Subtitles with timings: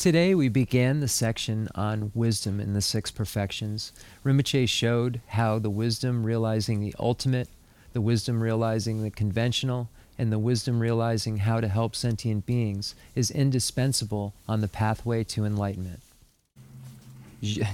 [0.00, 3.92] Today we began the section on wisdom in the six perfections.
[4.24, 7.48] Rinpoche showed how the wisdom realizing the ultimate,
[7.92, 13.30] the wisdom realizing the conventional, and the wisdom realizing how to help sentient beings is
[13.30, 16.00] indispensable on the pathway to enlightenment.
[17.42, 17.68] J-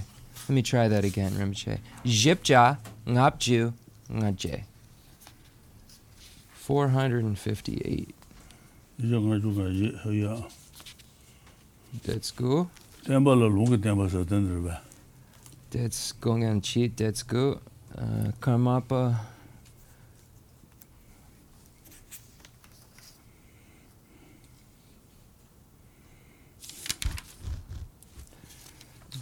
[0.48, 1.78] Let me try that again, Rinpoche.
[2.04, 3.72] Jipja ngapju
[4.10, 4.64] ngaje.
[6.66, 8.08] 458.
[12.04, 12.68] That's good.
[13.04, 14.76] temba la long temba sa den
[15.70, 16.96] That's going on cheat.
[16.96, 17.58] That's good.
[17.96, 19.16] Uh, Karmapa.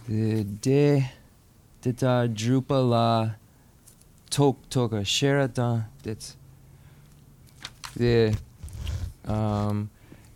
[0.09, 1.11] The de
[1.83, 3.35] dita drupala
[4.31, 5.85] tok toka sherata.
[6.03, 6.37] That's
[7.97, 8.35] the
[9.27, 9.91] um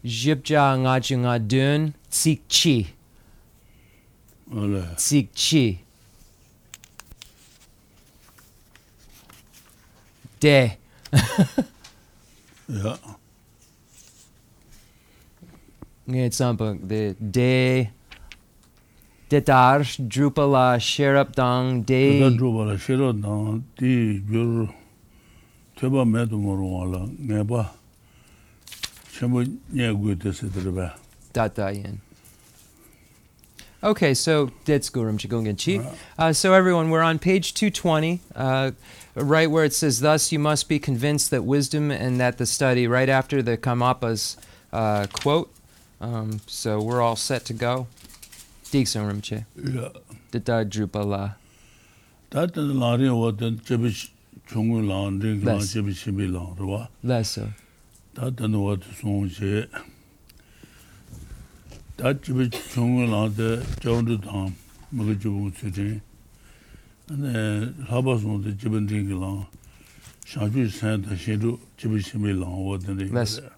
[0.04, 2.86] jipja ngaju ngadun tsik chi.
[4.96, 5.78] Tsik chi.
[10.40, 10.78] De.
[12.68, 12.96] ya
[16.08, 17.90] Ngay example, de de.
[19.28, 22.30] Detar drupala sherap dang de.
[22.36, 24.72] Dro ba la shero da di gyur
[25.76, 26.56] teba me do mo
[29.22, 30.94] ro la ne ba chemo nye gu de se de ba
[31.32, 32.00] data yin.
[33.80, 35.86] Okay, so that's Gurum Chigungan
[36.18, 38.72] Uh, so everyone, we're on page 220, uh,
[39.14, 42.88] right where it says, Thus you must be convinced that wisdom and that the study,
[42.88, 44.36] right after the Kamapa's
[44.72, 45.54] uh, quote.
[46.00, 47.86] Um, so we're all set to go.
[48.72, 49.44] Dixon Rimche.
[49.56, 49.90] ya
[50.32, 51.36] Data Drupala.
[52.30, 53.94] da den la ri wo den che bi
[54.46, 55.72] chung gu la ri la Less.
[55.72, 56.10] che bi chi
[58.18, 58.26] bi la ro ba Lesso.
[58.26, 59.68] da den wo de song che
[61.96, 64.54] da che bi chung gu la de zhong de dang
[64.90, 66.02] mo ge ju bu chu de
[67.90, 69.46] la ba song de ji ben ding la
[70.24, 73.50] sha ju san de xie du ji bi chi la wo de de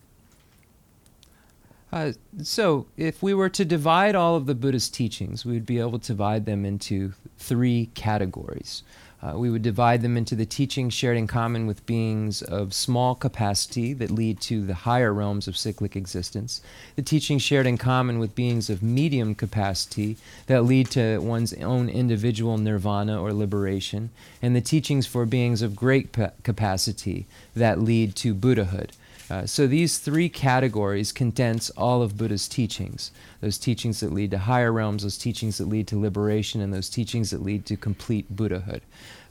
[1.93, 5.81] Uh, so, if we were to divide all of the Buddha's teachings, we would be
[5.81, 8.85] able to divide them into three categories.
[9.23, 13.15] Uh, we would divide them into the teachings shared in common with beings of small
[13.15, 16.63] capacity that lead to the higher realms of cyclic existence,
[16.97, 20.17] the teachings shared in common with beings of medium capacity
[20.47, 24.09] that lead to one's own individual nirvana or liberation,
[24.41, 28.93] and the teachings for beings of great pa- capacity that lead to Buddhahood.
[29.31, 34.39] Uh, so these three categories condense all of Buddha's teachings those teachings that lead to
[34.39, 38.37] higher realms, those teachings that lead to liberation, and those teachings that lead to complete
[38.37, 38.83] Buddhahood.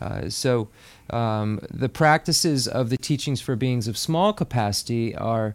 [0.01, 0.69] Uh, so
[1.11, 5.53] um, the practices of the teachings for beings of small capacity are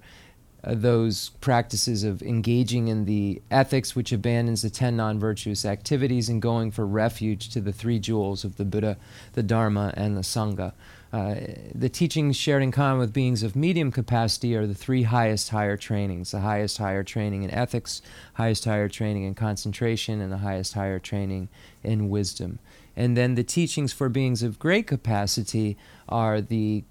[0.63, 6.29] uh, those practices of engaging in the ethics which abandons the ten non virtuous activities
[6.29, 8.97] and going for refuge to the three jewels of the Buddha,
[9.33, 10.73] the Dharma, and the Sangha.
[11.15, 11.37] Uh,
[11.73, 15.77] the teachings shared in common with beings of medium capacity are the three highest higher
[15.77, 18.03] trainings the highest higher training in ethics,
[18.33, 21.49] highest higher training in concentration, and the highest higher training
[21.85, 22.59] in wisdom.
[22.97, 25.77] And then the teachings for beings of great capacity
[26.09, 26.83] are the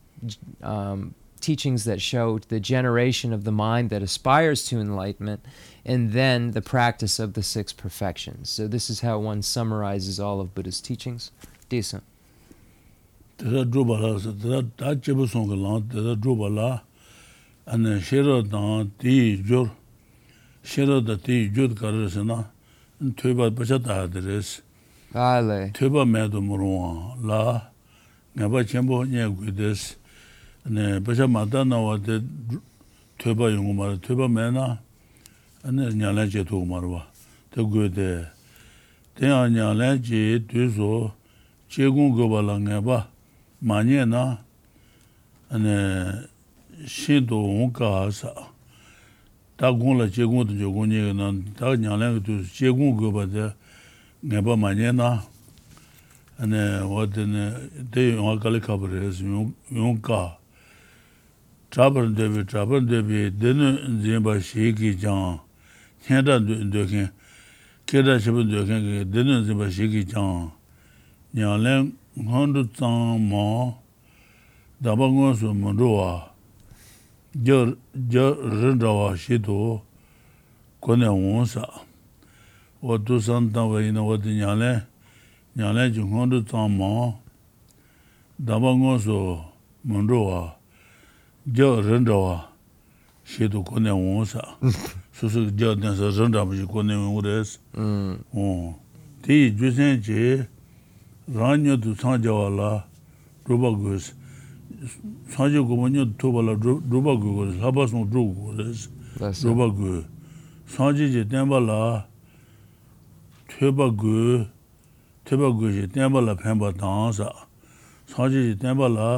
[0.62, 5.44] um, teachings that show the generation of the mind that aspires to enlightenment,
[5.83, 8.50] and then the practice of the six perfections.
[8.50, 11.31] So, this is how one summarizes all of Buddha's teachings.
[11.67, 12.03] Decent.
[13.44, 16.70] tētā dhruba lā, tētā tā chepa sōngka lā, tētā dhruba lā,
[17.68, 19.68] anā shērā dāng tī jūr,
[20.64, 22.46] shērā dā tī jūr kārā sā na,
[23.20, 24.62] tūpa pachā tā hā rēs.
[25.76, 27.44] Tūpa mē tu mū rōngā lā,
[28.40, 29.98] ngā pā chēmbō nyā gui dēs,
[31.04, 32.22] pachā mā tā na wā tē
[33.20, 34.68] tūpa yungu mā rā, tūpa mē na,
[35.68, 37.04] nyā lā chē tū mā rā wā,
[37.52, 38.12] tē gui dē.
[39.20, 40.94] Tēnā nyā lā chē tū sō,
[41.68, 43.04] chē gōng gō bā lā ngā pā,
[43.63, 44.44] 마녜 나
[45.47, 45.66] 아니
[46.85, 48.33] 시도 온가사
[49.56, 53.56] 다군라 제군도 저군이는 다 냥랑도 제군 거버데
[54.19, 55.24] 내가 마녜 나
[56.38, 60.38] 아니 어든 대 용가를 가버려.서 용 용가
[61.71, 65.39] 자번 대비 자번 대비 되는 제바 시기 장
[66.01, 66.39] 현다
[66.69, 67.10] 되게
[67.86, 70.51] 계다 싶은 되게 되는 제바 시기 장
[71.31, 73.74] 냥랑 ngandu tsang ma
[74.80, 76.30] daba ngon su munduwa
[77.33, 77.65] ja
[78.62, 79.81] rindawa shido
[80.80, 81.65] kone wonsa
[82.81, 84.83] wadu santawa ina wadu nyale
[85.56, 87.18] nyale ji ngandu tsang ma
[88.38, 89.38] daba ngon su
[89.83, 90.54] munduwa
[91.50, 92.45] ja rindawa
[93.25, 94.42] shido kone wonsa
[95.18, 97.57] susu ja dansa rindawa shi kone wonsa
[99.25, 100.45] ti ju sen chi
[101.31, 102.72] rāñyā tu sāñcāvā lā
[103.48, 104.12] rūpa guyas,
[105.31, 108.90] sāñcā kubañyā tu tūpa lā rūpa guyas, lāpa sōng rūpa guyas,
[109.20, 110.06] rūpa guyas.
[110.68, 111.80] Sāñcā je tēmbā lā
[113.48, 114.48] tēpa guyas,
[115.24, 117.31] tēpa guyas je tēmbā lā pēmbā tāngsā.
[118.12, 119.12] Sāñcā je tēmbā lā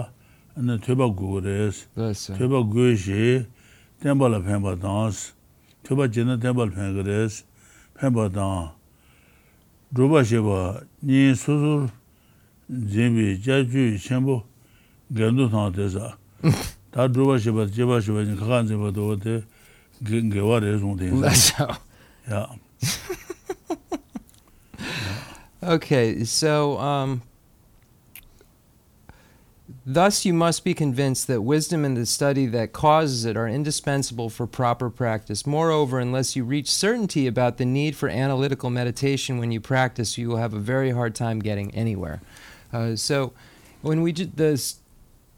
[0.86, 3.46] tēpa guyas, tēpa guyas je
[4.04, 5.34] tēmbā lā pēmbā tāngsā.
[5.86, 7.46] Tēpa je na tēmbā lā pēmbā tāngsā,
[7.98, 8.85] pēmbā tāngsā.
[9.94, 10.62] rūpa shibwa
[11.06, 11.90] nī sūsūr
[12.70, 14.40] zīmbi jāchū shēmbu
[15.14, 16.16] gāndu tāng tēsā
[16.96, 19.42] tā rūpa shibwa jibwa shibwa nī kākān zīmba tōwa tē
[20.34, 21.70] gāwā rē sōng tēng sā
[22.28, 22.48] Yeah.
[25.64, 27.22] okay, so um,
[29.88, 34.32] Thus, you must be convinced that wisdom and the study that causes it are indispensable
[34.32, 35.46] for proper practice.
[35.46, 40.28] Moreover, unless you reach certainty about the need for analytical meditation when you practice, you
[40.28, 42.20] will have a very hard time getting anywhere.
[42.74, 43.34] Uh, so,
[43.84, 44.74] when we did the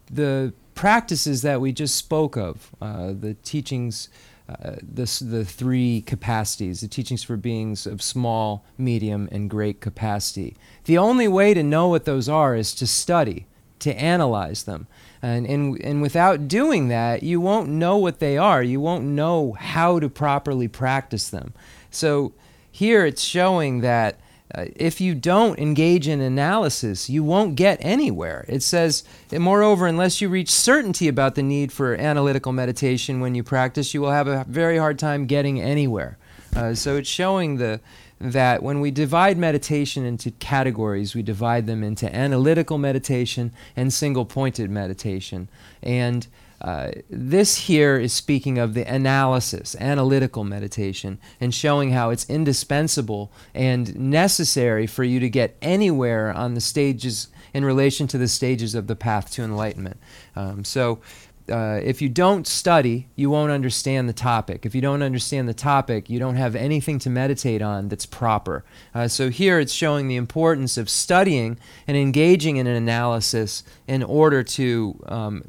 [0.09, 4.07] the practices that we just spoke of, uh, the teachings,
[4.47, 10.55] uh, the the three capacities, the teachings for beings of small, medium, and great capacity.
[10.85, 13.45] The only way to know what those are is to study
[13.79, 14.88] to analyze them.
[15.21, 18.62] And, and, and without doing that, you won't know what they are.
[18.62, 21.53] You won't know how to properly practice them.
[21.89, 22.33] So
[22.71, 24.19] here it's showing that
[24.53, 28.45] uh, if you don't engage in analysis, you won't get anywhere.
[28.47, 33.44] It says, moreover, unless you reach certainty about the need for analytical meditation when you
[33.44, 36.18] practice, you will have a very hard time getting anywhere.
[36.56, 37.81] Uh, so it's showing the,
[38.19, 44.25] that when we divide meditation into categories, we divide them into analytical meditation and single
[44.25, 45.50] pointed meditation.
[45.84, 46.28] And
[46.60, 53.31] uh, this here is speaking of the analysis, analytical meditation, and showing how it's indispensable
[53.54, 58.74] and necessary for you to get anywhere on the stages in relation to the stages
[58.74, 59.98] of the path to enlightenment.
[60.36, 61.00] Um, so,
[61.49, 64.65] uh, if you don't study, you won't understand the topic.
[64.65, 68.63] If you don't understand the topic, you don't have anything to meditate on that's proper.
[68.94, 71.57] Uh, so here it's showing the importance of studying
[71.88, 75.44] and engaging in an analysis in order to um,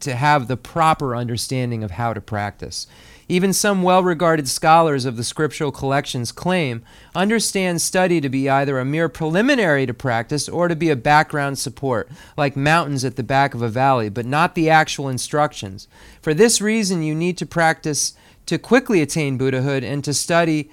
[0.00, 2.86] to have the proper understanding of how to practice.
[3.28, 6.84] Even some well regarded scholars of the scriptural collections claim
[7.14, 11.58] understand study to be either a mere preliminary to practice or to be a background
[11.58, 15.88] support, like mountains at the back of a valley, but not the actual instructions.
[16.20, 18.14] For this reason, you need to practice
[18.46, 20.70] to quickly attain Buddhahood and to study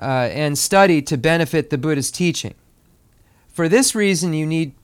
[0.00, 2.54] uh, and study to benefit the Buddha's teaching.
[3.48, 4.74] For this reason, you need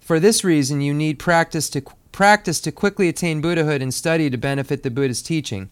[0.00, 1.82] for this reason you need practice to
[2.12, 5.68] practice to quickly attain Buddhahood and study to benefit the Buddha's teaching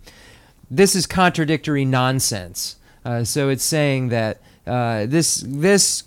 [0.71, 2.77] this is contradictory nonsense.
[3.05, 6.05] Uh, so it's saying that uh, this this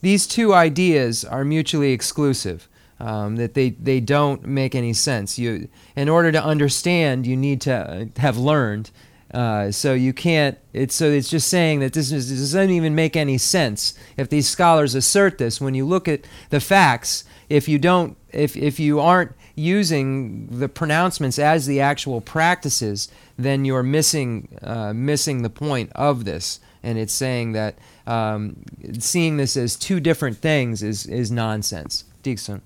[0.00, 2.68] these two ideas are mutually exclusive.
[3.00, 5.36] Um, that they, they don't make any sense.
[5.36, 8.92] You, in order to understand, you need to have learned.
[9.34, 10.56] Uh, so you can't.
[10.72, 13.94] It's so it's just saying that this, is, this doesn't even make any sense.
[14.16, 18.56] If these scholars assert this, when you look at the facts, if you don't, if
[18.56, 23.08] if you aren't using the pronouncements as the actual practices,
[23.38, 26.60] then you're missing uh, missing the point of this.
[26.82, 28.56] And it's saying that um,
[28.98, 32.04] seeing this as two different things is is nonsense.
[32.22, 32.62] Dixon.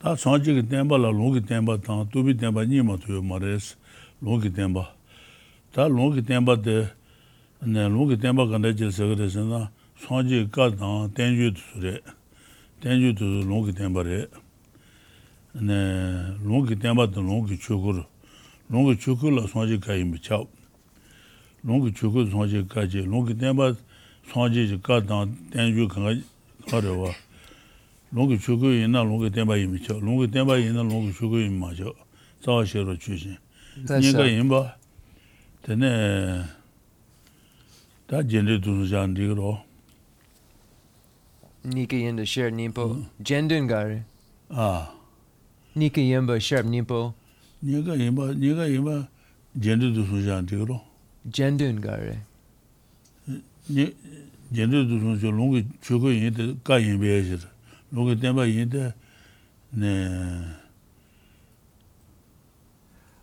[0.00, 0.16] Tā
[6.24, 6.90] tēmbā tē,
[8.16, 8.72] tēmbā kāndā
[10.50, 11.94] kā tāng tēngyū tū rē,
[12.80, 14.39] tēngyū tū tēmbā rē.
[15.53, 18.03] 네 롱기 템바도 롱기 추구르
[18.67, 20.43] 롱기 추구라 상지 가이 미차
[21.63, 23.73] 롱기 추구 상지 가지 롱기 템바
[24.31, 26.13] 상지 가다 땡주 강가
[26.69, 27.11] 가려와
[28.11, 31.93] 롱기 추구 있나 롱기 템바 미차 롱기 템바 있나 롱기 추구 마죠
[32.41, 33.37] 자셔로 주신
[33.77, 34.77] 니가 임바
[35.61, 36.43] 되네
[38.07, 39.63] 다 젠데 두는 디그로
[41.65, 44.03] 니가 인데 셔 님포 젠든가레
[44.49, 44.93] 아
[45.76, 47.14] Nika yinpa sharp nipo?
[47.62, 49.08] Nika yinpa, nika yinpa
[49.58, 50.80] jendu du sun shan tigro.
[51.30, 52.18] Jendu nga re?
[54.52, 57.46] Jendu du sun shan longi chuko yinta ka yinpa yashir.
[57.92, 58.94] Longi tenpa yinta
[59.72, 60.58] ne...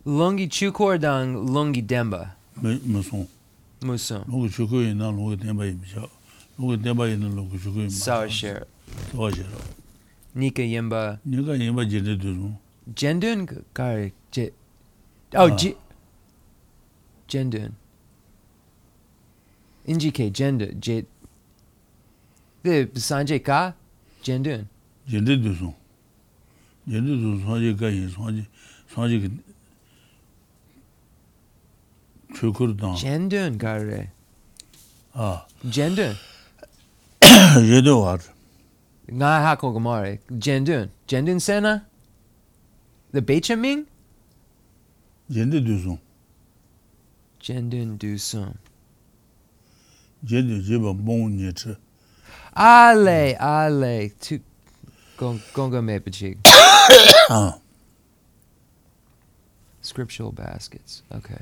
[0.06, 2.36] Longi chukor dang longi denpa?
[2.62, 3.28] Muson.
[3.82, 4.24] Muson.
[4.28, 6.08] Longi chuko yinta longi tenpa yinpa sha.
[6.58, 7.92] Longi tenpa yinta longi chuko yinpa.
[7.92, 8.66] Sawa share.
[9.12, 9.46] Sawa share.
[10.36, 11.20] Nika yemba.
[11.26, 12.52] Nika yemba jende dhuru.
[12.96, 14.52] Jendun kar je.
[15.34, 15.44] Ah.
[15.44, 15.76] Oh, ji.
[17.30, 17.72] Jendun.
[19.88, 21.06] Inji ke jende je.
[22.64, 23.74] De sanje ka
[24.24, 24.68] jendun.
[25.08, 25.74] Jende dhuru.
[26.88, 28.46] Jende dhuru sanje ka yin sanje.
[28.96, 29.30] Sanje ke.
[32.40, 32.96] Çökür dan.
[32.96, 34.08] Jendun kar re.
[35.16, 35.48] Ah.
[35.72, 36.14] Jendun.
[37.68, 38.22] Jendun var.
[39.10, 40.20] not Hako Gomare.
[40.32, 40.90] Jendun.
[41.08, 41.86] Jendun Sena?
[43.12, 43.86] The Beichamin?
[45.32, 46.00] Jendun Dusun.
[47.40, 48.58] Jendun Dusun.
[50.26, 51.76] Jendun Jiba Bong Nietzsche.
[52.56, 54.10] Ale, ale.
[54.20, 54.40] Tu
[55.18, 56.38] Gonga Mepachig.
[59.82, 61.04] Scriptural baskets.
[61.14, 61.42] Okay.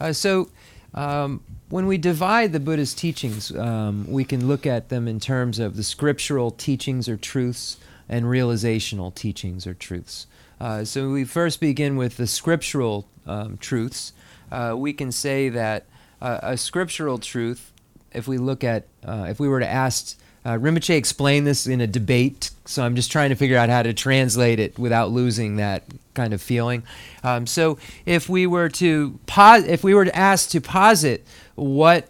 [0.00, 0.50] Uh, so
[0.94, 5.58] um, when we divide the buddha's teachings um, we can look at them in terms
[5.58, 7.76] of the scriptural teachings or truths
[8.08, 10.26] and realizational teachings or truths.
[10.60, 14.12] Uh, so we first begin with the scriptural um, truths.
[14.50, 15.86] Uh, we can say that
[16.20, 17.72] uh, a scriptural truth
[18.12, 21.80] if we look at uh, if we were to ask uh, Rinpoche explained this in
[21.80, 25.56] a debate, so I'm just trying to figure out how to translate it without losing
[25.56, 26.82] that kind of feeling.
[27.22, 32.08] Um, so, if we were to pos- if we were to to posit what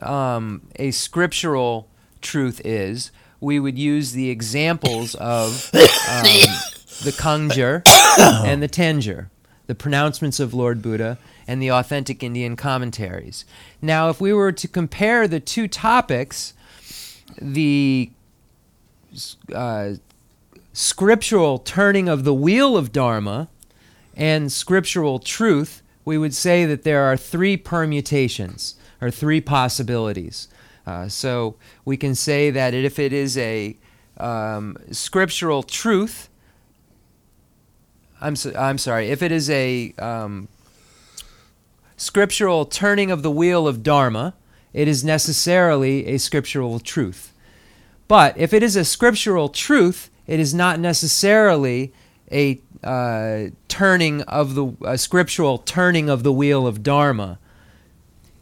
[0.00, 1.88] um, a scriptural
[2.20, 6.24] truth is, we would use the examples of um,
[7.02, 7.82] the Kangjur
[8.44, 9.28] and the Tenjur,
[9.66, 13.44] the pronouncements of Lord Buddha, and the authentic Indian commentaries.
[13.82, 16.54] Now, if we were to compare the two topics,
[17.40, 18.10] the
[19.54, 19.94] uh,
[20.72, 23.48] scriptural turning of the wheel of Dharma
[24.14, 30.48] and scriptural truth, we would say that there are three permutations or three possibilities.
[30.86, 33.76] Uh, so we can say that if it is a
[34.18, 36.28] um, scriptural truth,
[38.20, 40.48] I'm, so, I'm sorry, if it is a um,
[41.96, 44.34] scriptural turning of the wheel of Dharma,
[44.76, 47.32] it is necessarily a scriptural truth.
[48.08, 51.94] But if it is a scriptural truth, it is not necessarily
[52.30, 57.38] a uh, turning of the a scriptural turning of the wheel of dharma.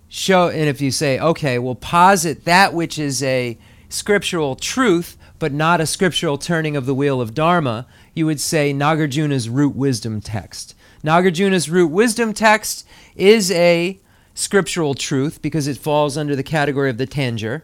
[0.08, 3.56] Show and if you say, okay, well, posit that which is a
[3.88, 8.74] scriptural truth, but not a scriptural turning of the wheel of dharma, you would say
[8.74, 10.74] Nagarjuna's root wisdom text.
[11.04, 14.00] Nagarjuna's root wisdom text is a
[14.34, 17.62] scriptural truth because it falls under the category of the Tanjur,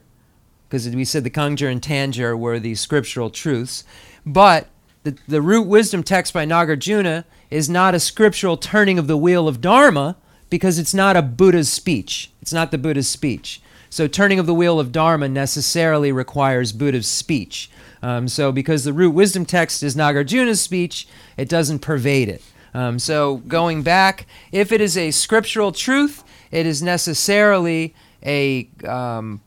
[0.69, 3.85] because we said the Kangjur and Tanjur were the scriptural truths.
[4.25, 4.69] But
[5.03, 9.49] the, the root wisdom text by Nagarjuna is not a scriptural turning of the wheel
[9.49, 10.17] of Dharma
[10.49, 12.31] because it's not a Buddha's speech.
[12.41, 13.61] It's not the Buddha's speech.
[13.89, 17.71] So turning of the wheel of Dharma necessarily requires Buddha's speech.
[18.03, 22.43] Um, so because the root wisdom text is Nagarjuna's speech, it doesn't pervade it.
[22.73, 29.41] Um, so going back, if it is a scriptural truth, it is necessarily a um,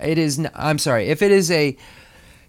[0.00, 1.76] it is I'm sorry if it is a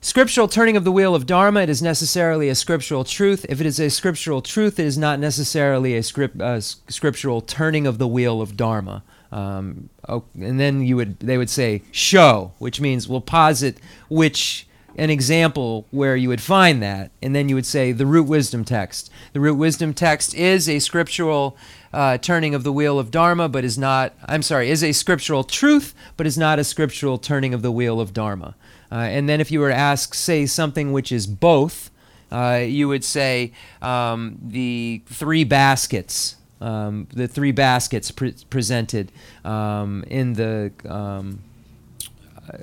[0.02, 3.46] scriptural turning of the wheel of dharma it is necessarily a scriptural truth.
[3.50, 7.98] If it is a scriptural truth it is not necessarily a script, scriptural turning of
[7.98, 9.04] the wheel of dharma.
[9.32, 15.10] Um, and then you would they would say show which means we'll posit which an
[15.10, 17.12] example where you would find that.
[17.22, 19.12] And then you would say the root wisdom text.
[19.34, 21.58] The root wisdom text is a scriptural
[21.96, 25.46] uh, turning of the wheel of Dharma, but is not, I'm sorry, is a scriptural
[25.46, 28.54] truth, but is not a scriptural turning of the wheel of Dharma.
[28.92, 31.90] Uh, and then if you were to ask, say, something which is both,
[32.32, 39.12] uh, you would say um, the three baskets, um, the three baskets pre- presented
[39.46, 41.40] um, in the um,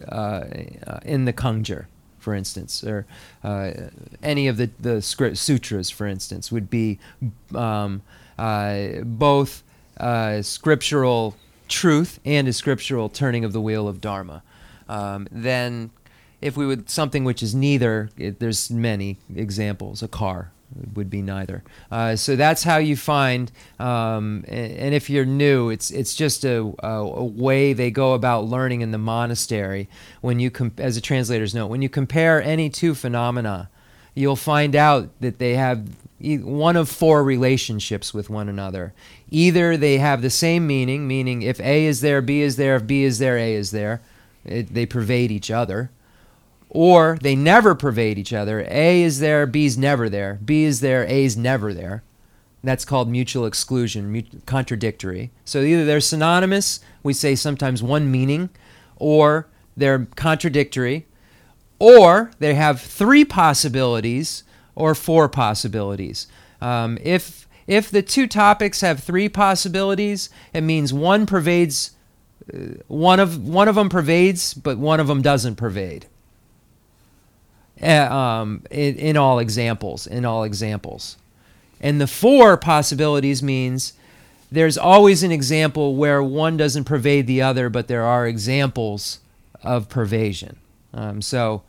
[0.09, 0.45] uh,
[1.05, 1.87] in the Kangjur,
[2.19, 3.07] for instance, or
[3.43, 3.73] uh,
[4.23, 6.99] any of the the script sutras, for instance, would be
[7.55, 9.63] um, uh, both
[9.99, 11.37] uh, scriptural
[11.69, 14.43] truth and a scriptural turning of the wheel of dharma.
[14.89, 15.91] Um, then,
[16.41, 20.03] if we would something which is neither, it, there's many examples.
[20.03, 20.53] A car
[20.95, 21.63] would be neither.
[21.91, 23.51] Uh, so that's how you find.
[23.79, 28.15] Um, and, and if you're new, it's it's just a, a, a, way they go
[28.15, 29.89] about learning in the monastery.
[30.21, 33.71] When you, com- as a translator's note, when you compare any two phenomena,
[34.15, 35.87] you'll find out that they have
[36.23, 38.95] one of four relationships with one another.
[39.31, 42.87] Either they have the same meaning, meaning if A is there, B is there, if
[42.87, 44.01] B is there, A is there.
[44.45, 45.91] It, they pervade each other.
[46.69, 48.65] Or they never pervade each other.
[48.69, 50.39] A is there, B is never there.
[50.45, 52.03] B is there, A is never there.
[52.65, 55.33] That's called mutual exclusion, contradictory.
[55.45, 58.51] So either they're synonymous, we say sometimes one meaning,
[58.97, 61.07] or they're contradictory,
[61.81, 66.27] or they have three possibilities or four possibilities.
[66.61, 71.93] Um, if if the two topics have three possibilities, it means one pervades
[72.53, 72.57] uh,
[72.89, 76.07] one of one of them pervades, but one of them doesn't pervade.
[77.83, 81.17] Uh, um, in, in all examples, in all examples,
[81.81, 83.95] and the four possibilities means
[84.53, 89.19] there's always an example where one doesn't pervade the other, but there are examples
[89.63, 90.57] of pervasion.
[90.93, 91.63] Um, so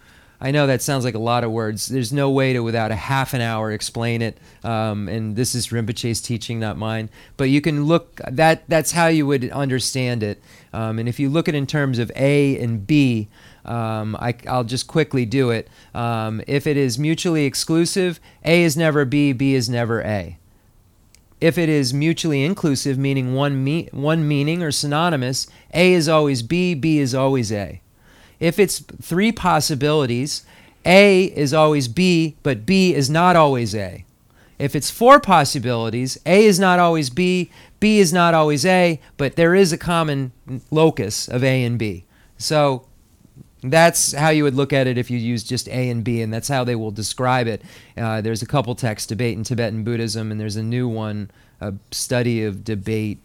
[0.44, 1.88] I know that sounds like a lot of words.
[1.88, 4.38] There's no way to, without a half an hour, explain it.
[4.62, 7.10] Um, and this is Rinpoche's teaching, not mine.
[7.38, 10.44] But you can look that that's how you would understand it.
[10.74, 13.30] Um, and if you look at it in terms of A and B,
[13.64, 15.70] um, I, will just quickly do it.
[15.96, 20.38] Um, if it is mutually exclusive, A is never B, B is never A.
[21.40, 26.42] If it is mutually inclusive, meaning one, me- one meaning or synonymous, A is always
[26.42, 27.80] B, B is always A.
[28.44, 30.46] If it's three possibilities,
[30.86, 34.04] A is always B, but B is not always A.
[34.60, 39.38] If it's four possibilities, A is not always B, B is not always A, but
[39.38, 40.34] there is a common
[40.72, 42.04] locus of A and B.
[42.38, 42.86] So
[43.62, 46.34] that's how you would look at it if you use just A and B, and
[46.34, 47.62] that's how they will describe it.
[47.96, 51.32] Uh, there's a couple texts, Debate in Tibetan Buddhism, and there's a new one,
[51.62, 53.20] a study of debate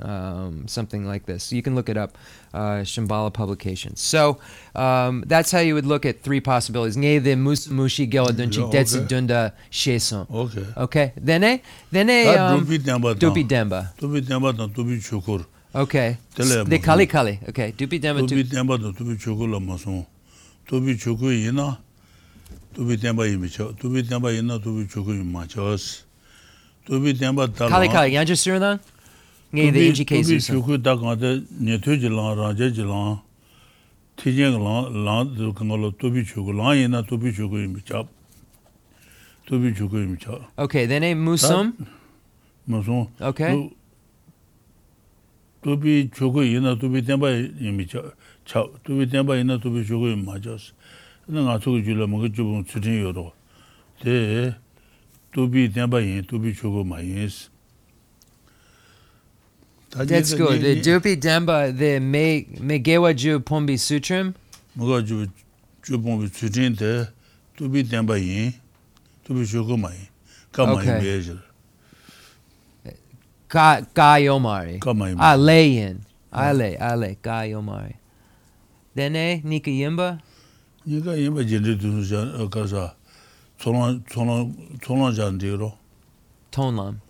[0.00, 1.52] um, something like this.
[1.52, 2.16] You can look it up,
[2.52, 4.00] uh, Shambhala Publications.
[4.00, 4.38] So
[4.74, 6.96] um, that's how you would look at three possibilities.
[6.96, 10.26] Ngay de mushi geladunchi detsi dunda sheson.
[10.30, 10.66] Okay.
[10.76, 11.12] Okay.
[11.22, 11.60] Dene
[11.92, 13.14] dene um, dubi demba.
[13.14, 13.92] Dubi demba.
[13.98, 15.44] Dubi demba dubi chukur.
[15.74, 16.16] Okay.
[16.36, 17.38] De kali kali.
[17.48, 17.72] Okay.
[17.72, 18.22] Dubi demba.
[18.22, 20.06] Dubi demba no dubi chukur la maso.
[20.68, 21.78] Dubi chukur ina.
[22.74, 23.64] Dubi demba imi cha.
[23.64, 26.04] Dubi demba ina dubi chukur ima chas.
[26.88, 27.70] Dubi demba dala.
[27.70, 28.12] Kali kali.
[28.14, 28.80] Yanja sirunang?
[29.54, 31.30] ngay the edge cases so ku da ga de
[31.60, 33.18] ne tu ji lang ra je ji lang
[34.16, 37.32] ti je lang lang du kan lo tu bi chu lang yin na tu bi
[37.32, 38.02] chu mi cha
[39.46, 41.72] tu bi chu mi cha okay then a musum
[42.68, 43.70] musum okay.
[45.62, 48.02] tu bi chu yin na tu bi ten ba yin mi cha
[48.44, 50.58] cha tu bi ten ba yin na tu bi chu yin ma cha
[51.28, 53.32] na nga chu ju la mo ge ju bu chu yin yo do
[54.02, 54.54] de
[55.32, 57.30] tu bi ten ba yin tu bi chu ma yin
[59.94, 60.60] That's good.
[60.60, 64.34] The Dupi Demba, the Me Megewa Ju Pombi Sutram.
[64.76, 65.28] Megewa Ju
[65.82, 67.08] Ju Pombi Sutram de
[67.56, 68.52] Dupi Demba yin,
[69.26, 70.08] Dupi Shuko ma yin.
[70.52, 71.40] Ka ma yin bejil.
[73.48, 74.80] Ka Ka Yomari.
[74.80, 75.16] Ka ma yin.
[75.20, 76.04] Ah, lay yin.
[76.32, 77.94] Ale, ale, Ka Yomari.
[78.96, 80.20] Dene, Nika Yimba?
[80.86, 82.94] Nika Yimba jindi dunu jan, ka sa,
[83.60, 85.78] Tsolan, Tsolan, Tsolan jan digro.
[86.50, 87.00] Tonlam.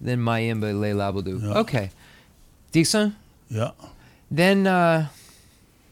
[0.00, 1.42] Then Mayimba Le Labudu.
[1.42, 1.58] Yeah.
[1.60, 1.90] Okay.
[2.72, 3.16] Dixon?
[3.48, 3.70] Yeah.
[4.30, 5.08] Then, uh,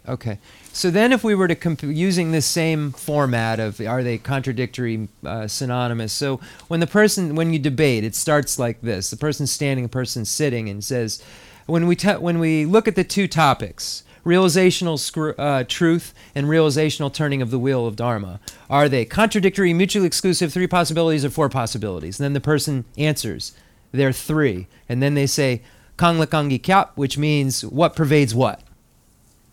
[0.08, 0.38] okay.
[0.72, 5.08] So then if we were to comp- using this same format of are they contradictory,
[5.24, 6.12] uh, synonymous?
[6.12, 9.10] So when the person, when you debate, it starts like this.
[9.10, 11.22] The person standing, the person sitting and says,
[11.66, 17.42] when we, when we look at the two topics, realizational uh, truth and realizational turning
[17.42, 18.40] of the wheel of Dharma?
[18.68, 22.18] Are they contradictory, mutually exclusive, three possibilities, or four possibilities?
[22.18, 23.52] And then the person answers
[23.94, 24.66] they're three.
[24.88, 25.62] And then they say
[25.96, 28.60] Kanglakangi Kyap, which means what pervades what.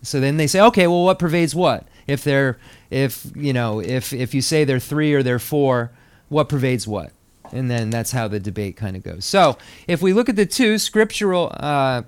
[0.02, 1.88] So then they say, okay, well, what pervades what?
[2.08, 2.58] If they're,
[2.90, 5.92] if, you know, if, if you say they're three or they're four,
[6.30, 7.12] what pervades what?
[7.52, 9.26] And then that's how the debate kind of goes.
[9.26, 12.04] So if we look at the two scriptural, uh,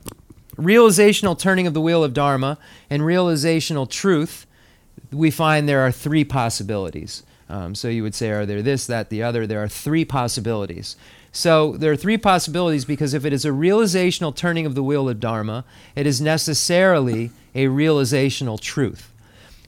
[0.56, 2.58] realizational turning of the wheel of Dharma
[2.90, 4.48] and realizational truth,
[5.12, 7.24] we find there are three possibilities.
[7.50, 9.46] Um, so you would say, are there this, that, the other?
[9.46, 10.96] There are three possibilities.
[11.36, 15.10] So there are three possibilities because if it is a realizational turning of the wheel
[15.10, 15.66] of Dharma,
[15.96, 19.12] it is necessarily a realizational truth.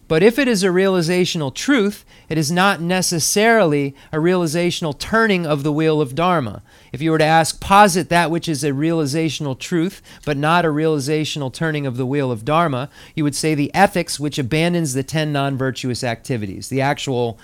[0.08, 5.64] But if it is a realizational truth, it is not necessarily a realizational turning of
[5.64, 6.62] the wheel of Dharma.
[6.94, 10.68] If you were to ask, posit that which is a realizational truth, but not a
[10.68, 15.02] realizational turning of the wheel of Dharma, you would say the ethics which abandons the
[15.02, 17.40] ten non virtuous activities, the actual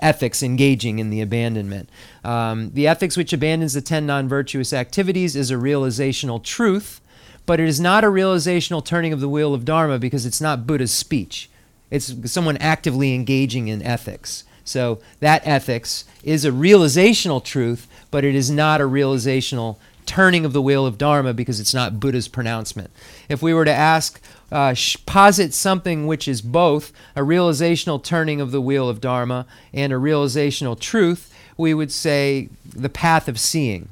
[0.00, 1.88] ethics engaging in the abandonment.
[2.24, 7.00] Um, the ethics which abandons the 10 non virtuous activities is a realizational truth,
[7.46, 10.66] but it is not a realizational turning of the wheel of Dharma because it's not
[10.66, 11.48] Buddha's speech.
[11.90, 14.44] It's someone actively engaging in ethics.
[14.64, 20.52] So that ethics is a realizational truth, but it is not a realizational turning of
[20.52, 22.90] the wheel of Dharma because it's not Buddha's pronouncement.
[23.28, 28.60] If we were to ask, uh, something which is both a realizational turning of the
[28.60, 33.88] wheel of Dharma and a realizational truth, we would say the path of seeing.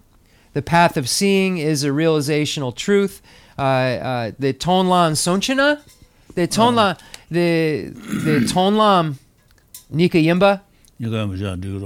[0.52, 3.20] The path of seeing is a realizational truth.
[3.58, 5.80] Uh, uh, the Tonlan sonchina.
[6.34, 6.98] the Tonlan,
[7.30, 9.16] the the Tonlam
[9.92, 10.60] Nikayimba.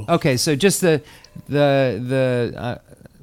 [0.09, 1.03] Okay, so just the
[1.49, 2.55] the the.
[2.57, 2.79] Uh,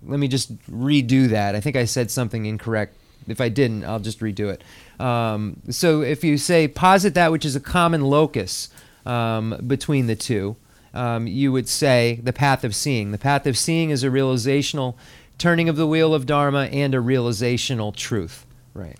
[0.07, 1.55] let me just redo that.
[1.55, 2.95] I think I said something incorrect.
[3.27, 4.63] If I didn't, I'll just redo it.
[4.99, 8.69] Um, so if you say posit that which is a common locus
[9.05, 10.55] um, between the two,
[10.93, 13.11] um, you would say the path of seeing.
[13.11, 14.95] The path of seeing is a realizational
[15.37, 18.45] turning of the wheel of Dharma and a realizational truth.
[18.73, 18.97] Right.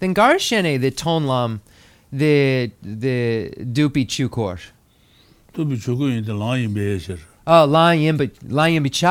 [0.00, 1.60] Then Garshene, the Tonlam,
[2.12, 4.60] the the Dupi Chukor.
[5.52, 7.18] Dupi Chukor in the lion behavior.
[7.46, 9.10] Oh, ah, lion, but lion Dupi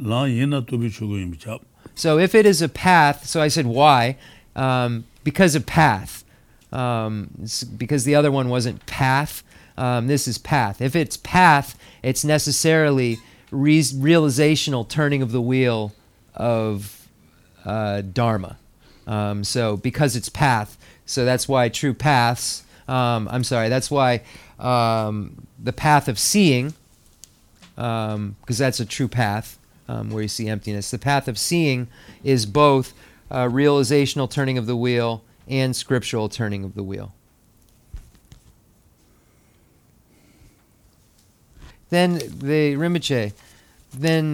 [0.00, 1.60] Chukor in.
[1.94, 4.16] So if it is a path, so I said why,
[4.58, 6.24] um, because of path.
[6.72, 7.30] Um,
[7.76, 9.42] because the other one wasn't path.
[9.76, 10.82] Um, this is path.
[10.82, 13.18] If it's path, it's necessarily
[13.50, 15.92] re- realizational turning of the wheel
[16.34, 17.08] of
[17.64, 18.58] uh, dharma.
[19.06, 22.64] Um, so because it's path, so that's why true paths.
[22.86, 23.68] Um, I'm sorry.
[23.68, 24.22] That's why
[24.58, 26.74] um, the path of seeing,
[27.74, 30.90] because that's a true path um, where you see emptiness.
[30.90, 31.88] The path of seeing
[32.22, 32.92] is both
[33.30, 37.12] uh, realizational turning of the wheel and scriptural turning of the wheel.
[41.90, 43.32] Then the Rinpoche,
[43.92, 44.32] then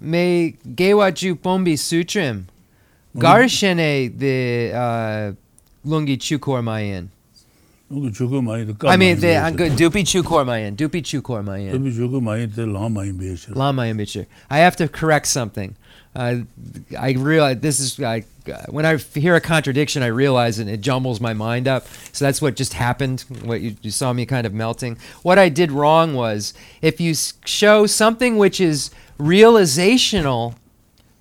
[0.00, 2.44] me gewaju pombi sutrim,
[3.16, 5.32] garshene the uh,
[5.88, 7.10] lungi chukor mayan.
[7.92, 9.72] I mean, uh, I'm good.
[9.72, 10.76] Dupi chukor mayan.
[10.76, 11.72] Dupi chukor mayan.
[11.76, 12.52] Dupi chukor mayan.
[12.54, 15.74] The lama mayan I have to correct something.
[16.14, 16.38] Uh,
[16.98, 18.24] I realize this is I,
[18.68, 21.86] when I hear a contradiction, I realize it, it jumbles my mind up.
[22.12, 23.24] So that's what just happened.
[23.42, 24.98] What you, you saw me kind of melting.
[25.22, 30.56] What I did wrong was if you show something which is realizational,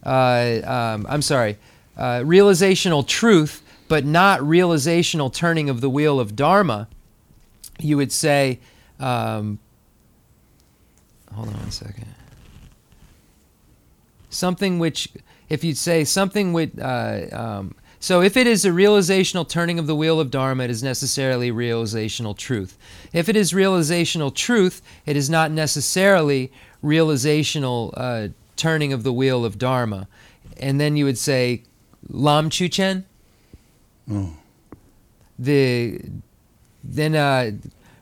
[0.04, 1.58] uh, um, I'm sorry,
[1.96, 6.88] uh, realizational truth, but not realizational turning of the wheel of dharma,
[7.80, 8.60] you would say.
[9.00, 9.60] Um,
[11.34, 12.08] hold on one second.
[14.30, 15.10] Something which,
[15.50, 19.88] if you'd say something with, uh, um, so if it is a realizational turning of
[19.88, 22.78] the wheel of Dharma, it is necessarily realizational truth.
[23.12, 26.52] If it is realizational truth, it is not necessarily
[26.84, 30.08] realizational uh, turning of the wheel of Dharma.
[30.58, 31.64] And then you would say,
[32.08, 33.04] Lam Chuchen,
[34.08, 34.34] 嗯
[35.38, 36.02] ，the
[36.84, 37.52] then uh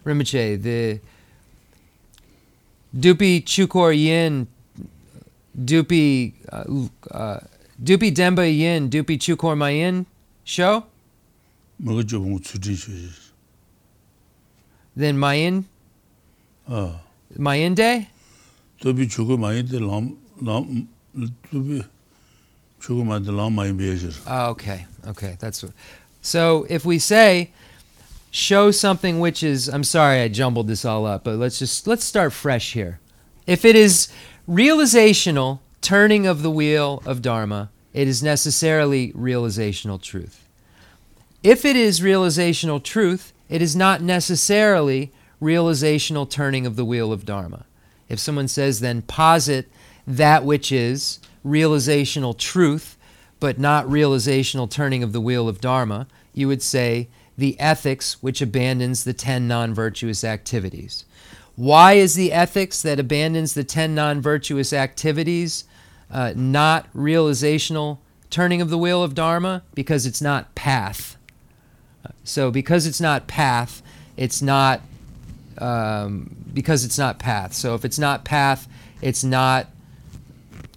[0.05, 0.99] Rinpoche, the
[2.95, 4.47] Dupi Chukor Yin
[5.59, 7.39] Doopy uh, uh,
[7.83, 10.05] Doopy Demba Yin, Doopy Chukor Mayin
[10.43, 10.85] show?
[14.95, 15.65] Then Mayin?
[16.67, 16.93] Uh.
[17.37, 18.09] Mayin Day?
[18.81, 21.85] Doopy Chukor Mayin Day Lam Lam Doopy
[22.81, 24.19] Chukor Mayin Day Lam Mayin Bejer.
[24.27, 25.63] Ah, okay, okay, that's.
[26.21, 27.51] So if we say
[28.31, 32.03] show something which is, I'm sorry I jumbled this all up, but let's just let's
[32.03, 32.99] start fresh here.
[33.45, 34.09] If it is
[34.47, 40.47] realizational turning of the wheel of dharma, it is necessarily realizational truth.
[41.43, 47.25] If it is realizational truth, it is not necessarily realizational turning of the wheel of
[47.25, 47.65] dharma.
[48.09, 49.69] If someone says then posit
[50.07, 52.97] that which is realizational truth,
[53.39, 58.41] but not realizational turning of the wheel of dharma, you would say the ethics which
[58.41, 61.05] abandons the 10 non virtuous activities.
[61.57, 65.65] Why is the ethics that abandons the 10 non virtuous activities
[66.11, 67.97] uh, not realizational
[68.29, 69.63] turning of the wheel of dharma?
[69.73, 71.17] Because it's not path.
[72.23, 73.81] So because it's not path,
[74.15, 74.81] it's not
[75.57, 77.53] um, because it's not path.
[77.53, 78.67] So if it's not path,
[79.01, 79.67] it's not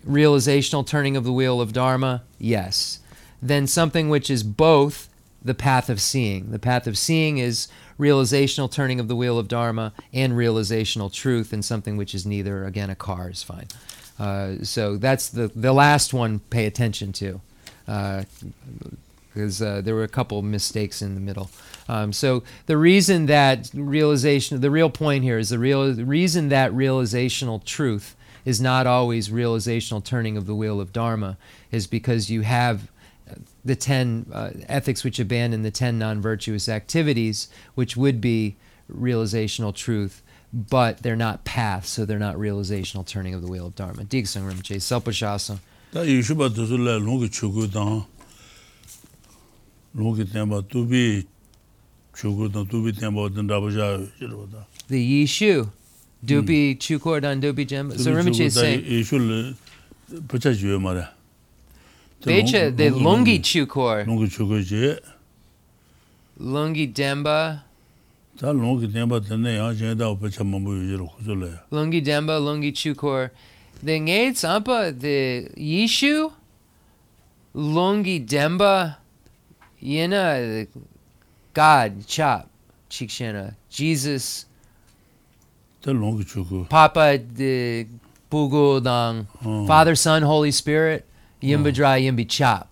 [0.08, 2.22] realizational turning of the wheel of dharma.
[2.38, 3.00] Yes.
[3.42, 5.10] Then something which is both
[5.42, 6.52] the path of seeing.
[6.52, 7.68] The path of seeing is
[8.00, 12.64] realizational turning of the wheel of dharma and realizational truth, and something which is neither.
[12.64, 13.68] Again, a car is fine.
[14.18, 16.40] Uh, so that's the the last one.
[16.50, 17.40] Pay attention to.
[17.86, 18.22] Uh,
[19.32, 21.50] because uh, there were a couple mistakes in the middle.
[21.88, 26.48] Um, so the reason that realization, the real point here is the real the reason
[26.48, 31.36] that realizational truth is not always realizational turning of the wheel of dharma
[31.70, 32.86] is because you have uh,
[33.64, 38.56] the 10 uh, ethics which abandon the 10 non virtuous activities, which would be
[38.90, 43.74] realizational truth, but they're not paths, so they're not realizational turning of the wheel of
[43.74, 44.04] Dharma.
[44.04, 45.58] Digsang Rinpoche, Selpashasa.
[54.88, 55.68] The yīshū,
[56.24, 57.98] dūbī chūkor tāng, dūbī jemba.
[57.98, 58.84] So Rinpoche is saying...
[58.84, 59.54] Yīshū
[60.94, 61.19] lā.
[62.22, 64.04] Beche, the Lungi Chukor.
[64.06, 64.98] Lungi Chukor je.
[66.38, 67.62] Lungi Demba.
[68.38, 71.60] Ta Lungi Demba tene yang jen da upecha mambu yujiro kuzule.
[71.72, 73.30] Lungi Demba, Lungi Chukor.
[73.82, 76.30] The Nge Tsampa, the Yishu,
[77.54, 78.98] Lungi Demba,
[79.82, 80.66] Yena,
[81.54, 82.50] God, Chop,
[82.90, 84.44] Chikshena, Jesus.
[85.80, 86.68] Ta Lungi Chukor.
[86.68, 87.86] Papa, the
[88.30, 89.26] Bugu Dang.
[89.42, 89.66] Oh.
[89.66, 91.06] Father, Son, Holy Spirit.
[91.42, 92.68] Yimba dry, yimba chop.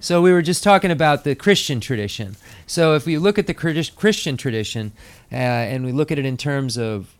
[0.00, 2.36] So we were just talking about the Christian tradition.
[2.66, 4.92] So if we look at the Christian tradition
[5.30, 7.14] uh, and we look at it in terms of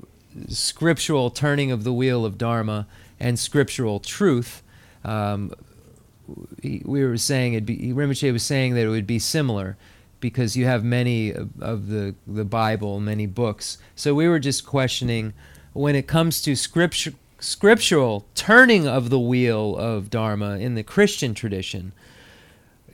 [0.48, 2.86] scriptural turning of the wheel of Dharma
[3.18, 4.62] and scriptural truth,
[5.04, 5.52] um,
[6.62, 9.76] we were saying it'd be, Rinpoche was saying that it would be similar
[10.20, 13.78] because you have many of the, the Bible, many books.
[13.96, 15.32] So we were just questioning
[15.72, 21.34] when it comes to scripture, scriptural turning of the wheel of Dharma in the Christian
[21.34, 21.92] tradition.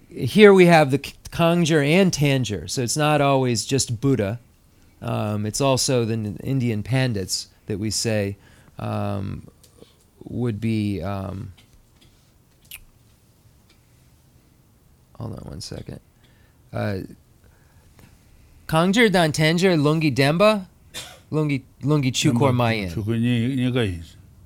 [0.09, 4.41] Here we have the Kangjur and Tanjur, so it's not always just Buddha.
[5.03, 8.37] Um, it's also the Indian Pandits that we say
[8.79, 9.47] um,
[10.25, 11.03] would be.
[11.03, 11.53] Um,
[15.19, 16.01] hold on one second.
[16.73, 17.01] Uh,
[18.67, 20.69] Kangjur dan Tanjur Lungi Demba,
[21.31, 22.91] Lungi Lungi Chukor Mayan.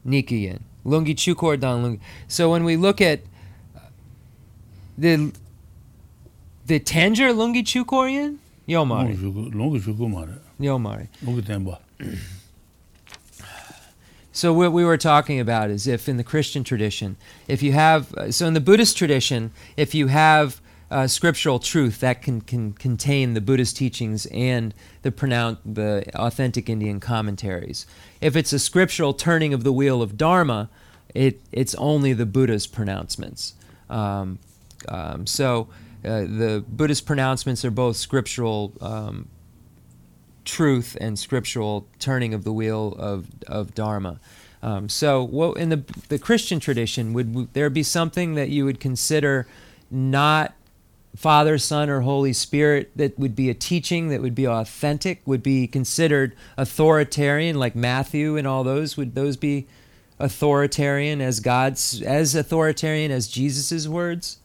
[0.06, 0.60] Nikuyen.
[0.84, 2.00] Lungi Chukor Dan Lungi.
[2.28, 3.20] So when we look at
[3.76, 3.80] uh,
[4.98, 5.32] the
[6.66, 8.38] the Tanjur Lungi Chukorian,
[8.68, 9.16] Yomari.
[9.16, 10.38] Lungi Chukumari.
[10.60, 11.08] Yomari.
[11.24, 11.78] Lungi Tenba.
[14.34, 17.16] So what we were talking about is if in the Christian tradition,
[17.48, 20.61] if you have uh, so in the Buddhist tradition, if you have
[20.92, 26.68] uh, scriptural truth that can, can contain the Buddhist teachings and the pronoun the authentic
[26.68, 27.86] Indian commentaries.
[28.20, 30.68] If it's a scriptural turning of the wheel of Dharma,
[31.14, 33.54] it it's only the Buddha's pronouncements.
[33.88, 34.38] Um,
[34.88, 35.68] um, so
[36.04, 39.28] uh, the Buddhist pronouncements are both scriptural um,
[40.44, 44.20] truth and scriptural turning of the wheel of, of Dharma.
[44.62, 48.78] Um, so, what in the the Christian tradition would there be something that you would
[48.78, 49.48] consider
[49.90, 50.54] not
[51.16, 55.42] Father, Son, or Holy Spirit that would be a teaching that would be authentic, would
[55.42, 58.96] be considered authoritarian, like Matthew and all those?
[58.96, 59.66] Would those be
[60.18, 64.38] authoritarian as God's as authoritarian as Jesus's words?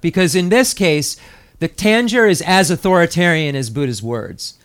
[0.00, 1.16] Because in this case,
[1.58, 4.58] the Tanjur is as authoritarian as Buddha's words.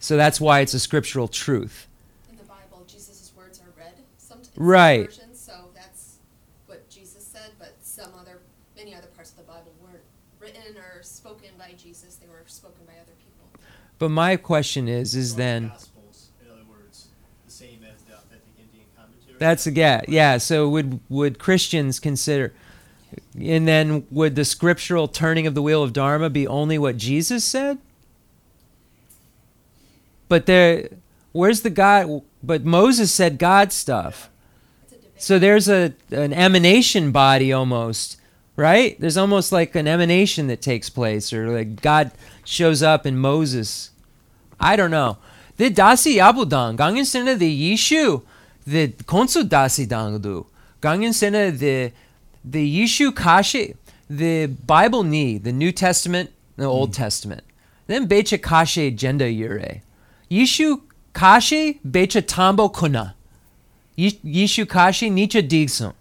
[0.00, 1.86] So that's why it's a scriptural truth.
[2.28, 4.50] In the Bible, Jesus' words are read sometimes.
[4.56, 5.06] Right.
[5.06, 6.16] Versions, so that's
[6.66, 8.38] what Jesus said, but some other,
[8.76, 10.02] many other parts of the Bible weren't
[10.40, 12.16] written or spoken by Jesus.
[12.16, 13.60] They were spoken by other people.
[13.98, 17.08] But my question is, is Or then Gospels, in other words,
[17.46, 18.14] the same as the
[18.58, 19.36] Indian commentary.
[19.38, 20.38] that's a yeah, yeah.
[20.38, 22.52] So would would Christians consider,
[23.38, 27.44] and then would the scriptural turning of the wheel of Dharma be only what Jesus
[27.44, 27.78] said?
[30.28, 30.88] But there,
[31.32, 32.22] where's the God?
[32.42, 34.30] But Moses said God stuff.
[34.84, 35.22] It's a debate.
[35.22, 38.16] So there's a an emanation body almost,
[38.60, 39.00] right?
[39.00, 42.12] There's almost like an emanation that takes place, or like God
[42.44, 43.90] shows up in Moses.
[44.60, 45.16] I don't know.
[45.56, 48.22] The dasi abudang gangin sene the yishu
[48.66, 50.46] the konsu dasi dangdu
[50.80, 51.92] gangin sene the
[52.44, 53.76] the yishu kashi
[54.08, 57.02] the Bible ni the New Testament the Old hmm.
[57.02, 57.44] Testament
[57.86, 59.82] then becha kashi genda yure
[60.30, 63.14] yishu kashi becha tambo kuna
[64.00, 65.92] Yishu kashi nicha digsum.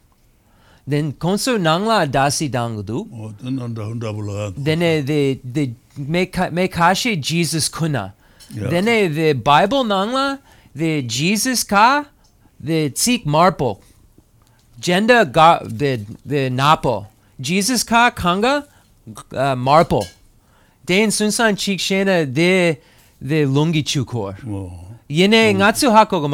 [0.89, 3.07] Then konso nangla dasi dangdu.
[3.13, 3.31] O
[4.57, 6.49] Then eh, the hunda
[7.05, 8.13] the Jesus kuna.
[8.49, 10.39] Then eh, the Bible nangla
[10.73, 12.05] the Jesus ka
[12.59, 13.79] the tsik marpo.
[14.81, 17.05] Jenda ga the the napo.
[17.39, 18.65] Jesus ka kanga
[19.07, 20.03] uh, marpo.
[20.87, 22.79] Den sunsan chik shena de
[23.21, 24.35] the lungi chukor.
[25.07, 26.27] Yene ngatsu hako.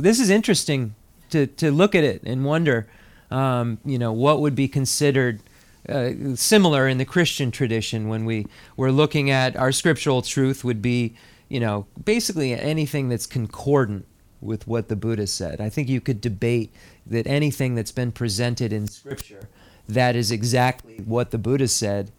[0.00, 0.96] This is interesting
[1.30, 2.88] to to look at it and wonder
[3.30, 5.40] um, you know, what would be considered
[5.88, 10.82] uh, similar in the Christian tradition when we were looking at our scriptural truth would
[10.82, 11.14] be,
[11.48, 14.06] you know, basically anything that's concordant
[14.40, 15.60] with what the Buddha said.
[15.60, 16.72] I think you could debate
[17.06, 19.48] that anything that's been presented in scripture
[19.88, 22.12] that is exactly what the Buddha said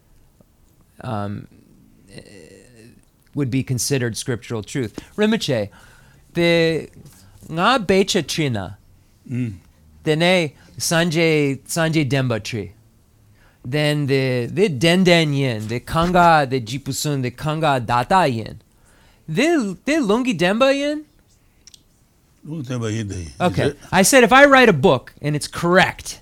[1.02, 1.48] um,
[3.36, 5.00] would be considered scriptural truth.
[5.16, 5.70] Rinpoche,
[6.34, 6.90] the
[7.48, 8.78] nga becha trina,
[9.30, 9.60] 음.
[10.04, 12.72] dene Sanjay Sanjay tree,
[13.64, 18.62] Then the the Denden Yin, the Kanga the Jipusun, the Kanga Data Yin.
[19.28, 21.06] The the Lungi Demba Yin.
[23.40, 23.74] Okay.
[23.92, 26.22] I said if I write a book and it's correct,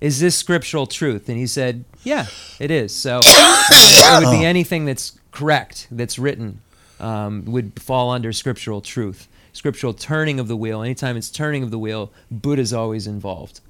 [0.00, 1.28] is this scriptural truth?
[1.28, 2.26] And he said, Yeah,
[2.60, 2.94] it is.
[2.94, 6.60] So it would be anything that's correct, that's written,
[7.00, 9.28] um, would fall under scriptural truth.
[9.52, 10.82] Scriptural turning of the wheel.
[10.82, 13.60] Anytime it's turning of the wheel, Buddha's always involved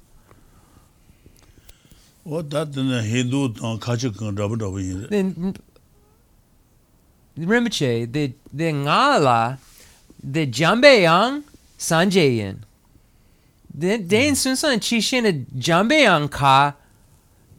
[2.29, 5.07] o ta tene hindu tang kachi kang rabu rabu yin re.
[5.09, 5.55] Then
[7.37, 9.59] Rinpoche, the the ngala,
[10.23, 11.43] the jambe yang
[11.77, 12.65] sanje yin.
[13.73, 16.73] The den sun san chi a jambe yang ka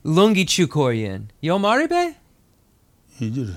[0.04, 1.30] lungi chukor yin.
[1.40, 2.14] Yo maribe?
[3.18, 3.54] Yin ji re.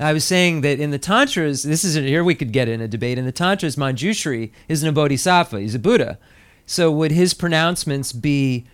[0.00, 2.88] I was saying that in the tantras, this is here we could get in a
[2.88, 3.18] debate.
[3.18, 6.18] In the tantras, Manjushri isn't a bodhisattva; he's a Buddha.
[6.66, 8.64] So would his pronouncements be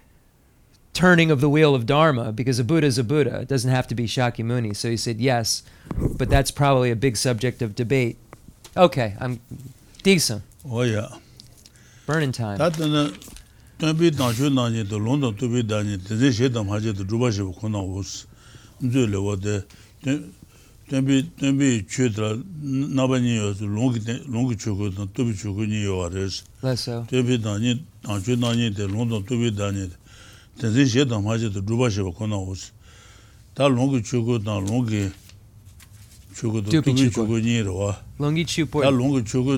[0.99, 2.33] turning of the wheel of Dharma?
[2.33, 4.75] Because a Buddha is a Buddha; it doesn't have to be Shakyamuni.
[4.75, 5.63] So he said yes,
[5.97, 8.19] but that's probably a big subject of debate.
[8.77, 9.41] Okay, I'm
[10.03, 10.43] decent.
[10.69, 11.09] Oh, yeah.
[12.05, 12.59] Burning time.
[12.59, 13.13] ta tene
[13.79, 16.79] tenpi tang shu nang yin to long tang tupi dang yin tenzi she tang ma
[16.81, 18.27] to drupa she bu kong nang wus.
[18.83, 19.65] Mzui le wo de
[20.03, 20.33] ten-
[20.89, 24.91] tenpi tenpi chu tra naba nyi yo su long ki ten- long ki chu ku
[24.91, 26.43] tang tupi chu ku nyi yo wa res.
[26.63, 27.07] Less so.
[27.09, 29.55] tenpi tang yin tang shu nang yin te long tang tupi
[30.59, 32.73] tenzin she dang ma je to dhruba sheba kona osi
[33.55, 35.11] ta longi chugo dang longi
[36.35, 39.57] chugo to tubi chugo nyi rwa longi chugo ta longi chugo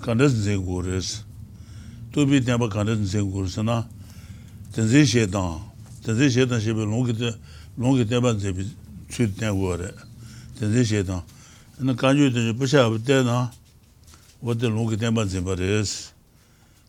[0.00, 1.24] kanda zinze go res.
[2.10, 3.86] Tubi tenpa kanda zinze go res na.
[4.72, 5.60] Tenzin she dang
[6.02, 8.66] tenzin she dang shebe longi tenpa zebi
[9.08, 9.90] tsui ten go re.
[10.58, 11.22] Tenzin she dang.
[11.78, 13.50] Na kanyo tenje pusha abde na
[14.40, 16.12] wate longi tenpa zinba res.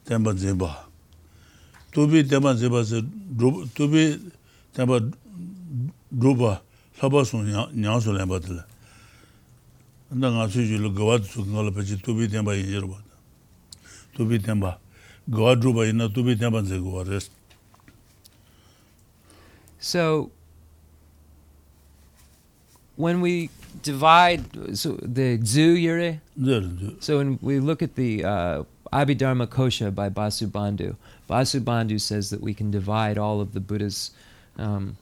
[0.05, 0.85] Tenpa zinba
[1.95, 2.53] tubi tenpa
[3.73, 4.19] tubi
[7.25, 7.47] sun
[8.01, 8.65] su tila.
[10.11, 11.19] Nda nga su lo gawa
[11.71, 12.27] pachi tubi.
[14.15, 14.39] Tubi
[15.27, 17.29] gawa tubi gawa res.
[19.79, 20.31] So,
[22.95, 23.49] when we
[23.83, 24.43] divide
[24.75, 26.19] so the Dzu
[26.99, 30.95] so when we look at the uh, Abhidharma Kosha by Vasubandhu.
[31.29, 34.11] Vasubandhu says that we can divide all of the Buddha's,
[34.57, 34.97] um,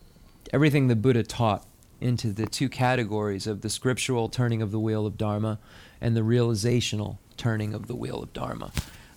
[0.52, 1.66] everything the Buddha taught
[2.00, 5.60] into the two categories of the scriptural turning of the wheel of Dharma
[6.02, 8.72] and the realizational turning of the wheel of Dharma.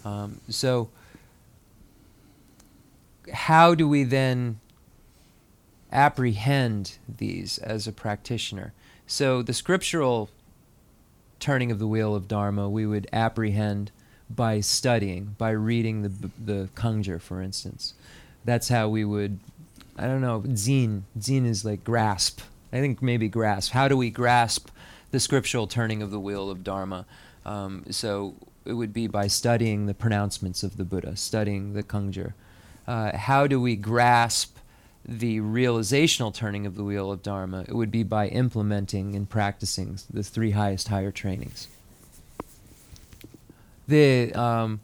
[0.04, 0.88] Um, so
[3.32, 4.60] how do we then
[5.90, 8.72] apprehend these as a practitioner?
[9.06, 10.30] So the scriptural
[11.40, 13.90] turning of the wheel of Dharma we would apprehend
[14.28, 17.94] by studying, by reading the the Kangjur, for instance.
[18.44, 19.38] That's how we would.
[19.96, 20.40] I don't know.
[20.42, 21.02] Zine.
[21.18, 22.40] Zine is like grasp.
[22.72, 23.72] I think maybe grasp.
[23.72, 24.68] How do we grasp
[25.10, 27.06] the scriptural turning of the wheel of Dharma?
[27.44, 28.34] Um, so
[28.64, 32.34] it would be by studying the pronouncements of the Buddha, studying the Kangjur.
[32.86, 34.56] Uh, how do we grasp
[35.04, 37.64] the realizational turning of the wheel of Dharma?
[37.68, 41.68] It would be by implementing and practicing the three highest higher trainings.
[43.88, 44.80] The um,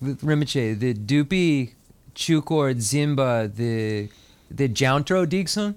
[0.00, 1.72] the Rinpoche, the Dupi,
[2.14, 4.08] Chukor, Zimba, the
[4.50, 5.74] the Jountro Digsun,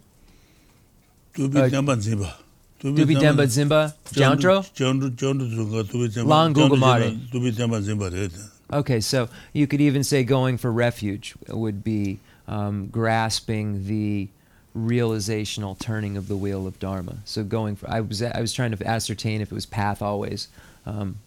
[1.34, 2.36] Tubi Uh, tenpa nze ba.
[2.82, 4.62] Dupi Demba Zimba, Jountro.
[4.74, 6.28] Jountro, jountro zunga tubi tenpa.
[6.28, 7.10] Lang jountro Gugumare.
[7.10, 8.30] jina Tubi tenpa nze ba re.
[8.72, 14.28] Okay, so you could even say going for refuge would be um, grasping the
[14.76, 17.18] realizational turning of the wheel of Dharma.
[17.26, 20.48] So going for I was I was trying to ascertain if it was path always.
[20.86, 21.18] Um,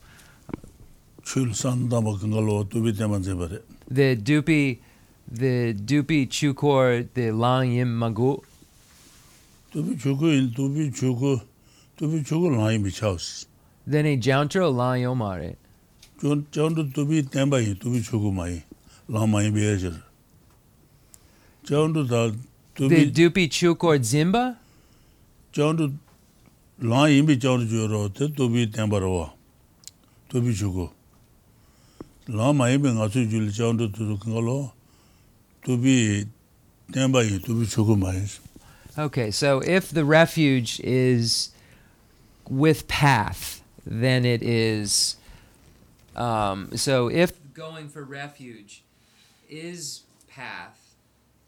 [3.91, 4.79] the Dupi,
[5.31, 8.43] the Dupi Chukor, the Lang Yim Magu.
[9.73, 11.41] Tubi chuku yin, tubi chuku,
[11.99, 13.47] tubi chuku lang yin mi chaos.
[13.87, 15.57] Then a Jountro Lang Yomare.
[16.21, 18.63] Jountro tubi tenpa yin, tubi chuku ma yin.
[19.09, 20.01] Lang ma yin bi e jir.
[21.65, 22.31] Jountro ta
[22.77, 24.57] The tubi Dupi Chukor Zimba.
[25.53, 25.93] chaundu
[26.81, 29.33] lan yinpi chaundu juyo ro, te tobi tenpa rawa,
[30.31, 30.91] tobi chuku.
[33.93, 34.73] Tuzu kanga lo,
[35.65, 36.27] tobi
[36.91, 38.29] tenpa yin, tobi chuku ma yin.
[38.99, 41.51] Okay, so if the refuge is
[42.49, 45.17] with path, then it is.
[46.17, 48.83] Um, so if going for refuge
[49.49, 50.95] is path,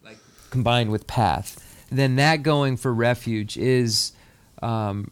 [0.03, 0.17] like
[0.49, 4.13] combined with path, then that going for refuge is
[4.61, 5.11] um,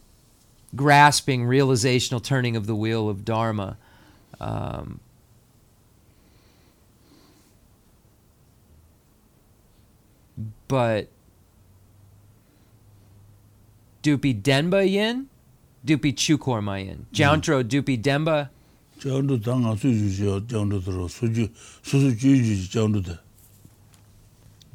[0.76, 3.78] grasping realizational turning of the wheel of Dharma.
[4.40, 5.00] Um,
[10.68, 11.08] but
[14.04, 15.28] dupi denba yin,
[15.86, 17.06] dupi chukor ma yin.
[17.14, 18.50] Jountro dupi denba,
[19.00, 21.50] Chaundu ta nga su juyo chaundu taro, su ju,
[21.84, 23.20] su su juyo juyo chaundu ta.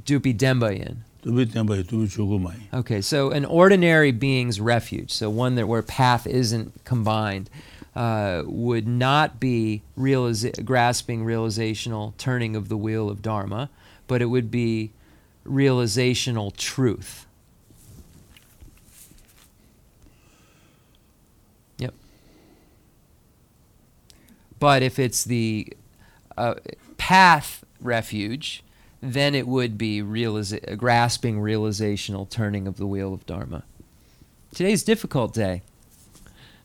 [0.05, 1.03] dupi denba yin.
[1.23, 2.69] tubi tenpa yi tubi chogo ma yi.
[2.79, 7.49] Okay, so an ordinary being's refuge, so one that where path isn't combined,
[7.97, 13.71] uh, would not be realiza- grasping realizational turning of the wheel of dharma,
[14.07, 14.91] but it would be
[15.45, 17.27] realizational truth.
[21.79, 21.95] Yep.
[24.59, 25.73] But if it's the
[26.37, 26.55] uh,
[26.97, 28.63] path refuge,
[29.01, 33.65] then it would be realiza- grasping realizational turning of the wheel of dharma.
[34.55, 35.63] Today's difficult day.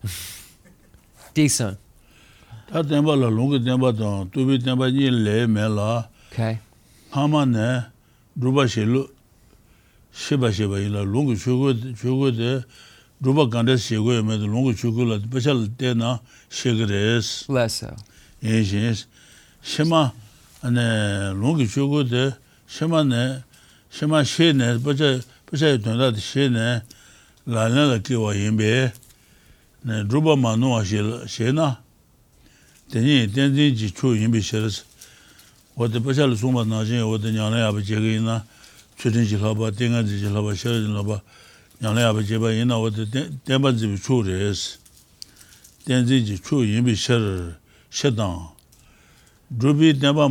[1.34, 1.78] Decent.
[2.72, 6.60] Ta tenpa la longa tenpa tong, tubi tenpa nyi le me la, Okay.
[7.12, 7.86] hama ne,
[8.40, 9.10] rupa shelu
[10.14, 12.64] sheba sheba ila lungu chugu de
[13.22, 16.20] rupa kandas shego ya medu lungu chugu la pachal te na
[16.50, 17.96] shegres lesa
[18.42, 19.08] yes yes.
[19.64, 20.12] Shema
[20.64, 22.36] ane lungu chugu de
[22.68, 23.44] shema ne
[23.90, 26.82] shema she ne pacha pacha yutanda de she ne
[27.48, 28.92] la ne la kiwa yinbe
[29.84, 31.78] ne rupa manu wa she na
[32.92, 34.84] tenyi tenzi ji chu yinbe sheres
[35.78, 38.44] wate pachali sungpa nanshin wate nyana yaba chega ina
[38.98, 41.22] chutin chikaba, tengan chikaba, shera chikaba,
[41.82, 43.06] nyana yaba cheba ina wate
[43.46, 44.80] tenpa zibi chu res,
[45.86, 47.56] tenzi chi chu yinbi shera,
[47.90, 48.50] shetan.
[49.50, 50.28] Drubi tenpa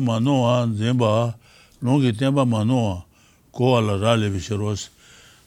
[0.00, 1.34] manoa, zenpa,
[1.82, 3.04] longi tenpa manoa,
[3.52, 4.90] gowa la ralibi sheros.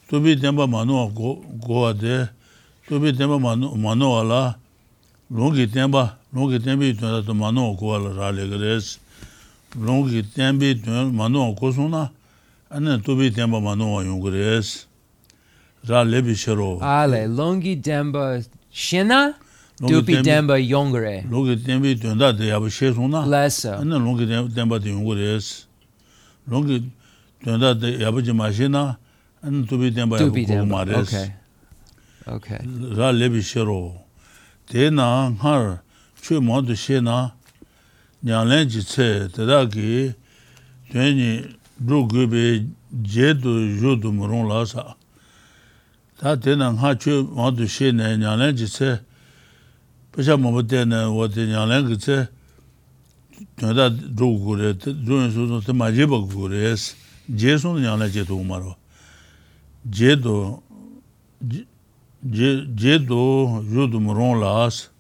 [0.10, 2.28] Tubi tenpa manoa gowa de,
[2.88, 4.56] tubi tenpa manoa la,
[5.32, 9.00] longi tenpa, 롱게 템비 튼다도 마노 고알 라레 그레스
[9.76, 12.12] 롱게 템비 튼 마노 고소나
[12.70, 14.86] 안에 도비 템바 마노 용 그레스
[15.88, 19.34] 라레비 셔로 알레 롱기 템바 시나
[19.88, 25.66] 두피 덴바 용그레 로게 덴비 된다 대야 셰송나 레서 안나 로게 덴바 데 용그레스
[26.46, 26.84] 로게
[27.44, 28.98] 된다 데 야버지 마시나
[29.42, 31.32] 안 두피 덴바 고마레스
[32.28, 33.96] 오케이 오케이 라 레비 셰로
[34.68, 35.80] 데나 할
[36.30, 37.32] chū māntu shē na
[38.22, 40.14] ñānglēn jī tsē tadā kī
[40.92, 41.30] tuyāñi
[41.82, 42.44] rū gu bē
[43.02, 43.50] jē tu
[43.82, 44.94] yu tu mū rōng lā sā.
[46.22, 48.92] Tā tēnā ngā chū māntu shē na ñānglēn jī tsē
[50.14, 52.18] pachā māpa tēnā wā tē ñānglēn kī tsē
[53.58, 56.94] tuyādā rū gu rē, rū yu sū sū tē mā jē bā gu rē sī,
[57.34, 58.78] jē sū na ñānglēn jē tu mā rō.
[59.90, 60.38] Jē tu,
[62.22, 63.20] jē tu
[63.74, 64.94] yu tu mū rōng lā sā.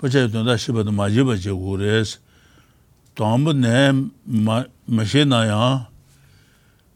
[0.00, 2.18] pachayi tanda shibata majiba che kores,
[3.14, 4.10] tamba ne
[4.88, 5.88] mashe na ya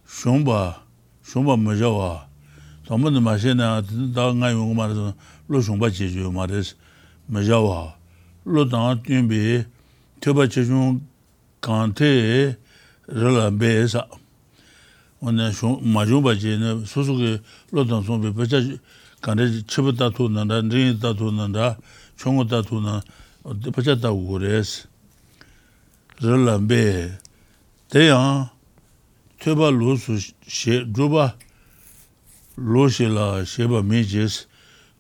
[0.09, 0.81] shungpa,
[1.23, 2.27] shungpa majawa,
[2.89, 5.15] tamba ne mashe na ya tanda nga yungu maras,
[5.49, 6.77] lo shungpa che juyo maras,
[7.29, 7.93] majawa,
[8.47, 9.67] lo tanga tunbi,
[10.21, 11.01] tyoba che chung
[11.61, 12.57] kante
[13.07, 14.09] rila be sa,
[15.21, 15.53] wane
[15.83, 17.39] majungpa che ne susuki
[17.69, 18.81] lo tanga sungbi pachayi
[19.21, 21.77] kante chibata tu nanda, ringi tatu nanda,
[22.18, 23.02] 간데 칩다 도는다 린다 도는다 총다 도는
[23.44, 24.88] 어디 버졌다 그래스
[26.22, 27.12] relambé
[27.90, 28.52] 대야
[29.40, 31.36] 퇴바 로수 셰 주바
[32.56, 34.48] 로실라 셰바 미지스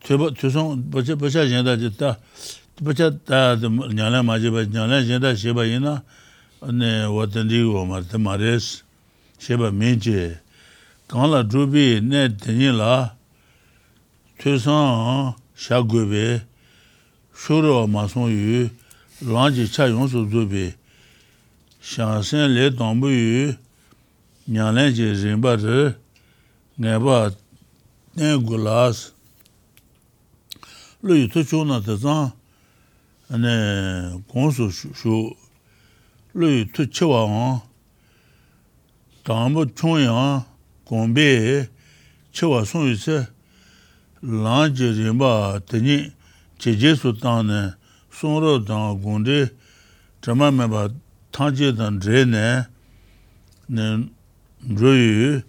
[0.03, 2.20] 퇴바 퇴송 버자 버자 젠다 됐다
[2.84, 3.55] 버자 다
[3.93, 6.03] 냐나 마지바 냐나 젠다 셰바 이나
[6.62, 8.89] 네 워든디고 마르테 마레스
[9.39, 10.38] sheba menche,
[11.07, 13.16] kaala drubi ne tenye la,
[14.38, 16.53] tuesan sha gwebe, shuro ma son yu, lanji cha
[17.35, 18.68] shūrō mā sōng yu,
[19.26, 20.64] rōng jī chā yōng sū dzū bī,
[21.82, 23.57] shāng sēn lē tōng bū yu,
[24.55, 25.91] nyāng lēn jī rīng bā rī,
[26.78, 27.18] ngā bā
[28.14, 29.11] tēng gu lās.
[31.03, 32.30] Lū yu tū chū na tā zāng,
[34.30, 35.20] gōng sū shū,
[36.39, 37.47] lū yu tū chī wā ngā,
[39.26, 40.45] tāng bū chūng yāng,
[40.87, 41.30] gōng bē,
[42.30, 43.24] chī wā sōng yu sē,
[44.22, 46.14] lāng jī rīng bā tēng
[46.65, 47.75] cheche su tang ne,
[48.11, 49.45] songro tang gundi,
[50.23, 50.89] chama meba
[51.31, 52.67] tangche tang dre ne,
[53.69, 54.09] ne
[54.62, 55.43] dro yu,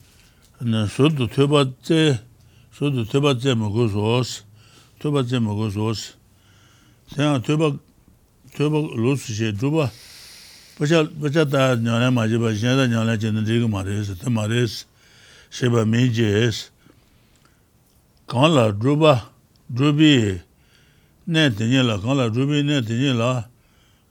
[0.60, 2.20] ne sudu tueba tse,
[2.76, 4.44] sudu tueba tse mogo sos,
[5.00, 6.18] tueba tse mogo sos.
[7.16, 7.72] Tenga tueba,
[8.52, 9.90] tueba losu she dhruba,
[10.78, 14.48] pacha, pacha ta nyane ma jeba, shen nyane che ne dhiga ma res, te ma
[14.48, 14.84] res,
[15.50, 16.72] sheba mi je es.
[18.28, 19.32] Kaan la dhruba,
[19.72, 20.42] dhrubi,
[21.26, 23.30] nē tēnyē lā, kāng lā rūbī nē tēnyē lā,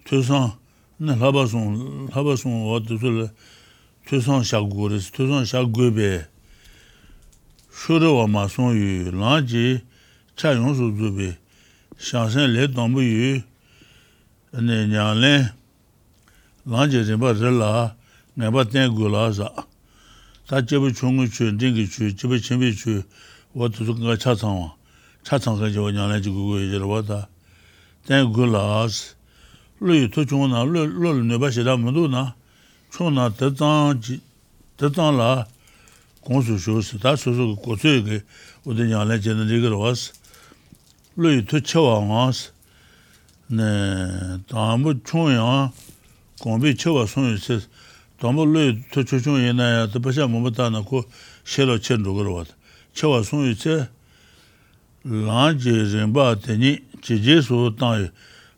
[0.08, 0.50] tūsāng,
[0.98, 3.28] nē lāba sōng, lāba sōng wā tūsū lā,
[4.10, 6.10] tūsāng shā gu rīs, tūsāng shā gu bē,
[7.70, 9.78] shūrī wā mā sōng yu, lāng jī,
[10.34, 11.30] chā yōng sū dzū bē,
[12.02, 13.32] shāng shēng lē tōng bū yu,
[14.58, 15.34] nē nyāng lē,
[16.66, 17.72] lāng jī rī bā rī lā,
[18.34, 19.52] ngā bā tēng gu lā sā,
[20.50, 23.04] tā jī bā chūng gu chū, dīng gu chū, jī bā chī bī chū,
[23.54, 24.72] wā tūsū ngā chā tsāng wā,
[25.23, 27.27] 차창 가지고 냐래 지고 이제 와다
[28.07, 29.15] 땡글라스
[29.79, 32.35] 루이 또 중나 루루 네바시다 문도나
[32.91, 34.21] 총나 대장지
[34.77, 35.45] 대장라
[36.21, 38.21] 공수 쇼스 다 소소 고수에게
[38.65, 40.13] 어디 냐래 제는 이거 와스
[41.15, 42.51] 루이 또 쳐와스
[43.47, 45.71] 네 다음 총야
[46.39, 47.59] 공비 쳐와 손에서
[48.19, 50.99] dāmbā lōi tō chōchōng yé nā yā, tā pāshā mōmbā tā nā kō
[51.47, 52.55] shē lō chēn rō gā rō wā tā.
[52.91, 53.75] Chā wā sōng yu chē,
[55.04, 58.08] lāng jī rīmbā tēnī jī jī sū tāng yī,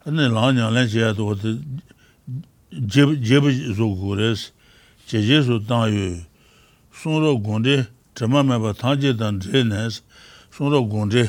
[0.06, 1.58] anī lāng nyāng lēng jī yā tō tī
[2.70, 4.52] jīb sū gu rēs,
[5.10, 6.22] jī jī sū tāng yī,
[6.94, 7.82] sūng rō gōndī
[8.14, 10.04] trīmā mē bā tāng jī tāng jī nēs,
[10.54, 11.26] sūng rō gōndī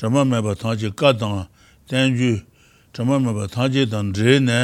[0.00, 1.44] trīmā mē bā tāng jī kā tāng,
[1.92, 2.40] tēng jū
[2.96, 4.60] trīmā mē bā tāng jī tāng jī nē,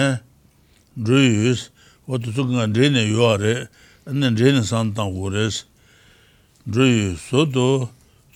[0.96, 1.68] rū yūs,
[2.08, 3.56] wā tū sū kāng jī nē yuwa rē,
[4.08, 5.66] anī jī nē sāng tāng gu rēs,
[6.72, 7.68] rū yūs, sō tō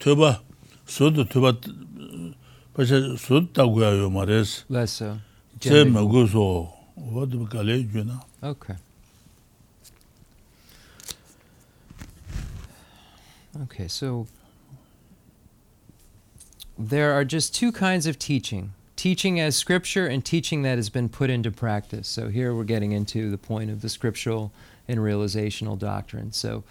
[0.04, 0.36] tū bā,
[0.86, 1.56] tuba,
[2.74, 4.64] pasha soto taguya yuwa ma res.
[4.68, 5.18] Less so.
[5.60, 8.20] Tse me gu so, watu bika le yu na.
[8.42, 8.74] Okay.
[13.62, 14.26] Okay, so
[16.76, 21.10] there are just two kinds of teaching teaching as scripture and teaching that has been
[21.10, 22.08] put into practice.
[22.08, 24.50] So here we're getting into the point of the scriptural
[24.88, 26.32] and realizational doctrine.
[26.32, 26.64] So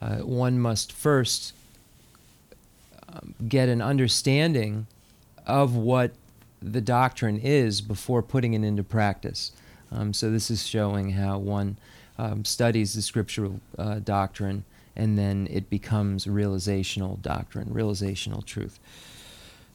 [0.00, 1.54] uh, one must first
[3.48, 4.86] get an understanding
[5.46, 6.12] of what
[6.62, 9.52] the doctrine is before putting it into practice.
[9.92, 11.78] Um, so this is showing how one
[12.18, 14.64] um, studies the scriptural uh, doctrine
[14.96, 18.80] and then it becomes realizational doctrine, realizational truth.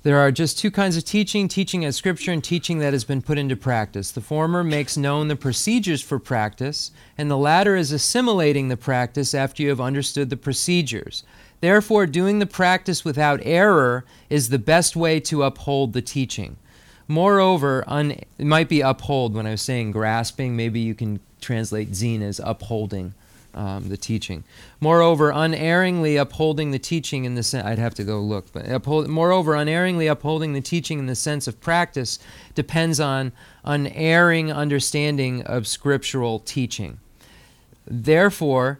[0.04, 3.22] There are just two kinds of teaching teaching as scripture and teaching that has been
[3.22, 4.12] put into practice.
[4.12, 6.90] The former makes known the procedures for practice,
[7.20, 11.24] and the latter is assimilating the practice after you have understood the procedures.
[11.62, 16.58] Therefore, doing the practice without error is the best way to uphold the teaching.
[17.08, 21.92] Moreover, un- it might be uphold when I was saying grasping, maybe you can translate
[21.92, 23.14] zine as upholding
[23.54, 24.44] um, the teaching.
[24.80, 29.08] Moreover, unerringly upholding the teaching in the sense, I'd have to go look, but uphold,
[29.08, 32.18] moreover, unerringly upholding the teaching in the sense of practice
[32.56, 33.32] depends on
[33.64, 37.00] unerring understanding of scriptural teaching.
[37.86, 38.80] Therefore,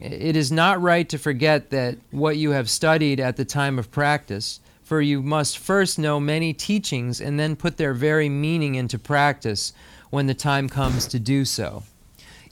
[0.00, 3.90] it is not right to forget that what you have studied at the time of
[3.90, 8.98] practice, for you must first know many teachings and then put their very meaning into
[8.98, 9.72] practice
[10.10, 11.82] when the time comes to do so.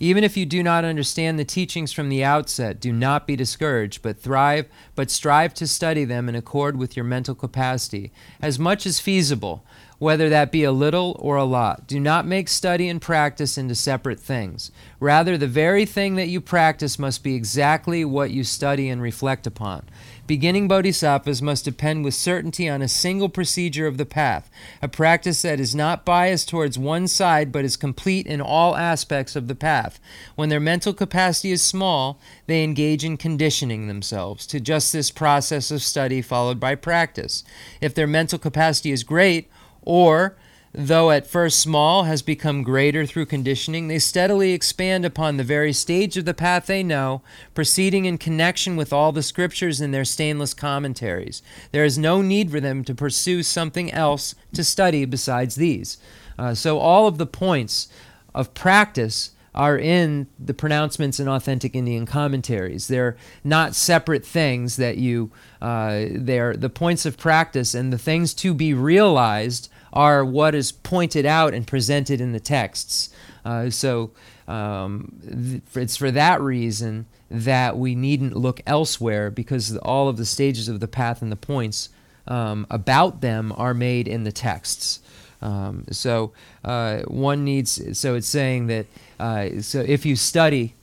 [0.00, 4.02] Even if you do not understand the teachings from the outset, do not be discouraged,
[4.02, 4.66] but thrive,
[4.96, 8.10] but strive to study them in accord with your mental capacity,
[8.42, 9.64] as much as feasible,
[9.98, 11.86] whether that be a little or a lot.
[11.86, 14.70] Do not make study and practice into separate things.
[15.00, 19.46] Rather, the very thing that you practice must be exactly what you study and reflect
[19.46, 19.84] upon.
[20.26, 25.42] Beginning bodhisattvas must depend with certainty on a single procedure of the path, a practice
[25.42, 29.54] that is not biased towards one side but is complete in all aspects of the
[29.54, 30.00] path.
[30.34, 35.70] When their mental capacity is small, they engage in conditioning themselves to just this process
[35.70, 37.44] of study followed by practice.
[37.82, 39.50] If their mental capacity is great,
[39.84, 40.36] or
[40.74, 45.72] though at first small, has become greater through conditioning, they steadily expand upon the very
[45.72, 47.22] stage of the path they know,
[47.54, 51.42] proceeding in connection with all the scriptures in their stainless commentaries.
[51.70, 55.96] There is no need for them to pursue something else to study besides these.
[56.36, 57.86] Uh, so, all of the points
[58.34, 62.88] of practice are in the pronouncements and authentic Indian commentaries.
[62.88, 65.30] They're not separate things that you,
[65.62, 70.72] uh, they're the points of practice and the things to be realized are what is
[70.72, 73.08] pointed out and presented in the texts.
[73.44, 74.10] Uh, so
[74.46, 80.24] um, th- it's for that reason that we needn't look elsewhere because all of the
[80.26, 81.88] stages of the path and the points
[82.26, 85.00] um, about them are made in the texts.
[85.40, 86.32] Um, so
[86.64, 87.98] uh, one needs.
[87.98, 88.86] So it's saying that.
[89.20, 90.74] Uh, so if you study,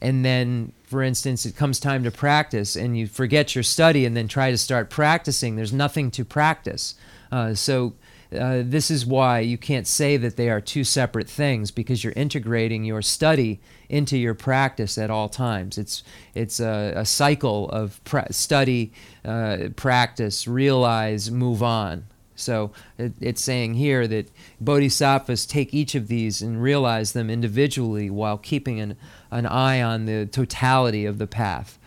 [0.00, 4.16] and then, for instance, it comes time to practice, and you forget your study, and
[4.16, 6.94] then try to start practicing, there's nothing to practice.
[7.30, 7.92] Uh, so
[8.36, 12.12] uh, this is why you can't say that they are two separate things because you're
[12.14, 15.78] integrating your study into your practice at all times.
[15.78, 16.02] It's
[16.34, 18.00] it's a, a cycle of
[18.30, 18.92] study,
[19.24, 22.04] uh, practice, realize, move on.
[22.36, 28.10] So it, it's saying here that bodhisattvas take each of these and realize them individually
[28.10, 28.96] while keeping an,
[29.30, 31.78] an eye on the totality of the path.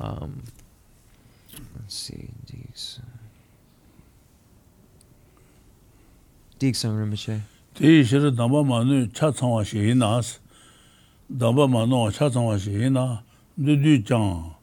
[0.00, 0.44] Um,
[1.76, 2.30] let's see.
[2.46, 3.00] These.
[6.58, 7.40] dik sang rim che
[7.74, 10.20] ti shir da ba ma nu cha chang wa shi na
[11.30, 13.22] da ba ma no cha chang wa shi na
[13.56, 14.54] du du chang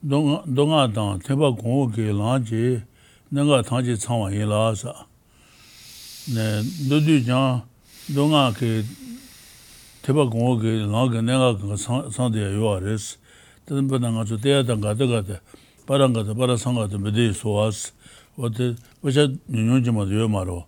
[0.00, 2.80] dong dong a dang te ba gong ge la ji
[3.30, 4.94] na ga thang ji chang wa yin la sa
[6.28, 7.62] ne du du chang
[8.14, 8.84] dong a ke
[10.02, 13.18] te ba gong ge la ge na ga sang de yo wa res
[13.66, 15.40] ten ba na ga zu de ya dang ga de ga de
[15.86, 17.90] parang ga de para sang ga de me de so as
[18.38, 20.66] o de wa cha nyun ji ma de yo ma ro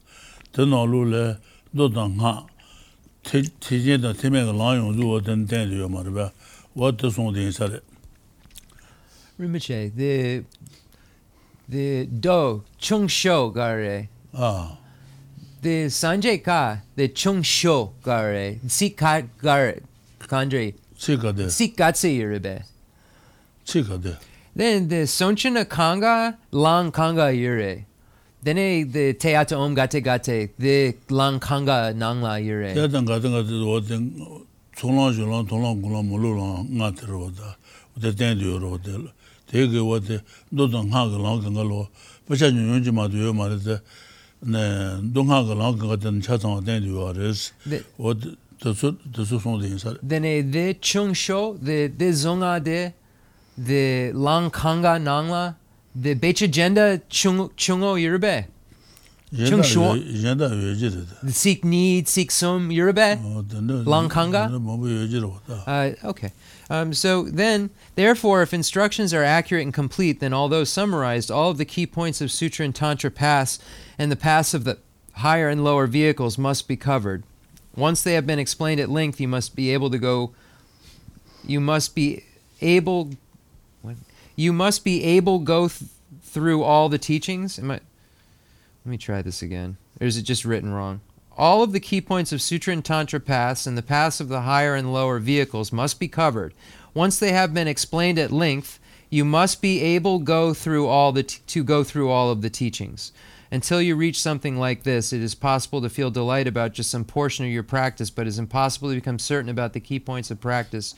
[0.54, 2.32] tāng ngā,
[3.28, 6.04] tē jē tā tē mē kā lā yōng rū wā tēn tēn tō yō mā
[6.06, 6.30] rō bā,
[6.76, 7.80] wā tē sōng tēyī sā rē.
[9.38, 10.44] Rinpoche, the
[11.68, 14.76] the do chung sho gare, Ā,
[15.62, 19.82] the sanjay ka, the chung sho gare, si ka gare,
[20.20, 22.64] kandre, chī kā tē, si gatse yuribe.
[23.66, 24.16] chī kā tē,
[24.58, 27.84] Then the sonchana kanga, lang kanga yure.
[28.40, 32.72] Dene the teacha om gate gate the lang kanga nang la yire.
[32.72, 34.14] Te dang gate gate wo den
[34.76, 37.56] chungla jula tongla gula mulu la nga ter wo da.
[37.94, 39.10] Wo de den de ro de.
[39.48, 40.22] Te ge wo de
[40.54, 41.88] do dang ha ge lang ge lo.
[42.28, 43.80] Ba cha nyu nyu ji ma de yo ma de
[44.42, 47.52] ne dong ha ge lang ge den cha zang den de yo res.
[47.96, 48.36] Wo de
[48.72, 49.94] su de su song de sa.
[50.00, 52.92] Dene the chung show the the zonga de
[53.58, 55.54] the lang kanga nang la
[56.00, 58.46] the beach agenda chung chungo Yoruba.
[59.34, 59.94] Chung shuo.
[59.94, 61.32] Agenda yoje de.
[61.32, 63.18] Seek need, seek some Yoruba.
[63.22, 64.50] Long kanga.
[65.66, 66.32] Uh, okay.
[66.70, 71.58] Um, so then, therefore, if instructions are accurate and complete, then although summarized, all of
[71.58, 73.58] the key points of sutra and tantra pass
[73.98, 74.78] and the pass of the
[75.14, 77.22] higher and lower vehicles must be covered.
[77.76, 80.32] Once they have been explained at length, you must be able to go.
[81.46, 82.24] You must be
[82.60, 83.10] able
[84.38, 85.90] you must be able go th-
[86.22, 87.58] through all the teachings.
[87.58, 87.80] Am I?
[88.84, 89.78] Let me try this again.
[90.00, 91.00] Or is it just written wrong?
[91.36, 94.42] All of the key points of Sutra and Tantra paths and the paths of the
[94.42, 96.54] higher and lower vehicles must be covered.
[96.94, 98.78] Once they have been explained at length,
[99.10, 102.48] you must be able go through all the t- to go through all of the
[102.48, 103.10] teachings.
[103.50, 107.04] Until you reach something like this, it is possible to feel delight about just some
[107.04, 110.30] portion of your practice, but it is impossible to become certain about the key points
[110.30, 110.94] of practice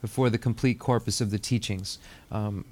[0.00, 1.98] before the complete corpus of the teachings.
[2.30, 2.64] Um,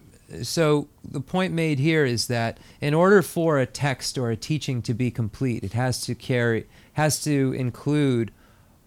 [0.42, 4.82] so the point made here is that in order for a text or a teaching
[4.82, 8.30] to be complete, it has to carry has to include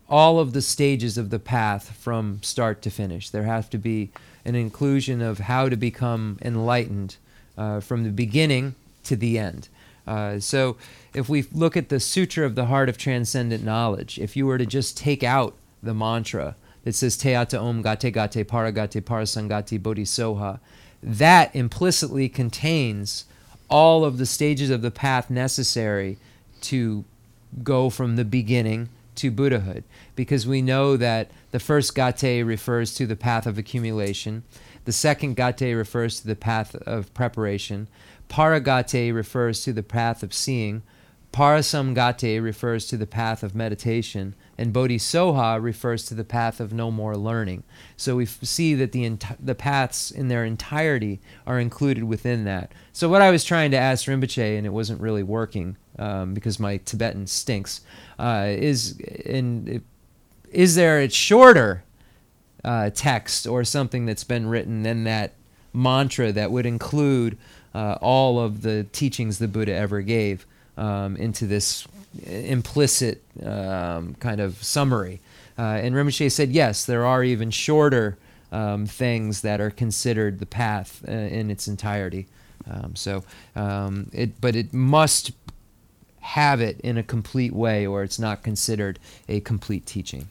[0.09, 3.29] all of the stages of the path from start to finish.
[3.29, 4.09] There has to be
[4.45, 7.17] an inclusion of how to become enlightened
[7.57, 9.67] uh, from the beginning to the end.
[10.05, 10.77] Uh, so,
[11.13, 14.57] if we look at the Sutra of the Heart of Transcendent Knowledge, if you were
[14.57, 20.59] to just take out the mantra that says Teata Om Gate Gate Paragate Parasamgate Bodhisoha,
[21.07, 23.25] that implicitly contains
[23.69, 26.17] all of the stages of the path necessary
[26.59, 27.05] to
[27.63, 29.85] go from the beginning to Buddhahood.
[30.15, 34.43] Because we know that the first gate refers to the path of accumulation,
[34.83, 37.87] the second gate refers to the path of preparation,
[38.29, 40.81] paragate refers to the path of seeing,
[41.31, 46.89] parasamgate refers to the path of meditation, and bodhisoha refers to the path of no
[46.89, 47.63] more learning.
[47.95, 52.71] So we f- see that the the paths in their entirety are included within that.
[52.91, 56.59] So what I was trying to ask Rinpoche, and it wasn't really working um, because
[56.59, 57.81] my Tibetan stinks,
[58.17, 59.83] uh, is in
[60.51, 61.83] is there a shorter
[62.63, 65.33] uh, text or something that's been written than that
[65.73, 67.37] mantra that would include
[67.75, 70.45] uh, all of the teachings the Buddha ever gave
[70.77, 71.87] um, into this
[72.25, 75.19] implicit um, kind of summary.
[75.57, 78.17] Uh, and Rinpoche said, yes, there are even shorter
[78.51, 82.27] um, things that are considered the path uh, in its entirety.
[82.69, 83.23] Um, so,
[83.55, 85.31] um, it, but it must
[86.19, 90.27] have it in a complete way, or it's not considered a complete teaching.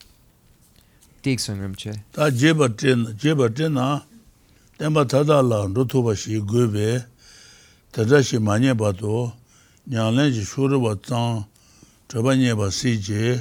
[2.12, 4.05] Ta jeba tina, jeba tina,
[4.78, 7.05] tenpa tada la rutuba shi gobe,
[7.94, 9.32] shi manye bato,
[9.87, 11.45] nyānglān jī shūrabā tsāng
[12.11, 13.37] chabā nyēbā sī jī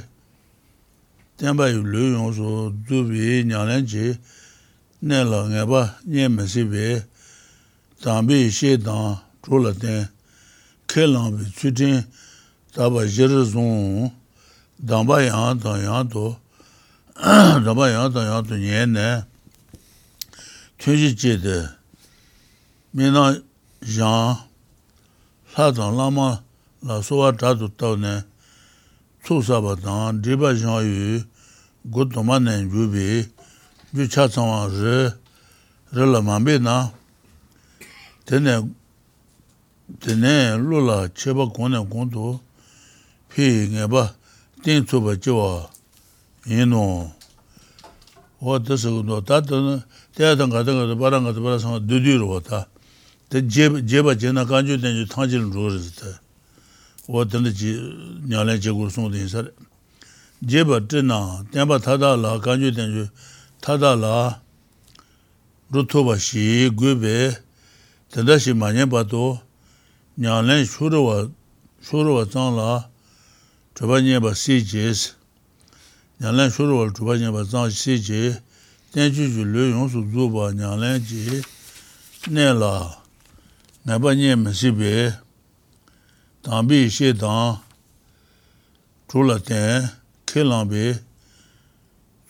[1.41, 2.50] tenbā yu lū yōng sō
[2.86, 4.14] dhūbī nyānglān jī
[5.02, 7.02] nē lā ngā bā nyē mē sī bī
[8.06, 10.06] tāmbī shē tāng chū lā tēng
[10.86, 12.06] kē lāng bī tsū tīng
[12.78, 14.14] tābā jī rī zōng
[14.78, 16.30] dāmbā yāng tāng yāng tō
[17.66, 19.10] dāmbā yāng tāng yāng tō nyē nē
[20.78, 21.58] tū jī jī tē
[22.93, 23.32] mē nā
[23.98, 24.45] yāng
[25.56, 26.43] lādhāng lāma
[26.84, 28.14] lā sōwā dhātu tāw nē
[29.24, 31.22] tsū sāpa tāng dhīpa shāng yu
[31.88, 33.24] gu tōma nē yu bī
[33.95, 34.97] yu chā tsāng wā rī
[35.95, 36.76] rī lā māmbī nā
[38.28, 38.68] tēne
[40.03, 42.36] tēne lū lā chē bā kōng nē kōng tō
[43.32, 44.12] pī ngē bā
[44.60, 45.49] tēng tsū bā chī wā
[46.51, 46.84] yī nō
[48.43, 49.64] wā tā sā gu tō tā tā
[50.20, 52.66] tēyā tāng kā tā kā tā parā kā tā parā sā ngā dūdī rō tā
[53.36, 56.15] 제바 제나 간주 된지 타질 로르스
[57.07, 57.75] 워든 지
[58.29, 59.43] 냐래 제고 송도 인사
[60.47, 63.11] 제바 뜨나 땡바 타다라 간주 된지
[63.59, 64.41] 타다라
[65.69, 67.31] 루토바시 괴베
[68.11, 69.41] 단다시 마냐 봐도
[70.15, 71.27] 냐래 쇼르와
[71.81, 72.88] 쇼르와 장라
[73.73, 75.15] 저번에 봐 시제스
[76.19, 78.41] 냐래 쇼르와 저번에 봐장 시제
[78.93, 81.41] 땡주주 르용수 주바 냐래지
[82.29, 83.05] 내라
[83.86, 84.91] nāpa nye mā sīpi,
[86.41, 87.59] tāmbī shē tāng,
[89.11, 89.86] chūla tēng,
[90.25, 90.86] kē lāmbī,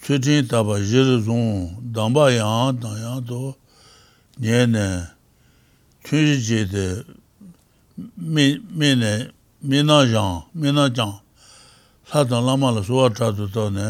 [0.03, 3.39] chū tīng tāpa yé rī zhōng, dāmbā yāng, dāng yāng tō,
[4.43, 4.87] nye nē,
[6.03, 6.85] chū shī chē tē,
[8.19, 8.59] mē
[8.99, 9.13] nē,
[9.63, 11.15] mē nā yāng, mē nā yāng,
[12.11, 13.89] lā tāng lāma lā sōwā chā tō tō nē,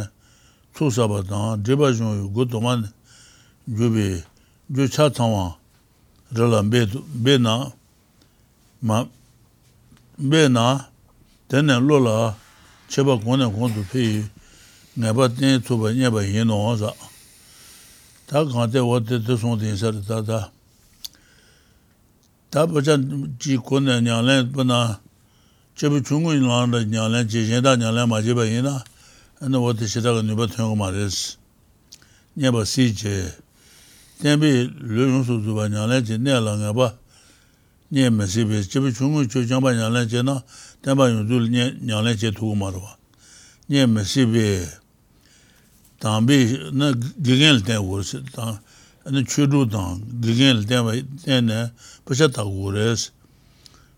[0.78, 2.90] chū sāpa tāng, dhīpa yō gu tō mā nē,
[4.86, 5.56] chā tāng wāng,
[6.34, 7.56] rāla bē nā,
[8.82, 9.06] mā,
[10.18, 10.66] bē nā,
[11.50, 12.16] tēnē lō lā,
[12.90, 14.24] chēpa kōne kōntu pēyī,
[14.98, 16.92] ngā pa tēnē tūpa nyē pa yē nō sā.
[18.26, 20.42] Tā kāng tē wā tē tē sōng tēng sā rā tā tā.
[22.50, 22.98] Tā pa chā
[23.38, 24.82] jī kōne nyā lēn pa nā,
[25.78, 28.50] chēpa chūngu yī lā rā nyā lēn, jī shēn tā nyā lēn mā jī pa
[28.50, 28.80] yē nā,
[29.46, 31.38] anā wā tē shē tā kā nyūpa tēng kō mā rēs.
[32.36, 33.45] Nyē pa sī chē.
[34.20, 36.98] tenbi lu yung su zuba nyanlan chi nye la nga ba.
[37.92, 40.44] Nye me si pe chibi chungu chu changpa nyanlan chi na
[40.82, 42.98] tenpa yung zu nyanlan chi tuku marwa
[43.70, 44.66] nye me si pe
[46.00, 46.92] tangbi na
[47.22, 48.60] gigen ten ur si tang
[49.06, 51.72] na chudu tang gigen ten ten ne
[52.04, 53.12] pacha tak ur es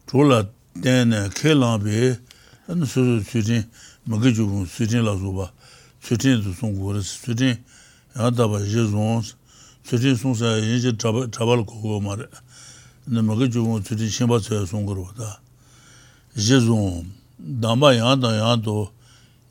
[0.06, 0.48] chula
[0.82, 2.20] ten ne ke lang pe
[2.68, 3.64] na su su su jin
[4.06, 5.52] magi ju kung su jin la zuba
[6.00, 7.58] su jin su sung ur es su jin
[8.16, 9.24] yang daba je zon
[9.88, 10.92] tsujin sungsa yinche
[11.32, 12.28] chabal kogo mara,
[13.08, 15.40] na maka chungo tsujin shenpa tsaya sungkarwa ta.
[16.36, 17.06] Yinche zung,
[17.40, 18.92] damba yang tang yang to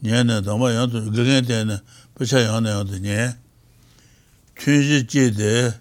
[0.02, 1.80] nyen na, damba yang to gagan ten na,
[2.14, 3.34] pacha yang na yang to nyen.
[4.56, 5.72] Tunji je de,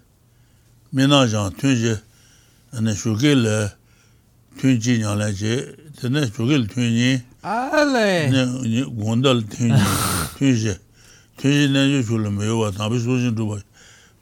[0.92, 1.96] mina jang, tunji,
[2.72, 3.72] na shuke le,
[4.58, 7.20] tunji nyang la je, tena shuke le tunji,
[8.96, 9.84] gondal tunji,
[10.38, 10.74] tunji,
[11.38, 13.60] tunji na yu shule meyo wa, tabi sujin dhubwa,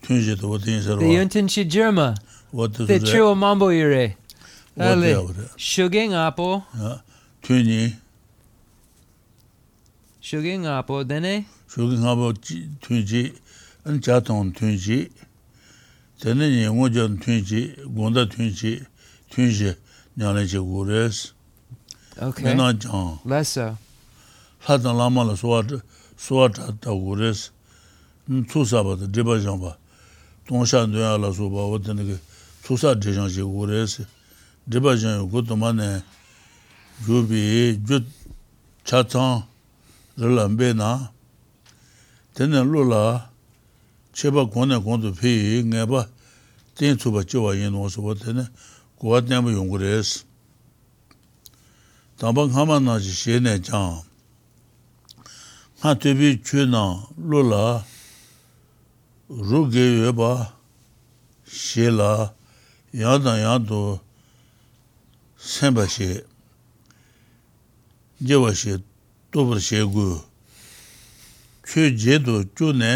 [0.07, 1.05] tunji to wata yin sarwa.
[1.05, 2.15] Yon tunji jirma.
[2.53, 2.99] Wata zure.
[2.99, 4.17] Te chiro mambo ire.
[4.77, 5.51] Wata ya wata.
[5.57, 6.63] Shuge ngapo.
[7.43, 7.95] Tunji.
[10.21, 11.47] Shuge ngapo dene.
[11.69, 12.33] Shuge ngapo
[12.81, 13.33] tunji.
[13.85, 15.11] An chatong tunji.
[16.21, 17.75] Tene nye ngojan tunji.
[17.87, 18.83] Gonda tunji.
[19.31, 19.75] Tunji.
[20.17, 21.33] Nyane che gures.
[22.21, 22.45] Okay.
[22.45, 23.19] Nena jang.
[23.27, 23.77] Lesa.
[24.69, 26.49] Latan lama la suwa
[26.81, 27.51] ta gures.
[28.49, 29.77] Tsu sabata, driba jang ba.
[30.48, 32.20] 동산도야라 소바 어떤
[32.64, 34.06] 투사 대장지 고레스
[34.70, 36.04] 디바장 고도만에
[37.06, 38.04] 주비 주
[38.84, 39.46] 차창
[40.18, 41.12] 르람베나
[42.34, 43.30] 되는 로라
[44.14, 46.08] 제바 권에 권도 피 내바
[46.76, 48.48] 땡초바 저와 인노서 어떤
[48.96, 50.26] 고아때문에 용고레스
[52.18, 54.10] 담방 하만나지 시내 장
[55.80, 56.80] ngā tēpī chū nā
[57.16, 57.93] lō lā rū
[59.31, 60.53] rūgē yuebā
[61.49, 62.35] shē lā
[62.93, 63.99] yādā yādō
[65.41, 66.09] sēmbā shē
[68.21, 68.77] jēwā shē
[69.33, 70.09] tōpar shē gu
[71.65, 72.93] chū jē tō chū nē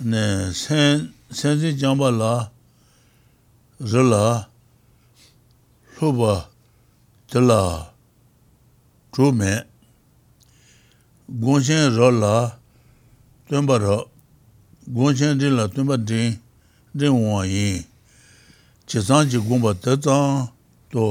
[0.00, 0.24] nē
[0.56, 2.32] sēn sēn zī jāmbā lā
[3.84, 4.48] rī lā
[6.00, 6.32] lōpa
[7.28, 7.60] tī lā
[9.12, 9.52] chū mē
[11.44, 12.34] gōng shēn rō lā
[13.52, 13.98] tēmbā rō
[14.90, 16.34] gōngshēn rī lā tūmbā rīng,
[16.98, 17.84] rīng wā yīng,
[18.90, 20.50] chī sāng jī gōngbā tā tsāng
[20.90, 21.06] tō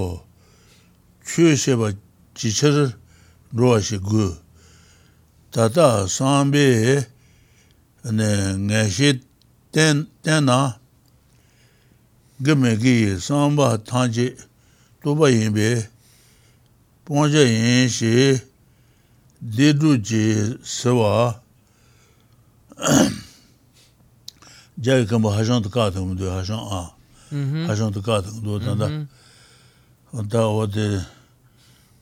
[1.24, 1.94] chū shē bā
[2.36, 2.86] jī chā rī
[3.56, 4.28] rō shī gu,
[5.56, 6.66] tā tā sāng bē
[8.12, 9.16] ngā shī
[9.72, 10.04] tēn
[10.44, 10.60] nā
[12.44, 14.34] gā mē gī sāng bā tāng jī
[15.00, 15.70] tō bā yīng bē,
[17.08, 18.16] pōng jā yīng shī
[19.40, 21.40] dī rū jī sā wā,
[24.82, 26.92] jaya kama hajan tu kaa tangu do hajan a.
[27.32, 27.68] Mm-hmm.
[27.68, 28.78] Hajan tu kaa tangu do mm-hmm.
[28.78, 29.08] tanda.
[30.28, 31.06] Da wade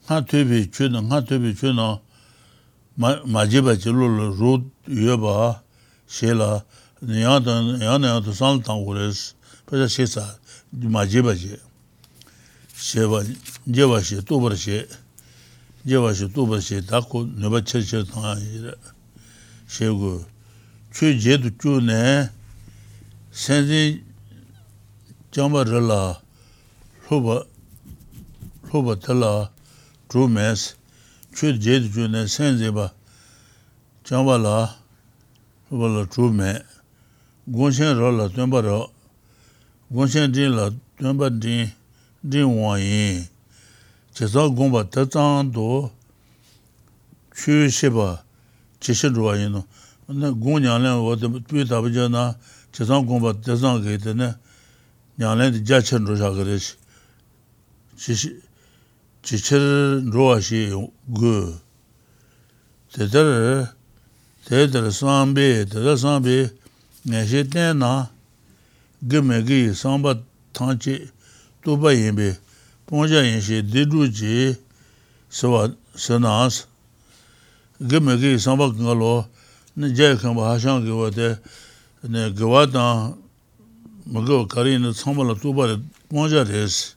[0.08, 2.00] nga tubi chu na nga tubi chu na
[2.98, 5.62] majiba chi lulu ru yuwa ba
[6.08, 6.64] she la
[7.02, 10.26] yang na yang tu san tangu res pasa she sa
[10.74, 11.60] majiba chi
[12.76, 13.06] she.
[13.06, 13.22] Ba
[13.68, 14.88] jeba she tubar she
[15.86, 18.40] jeba she tubar she da ku nipa che che tanga
[19.68, 20.26] she gu
[20.92, 22.32] chu je tu chu ne
[23.40, 24.04] senzi
[25.32, 26.20] jamba rila
[27.10, 27.46] loba
[28.68, 29.50] loba tila
[30.10, 30.76] dhru mes
[31.36, 32.92] chud jed ju ne senzi ba
[34.04, 34.76] jamba la
[35.72, 36.52] loba la dhru me
[37.48, 38.78] gonshen ra la tuenpa ra
[39.90, 40.70] gonshen din la
[41.00, 41.72] tuenpa din
[42.22, 43.24] din wan yin
[44.14, 45.88] chesa gomba tatang do
[47.32, 48.20] chu sheba
[48.84, 49.64] cheshe dhruwa yin no
[50.12, 52.36] 나 고냐는 어디 뿌다 버잖아
[52.72, 54.34] 재산 공부 재산 그때네.
[55.18, 56.78] 냐는 자천 로자 그랬지.
[57.96, 58.42] 지시
[59.22, 60.72] 지철 로아시
[61.16, 61.62] 그
[62.92, 63.68] 대들
[64.46, 66.50] 대들 상배 대들 상배
[67.04, 68.10] 내시 때나
[69.08, 70.22] 그메기 상바
[70.54, 71.08] 탄치
[71.64, 72.36] 도바이베
[72.88, 74.56] 봉자인시 디루지.
[75.30, 76.66] 서와 서나스.
[77.88, 79.30] 그메기 상바 그걸로
[79.88, 81.38] jaya kama hashang kiwa te
[82.36, 83.16] kiwa tang
[84.06, 85.80] magawa kari ina tsambala tuba re
[86.12, 86.96] mwanja resi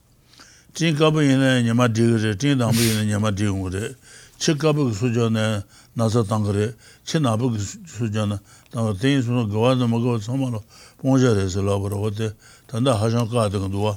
[0.74, 3.94] ting kaba ina nyama diga re, ting tangba ina nyama diga ngu re
[4.38, 5.62] chi kaba ki suja na
[5.94, 6.74] nasa tanga re,
[7.06, 8.40] chi naba ki suja na
[8.72, 10.58] tanga ting suna kiwa tang magawa tsambala
[11.02, 12.34] mwanja resi labara wate
[12.66, 13.96] tanda hashang kaa tiga duwa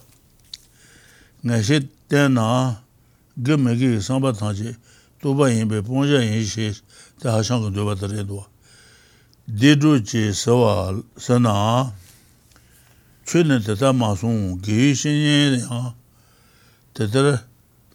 [1.41, 2.77] nga shi tena
[3.33, 4.75] ge megi samba tangji
[5.21, 6.69] tuba inbe mwanja inshi
[7.19, 8.45] te hashang ka duwa tari duwa
[9.47, 11.93] dedu chi sawa sana
[13.25, 15.93] chuni tata masung gi shinye ya
[16.93, 17.45] tata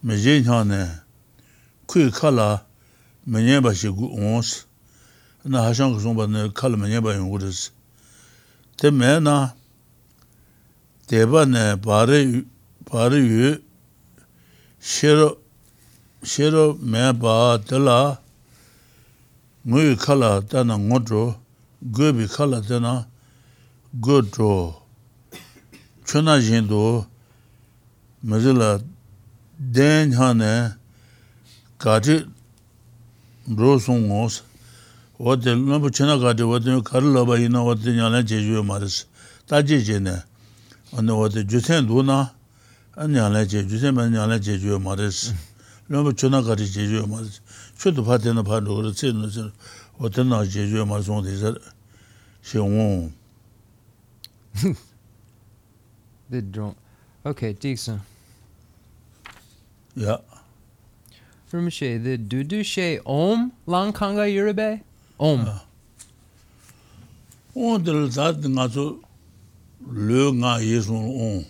[0.03, 1.03] meje nyane
[1.89, 2.63] kui kala
[3.27, 4.67] menye ba shi gu ons
[5.45, 7.71] na hashang kusung ba ne kala menye ba yung uris
[8.79, 9.51] te me na
[11.09, 13.59] deba ne bari yu
[14.79, 15.39] shiro
[16.23, 18.23] shiro me ba dala
[19.67, 21.37] ngui khala tena ngodro,
[21.83, 23.07] gobi khala tena
[23.93, 24.75] godro.
[26.07, 27.05] Chuna jindu,
[28.25, 28.81] mazila
[29.59, 30.73] den hane
[31.79, 32.25] kati
[33.57, 34.43] ro sungos,
[35.19, 39.07] wate lumbu chuna kati wate kari laba ina wate nyana chejuwe maris,
[39.47, 40.23] taji jene,
[40.97, 42.31] ane wate jusen duna,
[42.97, 45.37] nyana che, jusen ben nyana chejuwe maris, mm.
[45.91, 47.41] lumbu chuna kati chejuwe maris.
[47.81, 49.53] chudu pa tena pa dhokara tse no tse
[49.99, 51.61] o tena je juwe ma zong de zara.
[52.43, 53.13] She wong.
[56.31, 56.77] Bit drunk
[57.25, 58.01] okay tiksa
[59.97, 60.19] ya.
[61.47, 64.83] From she the do do she om lang kanga yurbe
[65.19, 65.49] om.
[67.55, 69.01] On de zat nga zo
[69.89, 71.45] le nga yesun on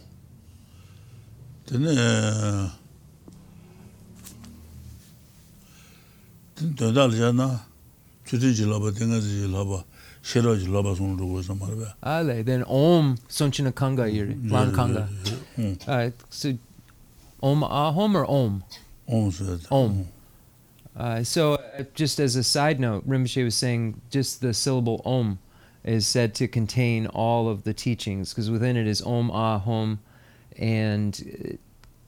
[1.66, 2.70] tene
[10.22, 13.16] shē rā jī lā bā sōng rō gō sā mā rā bā Ale, then Om
[13.28, 14.36] Sonchina Kanga Yuri.
[14.44, 15.08] Lang Kanga.
[16.28, 16.56] so
[17.42, 18.62] Om Ahom or Om?
[19.70, 20.06] Om.
[20.96, 25.38] Uh, so, uh, just as a side note, Rinpoche was saying just the syllable Om
[25.82, 30.00] is said to contain all of the teachings because within it is Om Ah Hom,
[30.58, 31.58] and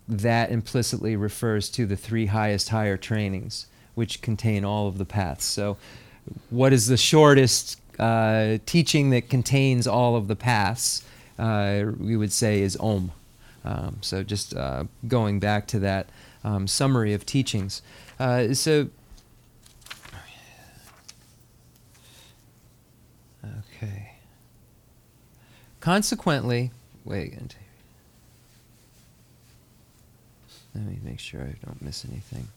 [0.07, 5.45] that implicitly refers to the three highest higher trainings, which contain all of the paths.
[5.45, 5.77] So,
[6.51, 11.05] what is the shortest uh, teaching that contains all of the paths?
[11.39, 13.13] Uh, we would say is Om.
[13.65, 16.09] Um, so, just uh, going back to that
[16.45, 17.83] um, summary of teachings.
[18.19, 18.89] Uh, so,
[23.45, 24.13] okay.
[25.81, 26.71] Consequently,
[27.05, 27.35] wait.
[30.75, 32.49] Let me make sure I don't miss anything.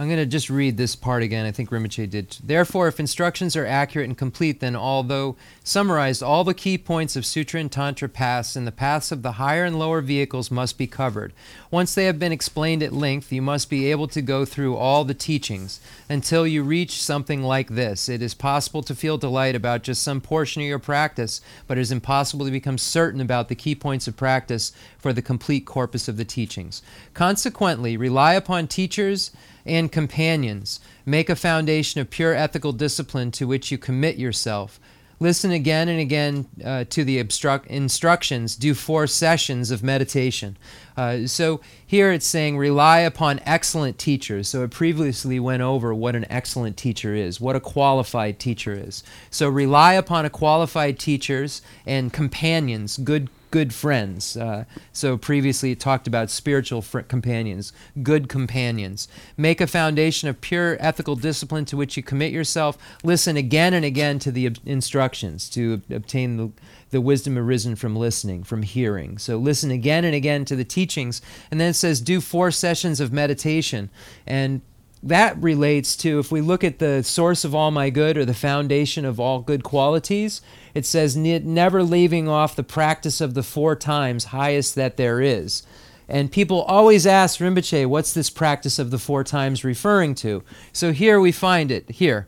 [0.00, 1.44] I'm going to just read this part again.
[1.44, 2.36] I think Rinpoche did.
[2.44, 5.34] Therefore, if instructions are accurate and complete, then although
[5.64, 9.32] summarized, all the key points of Sutra and Tantra paths and the paths of the
[9.32, 11.32] higher and lower vehicles must be covered.
[11.72, 15.04] Once they have been explained at length, you must be able to go through all
[15.04, 18.08] the teachings until you reach something like this.
[18.08, 21.80] It is possible to feel delight about just some portion of your practice, but it
[21.80, 26.06] is impossible to become certain about the key points of practice for the complete corpus
[26.06, 26.82] of the teachings.
[27.14, 29.32] Consequently, rely upon teachers
[29.68, 30.80] and companions.
[31.06, 34.80] Make a foundation of pure ethical discipline to which you commit yourself.
[35.20, 38.54] Listen again and again uh, to the obstruct- instructions.
[38.54, 40.56] Do four sessions of meditation.
[40.96, 44.48] Uh, so here it's saying rely upon excellent teachers.
[44.48, 49.02] So it previously went over what an excellent teacher is, what a qualified teacher is.
[49.30, 54.36] So rely upon a qualified teachers and companions, good good friends.
[54.36, 57.72] Uh, so previously it talked about spiritual fr- companions,
[58.02, 59.08] good companions.
[59.36, 62.78] Make a foundation of pure ethical discipline to which you commit yourself.
[63.02, 66.50] Listen again and again to the ob- instructions to ob- obtain the,
[66.90, 69.18] the wisdom arisen from listening, from hearing.
[69.18, 71.22] So listen again and again to the teachings.
[71.50, 73.90] And then it says, do four sessions of meditation.
[74.26, 74.60] And
[75.02, 78.34] that relates to if we look at the source of all my good or the
[78.34, 80.40] foundation of all good qualities,
[80.74, 85.62] it says never leaving off the practice of the four times highest that there is.
[86.08, 90.42] And people always ask Rinpoche, what's this practice of the four times referring to?
[90.72, 92.26] So here we find it here.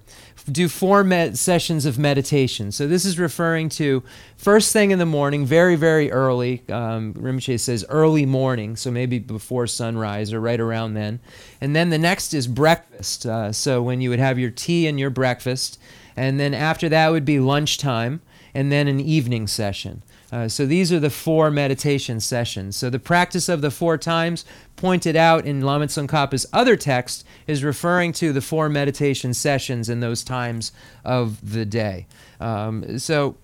[0.51, 2.73] Do four med- sessions of meditation.
[2.73, 4.03] So this is referring to
[4.37, 6.63] first thing in the morning, very, very early.
[6.69, 11.21] Um, Rinpoche says early morning, so maybe before sunrise or right around then.
[11.61, 13.27] And then the next is breakfast.
[13.27, 15.79] Uh, so when you would have your tea and your breakfast.
[16.17, 18.21] And then after that would be lunchtime
[18.55, 20.03] and then an evening session.
[20.33, 22.77] Uh, so these are the four meditation sessions.
[22.77, 24.45] So the practice of the four times
[24.77, 30.01] pointed out in Lama Tsongkhapa's other text is referring to the four meditation sessions in
[30.01, 30.73] those times
[31.05, 32.07] of the day.
[32.41, 33.37] Um, so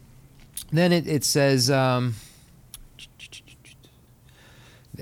[0.73, 1.71] then it, it says.
[1.71, 2.15] Um,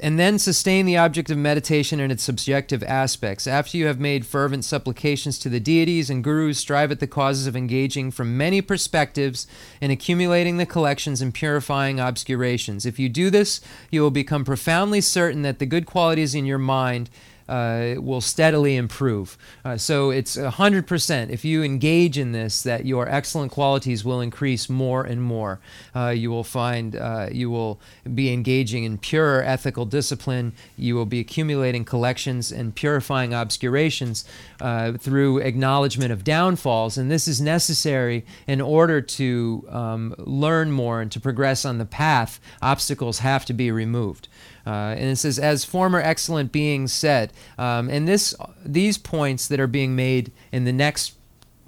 [0.04, 3.46] and then sustain the object of meditation in its subjective aspects.
[3.46, 7.46] After you have made fervent supplications to the deities and gurus, strive at the causes
[7.46, 9.46] of engaging from many perspectives
[9.80, 12.84] in accumulating the collections and purifying obscurations.
[12.84, 16.58] If you do this, you will become profoundly certain that the good qualities in your
[16.58, 17.08] mind
[17.48, 19.36] uh, will steadily improve.
[19.64, 21.30] Uh, so it's 100%.
[21.30, 25.60] If you engage in this, that your excellent qualities will increase more and more.
[25.94, 27.80] Uh, you will find uh, you will
[28.14, 30.52] be engaging in pure ethical discipline.
[30.76, 34.24] You will be accumulating collections and purifying obscurations
[34.60, 36.96] uh, through acknowledgement of downfalls.
[36.96, 41.84] And this is necessary in order to um, learn more and to progress on the
[41.84, 42.40] path.
[42.62, 44.28] Obstacles have to be removed.
[44.66, 48.34] Uh, and it says, as former excellent beings said, um, and this
[48.64, 51.14] these points that are being made in the next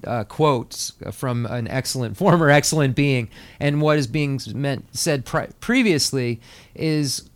[0.05, 3.29] uh, quotes from an excellent former excellent being,
[3.61, 6.41] and what is being meant said pre- previously
[6.75, 7.29] is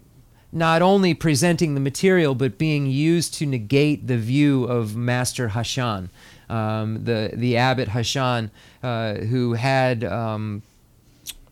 [0.52, 6.08] not only presenting the material but being used to negate the view of Master Hashang,
[6.48, 8.50] um, the the abbot Hashang,
[8.82, 10.62] uh, who had um,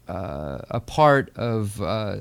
[0.09, 1.81] uh, a part of.
[1.83, 2.17] Uh,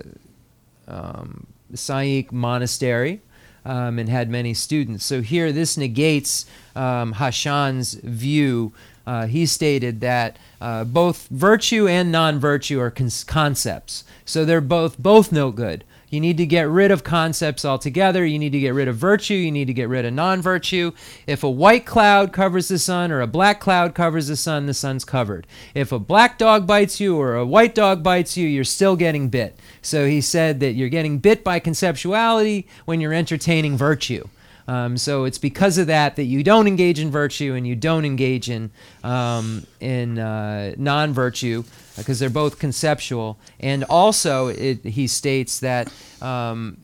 [0.89, 3.21] um, Saik monastery
[3.65, 5.05] um, and had many students.
[5.05, 6.45] So here, this negates
[6.75, 8.71] um, Hashang's view.
[9.05, 14.97] Uh, he stated that uh, both virtue and non-virtue are cons- concepts, so they're both
[14.97, 15.83] both no good.
[16.09, 18.25] You need to get rid of concepts altogether.
[18.25, 19.33] You need to get rid of virtue.
[19.33, 20.93] You need to get rid of non virtue.
[21.25, 24.73] If a white cloud covers the sun or a black cloud covers the sun, the
[24.73, 25.45] sun's covered.
[25.73, 29.27] If a black dog bites you or a white dog bites you, you're still getting
[29.27, 29.59] bit.
[29.81, 34.27] So he said that you're getting bit by conceptuality when you're entertaining virtue.
[34.67, 38.03] Um, so it's because of that that you don't engage in virtue and you don't
[38.03, 38.71] engage in
[39.03, 41.63] um, in uh, non-virtue
[41.95, 43.39] because they're both conceptual.
[43.59, 45.91] And also, it, he states that
[46.21, 46.77] um,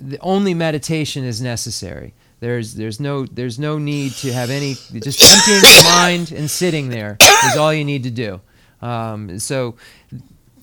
[0.00, 2.14] the only meditation is necessary.
[2.40, 6.90] There's there's no there's no need to have any just emptying your mind and sitting
[6.90, 7.16] there
[7.46, 8.40] is all you need to do.
[8.82, 9.76] Um, so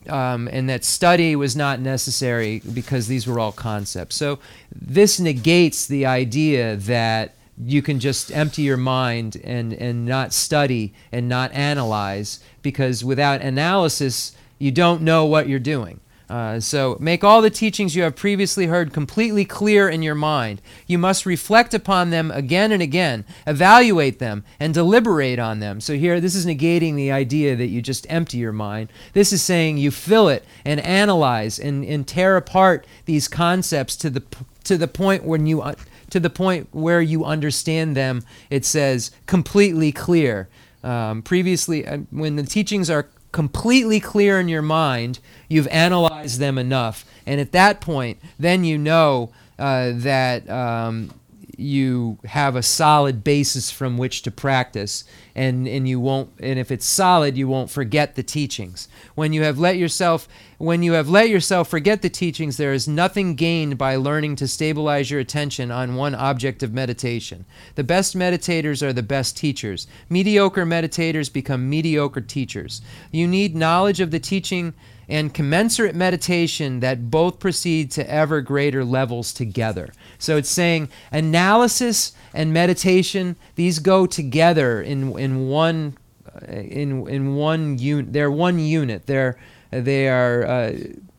[0.10, 4.16] um, and that study was not necessary because these were all concepts.
[4.16, 4.40] So
[4.74, 10.94] this negates the idea that you can just empty your mind and, and not study
[11.12, 16.00] and not analyze because without analysis, you don't know what you're doing.
[16.30, 20.62] Uh, so make all the teachings you have previously heard completely clear in your mind.
[20.88, 25.82] You must reflect upon them again and again, evaluate them, and deliberate on them.
[25.82, 28.90] So here, this is negating the idea that you just empty your mind.
[29.14, 34.10] This is saying you fill it and analyze and, and tear apart these concepts to
[34.10, 34.24] the
[34.64, 35.62] to the point when you
[36.10, 38.24] to the point where you understand them.
[38.50, 40.48] It says completely clear.
[40.84, 45.20] Um, previously, uh, when the teachings are completely clear in your mind,
[45.50, 47.04] you've analyzed them enough.
[47.26, 51.12] And at that point, then you know uh, that um,
[51.58, 55.04] you have a solid basis from which to practice.
[55.36, 58.88] And, and you won't and if it's solid you won't forget the teachings.
[59.16, 60.28] When you have let yourself
[60.58, 64.48] when you have let yourself forget the teachings there is nothing gained by learning to
[64.48, 67.46] stabilize your attention on one object of meditation.
[67.76, 69.88] The best meditators are the best teachers.
[70.10, 72.82] Mediocre meditators become mediocre teachers.
[73.12, 74.74] You need knowledge of the teaching
[75.14, 79.94] and commensurate meditation that both proceed to ever greater levels together.
[80.18, 85.96] So it's saying analysis and meditation these go together in in one
[86.36, 88.12] uh, in in one unit.
[88.12, 89.06] They're one unit.
[89.06, 89.38] They're
[89.70, 90.78] they are uh,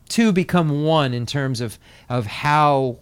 [0.09, 1.79] two become one in terms of
[2.09, 2.97] of how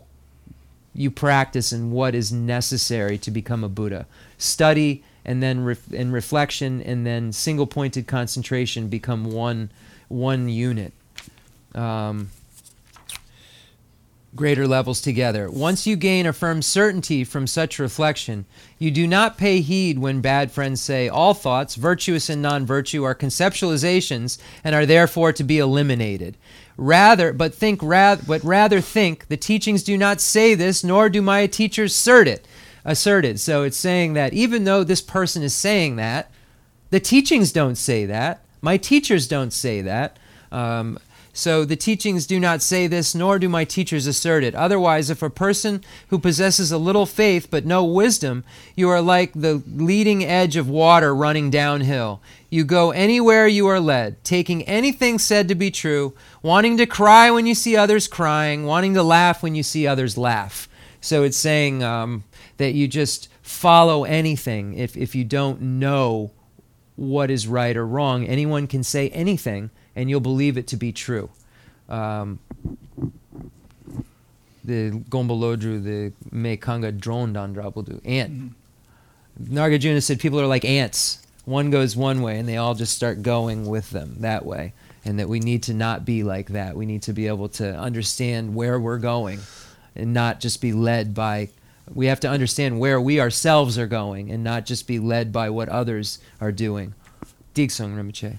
[0.94, 4.06] you practice and what is necessary to become a Buddha.
[4.38, 9.72] Study and then ref, and reflection and then single pointed concentration become one
[10.14, 10.94] one unit.
[11.76, 12.30] Um,
[14.36, 15.50] greater levels together.
[15.50, 18.46] Once you gain a firm certainty from such reflection,
[18.80, 23.04] you do not pay heed when bad friends say all thoughts, virtuous and non virtue,
[23.04, 26.38] are conceptualizations and are therefore to be eliminated.
[26.78, 31.22] Rather, but think rather, but rather think the teachings do not say this, nor do
[31.22, 32.48] my teachers assert it.
[32.86, 33.40] Asserted.
[33.40, 36.32] So it's saying that even though this person is saying that,
[36.90, 38.44] the teachings don't say that.
[38.64, 40.18] My teachers don't say that.
[40.50, 40.98] Um,
[41.34, 44.56] so the teachings do not say this, nor do my teachers assert it.
[44.56, 49.34] Otherwise, if a person who possesses a little faith but no wisdom, you are like
[49.34, 52.22] the leading edge of water running downhill.
[52.50, 57.32] You go anywhere you are led, taking anything said to be true, wanting to cry
[57.32, 60.70] when you see others crying, wanting to laugh when you see others laugh.
[61.02, 62.24] So it's saying um,
[62.56, 66.32] that you just follow anything if, if you don't know
[66.96, 68.26] what is right or wrong.
[68.26, 71.30] Anyone can say anything and you'll believe it to be true.
[71.90, 72.40] Um,
[74.64, 78.54] the Gombolodru, the Mekanga drone Dandrabudu, ant.
[79.42, 81.26] Nagarjuna said people are like ants.
[81.46, 84.74] One goes one way and they all just start going with them that way.
[85.06, 86.78] And that we need to not be like that.
[86.78, 89.40] We need to be able to understand where we're going
[89.96, 91.50] and not just be led by
[91.94, 95.50] we have to understand where we ourselves are going and not just be led by
[95.50, 96.94] what others are doing.
[97.54, 98.38] Diksung Rinpoche.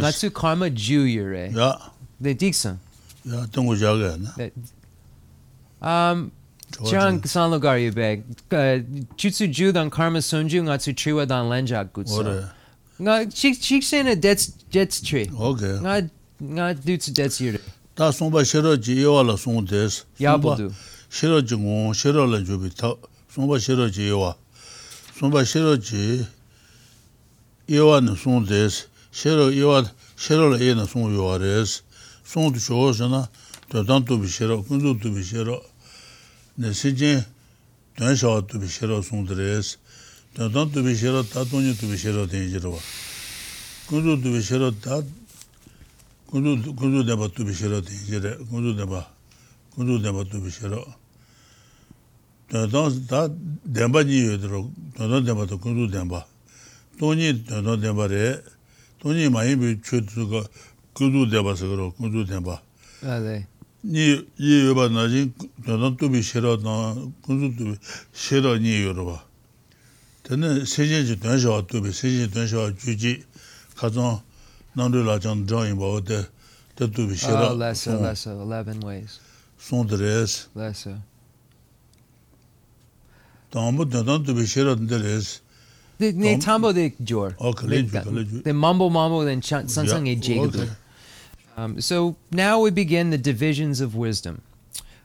[0.00, 1.46] Natsu karma ju yure.
[1.46, 1.76] Yeah.
[2.20, 2.78] The Diksung.
[3.24, 4.50] Yeah, don't go jaga.
[5.82, 6.32] Um
[6.88, 8.24] Chang san lugar you beg.
[8.50, 12.50] Chutsu ju dan karma sunju natsu triwa dan lenja gutsu.
[13.00, 15.30] Nga chik chik sena dets dets tree.
[15.38, 15.78] Okay.
[15.80, 16.10] Nga
[16.40, 17.60] nga dutsu dets yure.
[17.95, 19.89] 다 송바 싫어 지 요와라 송데
[20.19, 20.71] Yabudu.
[21.09, 22.93] 싫어 지고 싫어라 주비 타
[23.29, 24.35] 송바 싫어 지 요와
[25.19, 26.25] 송바 싫어 지
[27.69, 28.69] 요와는 송데
[29.11, 29.83] 싫어 요와
[30.15, 31.83] 싫어라 얘는 송 요와레스
[32.23, 33.27] 송도 좋으잖아
[33.69, 35.61] 도단도 비 싫어 군도도 비 싫어
[36.55, 37.23] 내 시진
[37.97, 39.77] 된샤도 비 싫어 송드레스
[40.35, 42.79] 도단도 비 싫어 다돈이도 비 싫어 되지로
[43.87, 45.01] 군도도 비 싫어 다
[46.33, 49.07] 군도 군도 대바도 비 싫어 되지래 군도 대바
[49.71, 50.83] 군도 대바도 비 싫어
[52.49, 53.27] 도단 다
[53.73, 56.25] 대바지 여드로 도단 대바도 군도 대바
[56.99, 58.41] 돈이 도단 대바래
[58.99, 60.43] 돈이 많이 비 추드가
[60.93, 62.61] 군도 대바서 그러 군도 대바
[63.01, 63.45] Ah, they.
[63.85, 65.31] 니 이여바 나지
[65.63, 67.73] 너는 또 비셔라 나 군수 또
[68.11, 69.23] 싫어 니 여러봐
[70.23, 73.23] 저는 세계지 단셔 또 세계 단셔 주지
[73.77, 74.21] 가정
[77.14, 77.50] shirā.
[77.50, 79.20] Oh, lesser, lesser, 11 ways.
[80.54, 80.98] Lesser.
[84.50, 84.76] Shirā.
[86.00, 86.40] Nē
[87.00, 87.34] jōr.
[87.38, 87.62] Ok,
[91.56, 94.42] um, So now we begin the divisions of wisdom.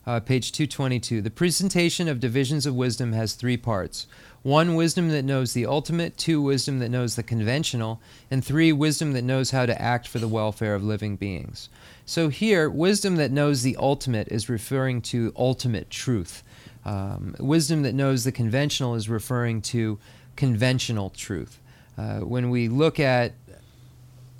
[0.07, 1.21] Uh, page 222.
[1.21, 4.07] The presentation of divisions of wisdom has three parts.
[4.41, 6.17] One, wisdom that knows the ultimate.
[6.17, 8.01] Two, wisdom that knows the conventional.
[8.31, 11.69] And three, wisdom that knows how to act for the welfare of living beings.
[12.05, 16.43] So here, wisdom that knows the ultimate is referring to ultimate truth.
[16.85, 19.99] Um, wisdom that knows the conventional is referring to
[20.35, 21.59] conventional truth.
[21.97, 23.33] Uh, when we look at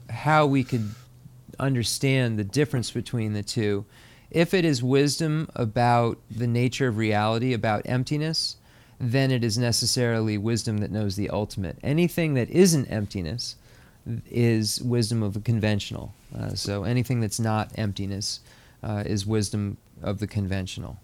[0.10, 0.96] how we could
[1.60, 3.86] understand the difference between the two,
[4.32, 8.56] if it is wisdom about the nature of reality, about emptiness,
[9.00, 11.78] then it is necessarily wisdom that knows the ultimate.
[11.82, 13.56] Anything that isn't emptiness
[14.30, 16.14] is wisdom of the conventional.
[16.38, 18.42] Uh, so anything that's not emptiness
[18.84, 20.98] uh, is wisdom of the conventional.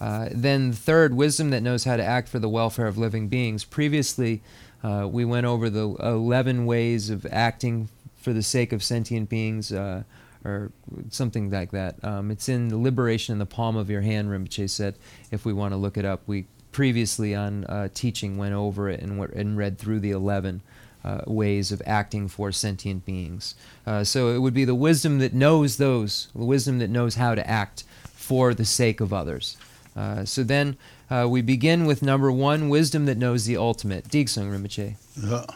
[0.00, 3.64] Uh, then third, wisdom that knows how to act for the welfare of living beings.
[3.64, 4.40] Previously,
[4.82, 9.72] uh, we went over the 11 ways of acting for the sake of sentient beings,
[9.72, 10.02] uh,
[10.44, 10.70] or
[11.10, 12.02] something like that.
[12.04, 14.94] Um, it's in the Liberation in the Palm of Your Hand, Rinpoche said,
[15.30, 16.22] if we want to look it up.
[16.26, 20.62] We previously on uh, teaching went over it and, and read through the 11
[21.04, 23.54] uh, ways of acting for sentient beings.
[23.86, 27.34] Uh, so it would be the wisdom that knows those, the wisdom that knows how
[27.34, 29.56] to act for the sake of others.
[29.96, 30.76] Uh, so then
[31.10, 34.08] uh, we begin with number one wisdom that knows the ultimate.
[34.08, 34.94] Digsung Rinpoche.
[35.16, 35.46] Yeah.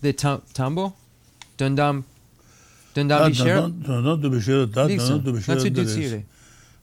[0.00, 0.86] The tam- tambo?
[0.86, 0.92] Ah,
[1.58, 2.04] Dundam?
[2.94, 4.66] Dundam Bishera?
[4.66, 5.46] Dundam Bishera.
[5.46, 6.22] That's what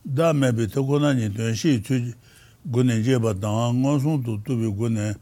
[0.05, 2.13] dā mē bī tā gu nā nī tuñ shī chū
[2.69, 5.15] gu nē jē bā tāngā ngā sōng tu tu bī gu nē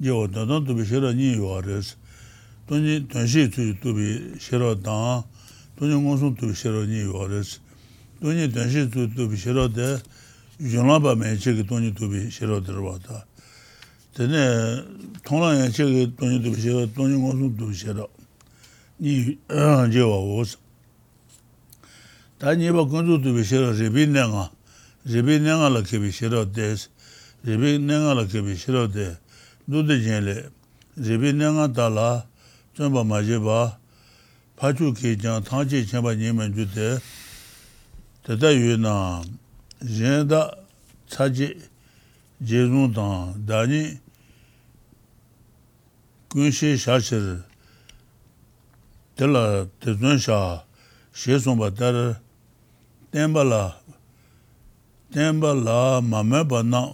[0.00, 1.94] jē wā tā tāng tu bī shirā nī yuwa rē sī
[2.64, 5.24] tuñ jī tuñ shī chū tu bī shirā tāngā
[5.76, 7.60] tuñ jī ngā sōng tu bī shirā nī yuwa rē sī
[8.16, 10.00] tuñ jī tuñ shī chū tu bī shirā tē
[10.56, 13.20] yuñ lā bā mē chē kī tuñ jī tu bī shirā tē rā tā
[14.16, 14.44] tē nē
[15.20, 17.68] tōng lā yā chē kī tuñ jī tu bī shirā tuñ jī ngā sōng tu
[17.68, 18.08] bī shirā
[19.04, 19.36] nī
[19.92, 20.56] jē wā wā sī
[22.40, 24.50] 다 니바 군주도 비셔 리빈네가.
[25.04, 26.88] 리빈네가 라케 비셔 데.스
[27.42, 29.18] 리빈네가 라케 비셔 데.
[29.66, 30.48] 누데젤레.
[30.96, 32.24] 리빈네가 달라.
[32.72, 33.76] 좀바 마제바.
[34.56, 36.98] 파주케 장 타제 쳔바 님은 주데.
[38.24, 39.20] 대다유나.
[39.86, 40.50] 젠다
[41.08, 41.60] 차지.
[42.40, 43.34] 제존다.
[43.46, 43.98] 다니.
[46.28, 47.44] 군시 샤셔
[49.16, 50.64] 델라 대존샤.
[51.12, 52.29] 셰송바다르.
[53.12, 53.74] tenpa la,
[55.12, 56.92] tenpa la mame pa na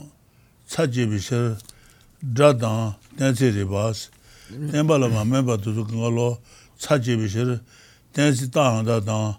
[0.66, 1.56] tsaji bishir
[2.22, 4.10] dra tang tensi ribas,
[4.70, 6.38] tenpa la mame pa tuzu kanga lo
[6.78, 7.60] tsaji bishir
[8.12, 9.36] tensi tang dra tang,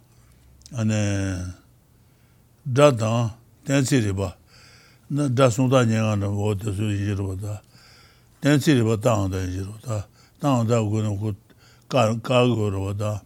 [0.77, 1.53] ane
[2.63, 3.31] dra tang
[3.65, 4.35] tensi riba,
[5.09, 7.61] na dra sungta nyinga na wo tuzu yirwa da,
[8.41, 9.37] tensi riba tang da.
[9.37, 10.05] Yirwa da,
[10.39, 11.33] tang da gu na gu
[11.89, 13.21] ka gu rwa da,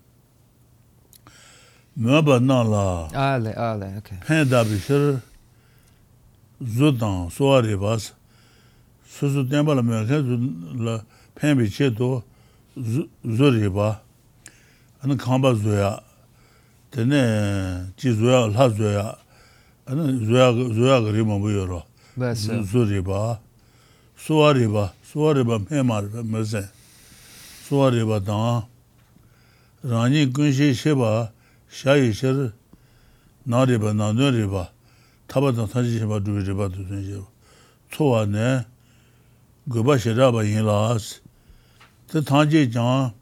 [2.00, 5.20] mēba nā lā ālē, ālē, ok pēn dābi shir
[6.64, 8.14] zū dāng sōwā rī bās
[9.12, 10.38] sū sū tēmbā lā mēr kēn zū
[10.88, 11.02] lā
[11.36, 12.12] pēn bī chē tō
[12.80, 13.98] zū rī bā
[15.04, 15.92] anā kāmbā zū yā
[16.96, 17.24] tēne
[18.00, 19.06] jī zū yā, lā zū yā
[19.92, 21.82] anā zū yā gā rī mā bū yō rō
[22.72, 23.36] zū rī bā
[24.22, 26.72] sōwā rī bā, sōwā rī bā pēn mā rī bā mēr sēn
[27.68, 28.64] sōwā rī bā dāng
[29.84, 31.12] rāñī gōng shē shē bā
[31.72, 32.52] 샤이 셔르
[33.44, 34.72] 나리바 나너리바
[35.28, 37.24] 타바다 사지시바 두리바 두선시
[37.90, 38.66] 초와네
[39.72, 41.22] 그바시라바 인라스.
[42.08, 43.14] ᱛᱮ ᱛᱟᱸᱡᱮ ᱡᱟᱱ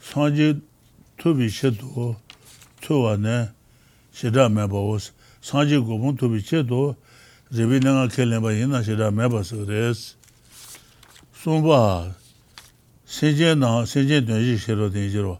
[0.00, 0.60] ᱥᱟᱸᱡᱮ
[1.18, 2.16] 투비 셔도
[2.80, 3.50] 초와네
[4.12, 5.12] 시라 메바오스.
[5.42, 6.96] 산지 고본 투비 셔도
[7.50, 10.16] 레비나가 켈레바 이나 시라 메바스 그레스.
[11.34, 12.14] 송바
[13.04, 15.38] 세제나 세제 된지 시로 된지로.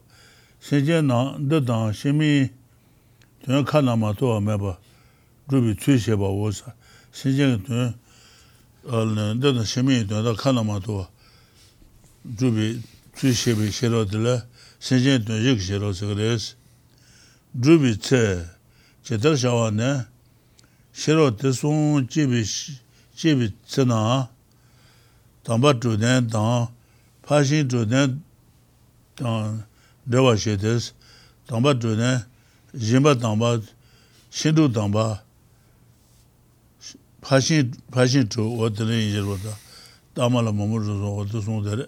[0.63, 2.51] shenzhen na nda dang shimi
[3.45, 4.79] tuyan ka nama tuwa meba
[5.49, 6.75] rubi tsui sheba wosa
[7.13, 7.95] shenzhen tuyan
[9.35, 11.09] nda dang shimi tuyan da ka nama tuwa
[12.39, 12.81] rubi
[13.17, 14.47] tsui shebi shero dila
[14.79, 16.55] shenzhen tuyan yik shero sikres,
[17.59, 18.47] rubi tse
[19.03, 20.07] chetar shawa ne
[20.95, 22.47] shero tisung jibi
[23.19, 24.29] jibi tse na
[25.43, 26.71] tamba dang
[27.27, 28.23] pashin dang
[30.09, 30.93] dewa she des,
[31.47, 32.25] tangpa dhrunen,
[32.75, 33.63] jinpa tangpa,
[34.31, 35.21] shindu tangpa,
[37.21, 39.57] pashin, pashin dhru, o dhrunen yinjir wata,
[40.15, 41.87] tama la mamu dhruzo, o dhruzo dhre.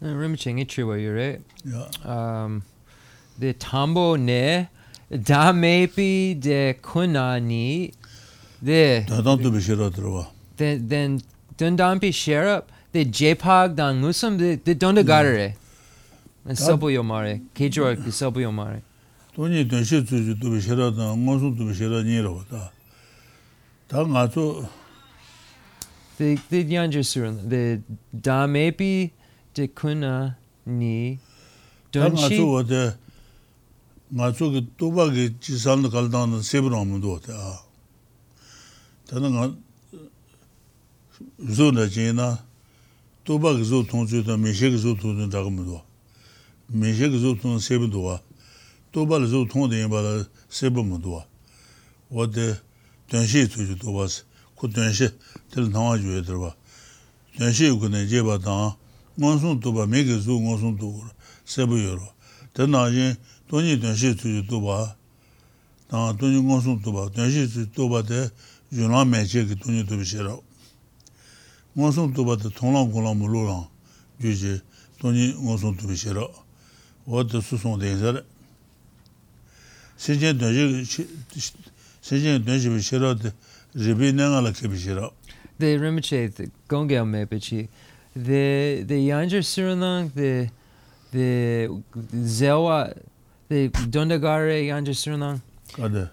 [0.00, 2.62] Rim chingi chiwa yore, de um,
[3.58, 4.68] tambo ne,
[5.10, 7.92] da mepi de kuna ni,
[8.62, 9.04] de...
[9.08, 10.26] Tadantu bishira dhruwa.
[10.56, 11.22] Then, then,
[11.56, 15.38] dundampi sherap, de jepag dan ngusum, de donda garare.
[15.38, 15.52] Yeah.
[16.54, 18.82] sabu yo mare, kechwa ki sabu yo mare.
[19.38, 22.62] Tōnyi dōshī tsūshī tūbi shirā tā, ngōsū tūbi shirā nī rā tā.
[23.86, 24.44] Tā ngā tsū...
[26.18, 27.60] Tē yāñchir sūrā, tē
[28.10, 29.12] dāmepi
[29.54, 30.34] tē kuna
[30.66, 31.20] nī
[31.94, 32.02] dōnshī...
[32.02, 32.82] Tā ngā tsū wā tē,
[34.18, 37.38] ngā tsū ki tūpa ki jīsān tā kaldā nā sēpa rā mū tō tā.
[39.06, 39.50] Tā ngā
[41.46, 42.32] zū nā jī na,
[43.22, 45.68] tūpa ki zū tōng tsū tā, mē shē ki zū tōng tsū tā kā mū
[45.68, 45.84] tō.
[46.68, 48.20] meshek zubtun sebi duwa,
[48.92, 51.26] tobal zubtun dine bala sebi mu duwa.
[52.10, 52.60] Wade
[53.08, 54.24] tenshi tuji tobas,
[54.54, 55.08] ku tenshi
[55.50, 56.54] tel tangwa juwe dirwa.
[57.38, 58.76] Tenshi yuku ne jeba tanga,
[59.18, 61.12] ngonsun toba meke zu ngonsun toba
[61.44, 62.12] sebi yorwa.
[62.52, 63.16] Tena yin
[63.48, 64.96] tonyi tenshi tuji toba,
[65.88, 68.30] tanga tonyi ngonsun toba, tenshi tuji toba de
[68.70, 70.40] yunan meche ki tonyi tobi shiraw.
[71.76, 73.68] Ngonsun toba de tonglang kolang mu lolang
[74.20, 74.60] juji
[75.00, 76.47] tonyi ngonsun tobi shiraw.
[77.08, 78.22] wāda sūsōng dēng zāra.
[79.98, 80.38] Sējiān
[82.46, 83.32] dōngshī bī shirā dē
[83.74, 85.08] rībī nāngā lā kē bī shirā.
[85.58, 87.60] Dē rīmachē dē gōngyā mē bī chī,
[88.14, 90.30] dē yāñchā sīrānāng dē
[92.38, 92.78] zēwā,
[93.50, 95.42] dē dōndā gārē yāñchā sīrānāng.
[95.74, 96.06] Kā dē?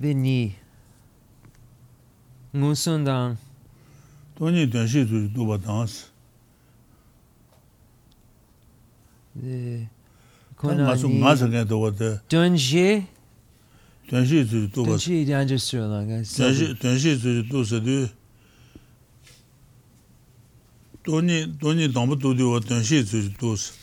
[0.00, 0.38] Dē nī,
[2.56, 3.38] ngūsōng dāng.
[4.40, 5.06] Dōngyī dōngshī
[5.36, 6.09] dō bā dāng sī.
[9.33, 9.87] tang si.
[9.87, 9.87] the
[10.55, 13.05] Ta nga su nga sa kunani kaya to wa te, dunje
[14.07, 17.49] tuan shi tu chu tu ba dunje yanja surunang tuan shi, tuan shi tu chu
[17.49, 18.07] tu sa tu,
[21.05, 23.73] 돈이 돈이 너무 도디 어떤 시 주지 도스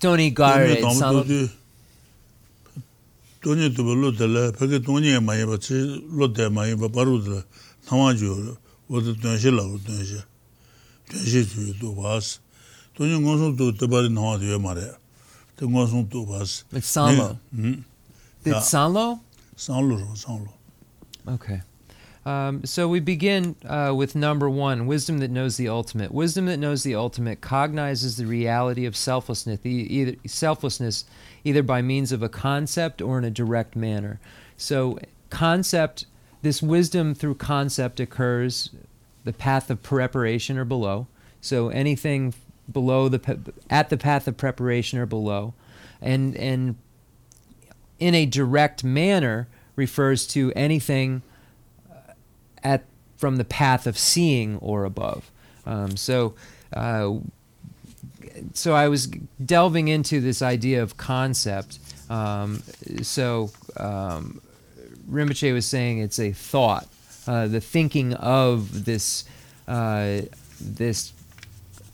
[0.00, 1.50] Tony 돈이 Garrett, 너무 Salo- 도디
[3.40, 5.74] 돈이 도블로 될래 벽에 돈이 많이 받지
[6.10, 7.44] 로데 많이 받 바로들
[7.86, 8.56] 상황주
[8.90, 10.18] 어디 돈실라고 돈시
[11.08, 12.40] 돈시 주도 봐스
[12.96, 14.92] 돈이 공성도 대발이 나와도 말이야
[15.56, 17.38] 그 공성도 봐스 It's Sanlo.
[17.54, 17.84] 음
[18.44, 18.60] It's Yeah.
[18.60, 19.20] Sanlo?
[19.56, 20.46] 상로로 상로
[21.28, 21.62] Okay.
[22.24, 26.12] Um, so we begin uh, with number one wisdom that knows the ultimate.
[26.12, 31.04] Wisdom that knows the ultimate cognizes the reality of selflessness, e- either, selflessness
[31.44, 34.20] either by means of a concept or in a direct manner.
[34.56, 34.98] So,
[35.30, 36.06] concept,
[36.42, 38.70] this wisdom through concept occurs
[39.24, 41.08] the path of preparation or below.
[41.40, 42.34] So, anything
[42.71, 43.39] below the
[43.69, 45.53] at the path of preparation or below,
[46.01, 46.75] and and
[47.99, 51.21] in a direct manner refers to anything
[52.63, 52.83] at
[53.17, 55.31] from the path of seeing or above.
[55.65, 56.35] Um, so,
[56.73, 57.15] uh,
[58.53, 59.07] so I was
[59.43, 61.79] delving into this idea of concept.
[62.09, 62.61] Um,
[63.01, 64.39] so um,
[65.09, 66.87] Rinpoche was saying it's a thought,
[67.27, 69.25] uh, the thinking of this
[69.67, 70.21] uh,
[70.61, 71.11] this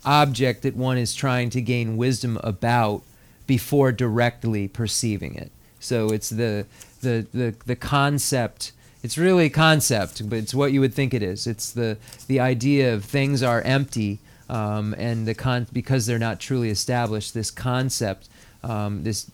[0.06, 3.04] object that one is trying to gain wisdom about
[3.48, 5.52] before directly perceiving it.
[5.80, 6.66] So it's the
[7.02, 8.72] the the, the concept.
[9.04, 11.46] It's really a concept, but it's what you would think it is.
[11.46, 11.98] It's the
[12.28, 14.20] the idea of things are empty,
[14.50, 17.34] um, and the con because they're not truly established.
[17.34, 18.30] This concept,
[18.64, 19.30] um, this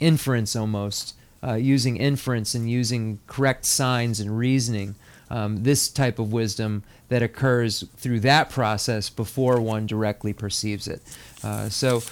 [0.00, 4.94] inference almost, uh, using inference and using correct signs and reasoning.
[5.30, 11.00] Um, this type of wisdom that occurs through that process before one directly perceives it.
[11.42, 12.02] Uh, so,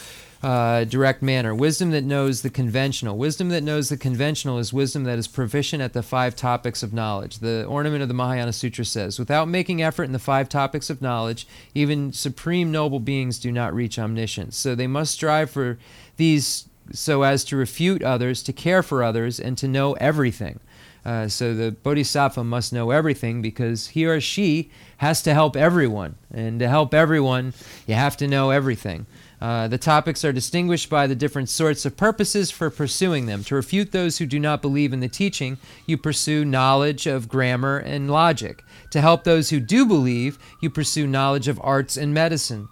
[0.42, 1.54] uh, direct manner.
[1.54, 3.16] Wisdom that knows the conventional.
[3.16, 6.92] Wisdom that knows the conventional is wisdom that is proficient at the five topics of
[6.92, 7.38] knowledge.
[7.38, 11.00] The ornament of the Mahayana Sutra says, without making effort in the five topics of
[11.00, 14.56] knowledge, even supreme noble beings do not reach omniscience.
[14.56, 15.78] So they must strive for
[16.16, 20.58] these so as to refute others, to care for others, and to know everything.
[21.04, 26.14] Uh, so the bodhisattva must know everything because he or she has to help everyone.
[26.32, 27.54] And to help everyone,
[27.86, 29.06] you have to know everything.
[29.40, 33.42] Uh, the topics are distinguished by the different sorts of purposes for pursuing them.
[33.44, 37.78] To refute those who do not believe in the teaching, you pursue knowledge of grammar
[37.78, 38.64] and logic.
[38.92, 42.68] To help those who do believe, you pursue knowledge of arts and medicine.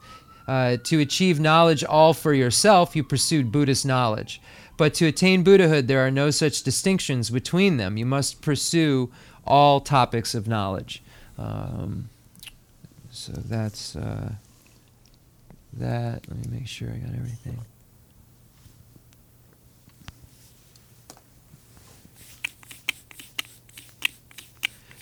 [0.47, 4.41] Uh, to achieve knowledge all for yourself, you pursued Buddhist knowledge.
[4.81, 7.99] But to attain Buddhahood, there are no such distinctions between them.
[7.99, 9.11] You must pursue
[9.47, 11.03] all topics of knowledge.
[11.37, 12.09] Um,
[13.11, 14.33] so that's uh,
[15.75, 16.27] that.
[16.27, 17.59] Let me make sure I got everything.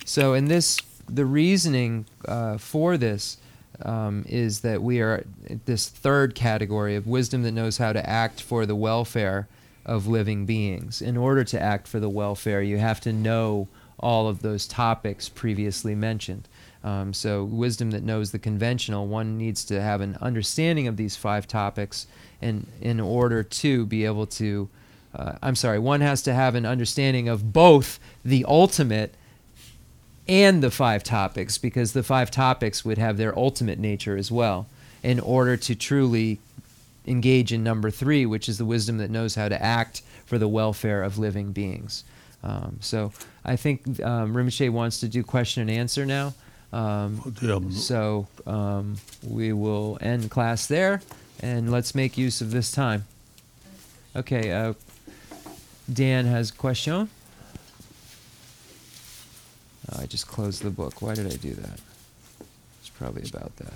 [0.05, 3.37] So, in this, the reasoning uh, for this
[3.83, 5.25] um, is that we are
[5.67, 9.47] this third category of wisdom that knows how to act for the welfare
[9.89, 11.01] of living beings.
[11.03, 15.29] In order to act for the welfare, you have to know all of those topics
[15.29, 16.47] previously mentioned.
[16.85, 21.17] Um, so, wisdom that knows the conventional, one needs to have an understanding of these
[21.17, 22.07] five topics,
[22.41, 24.69] and in order to be able to,
[25.15, 29.15] uh, I'm sorry, one has to have an understanding of both the ultimate
[30.29, 34.69] and the five topics because the five topics would have their ultimate nature as well
[35.03, 36.39] in order to truly
[37.09, 40.49] engage in number three, which is the wisdom that knows how to act for the
[40.49, 42.05] welfare of living beings.
[42.43, 43.13] Um, so
[43.45, 46.35] I think um, Rinpoche wants to do question and answer now.
[46.73, 47.35] Um,
[47.73, 51.01] so um, we will end class there,
[51.41, 53.07] and let's make use of this time.
[54.15, 54.75] Okay, uh,
[55.91, 57.09] Dan has question.
[59.91, 61.01] Oh, I just closed the book.
[61.01, 61.81] Why did I do that?
[62.81, 63.73] It's probably about that.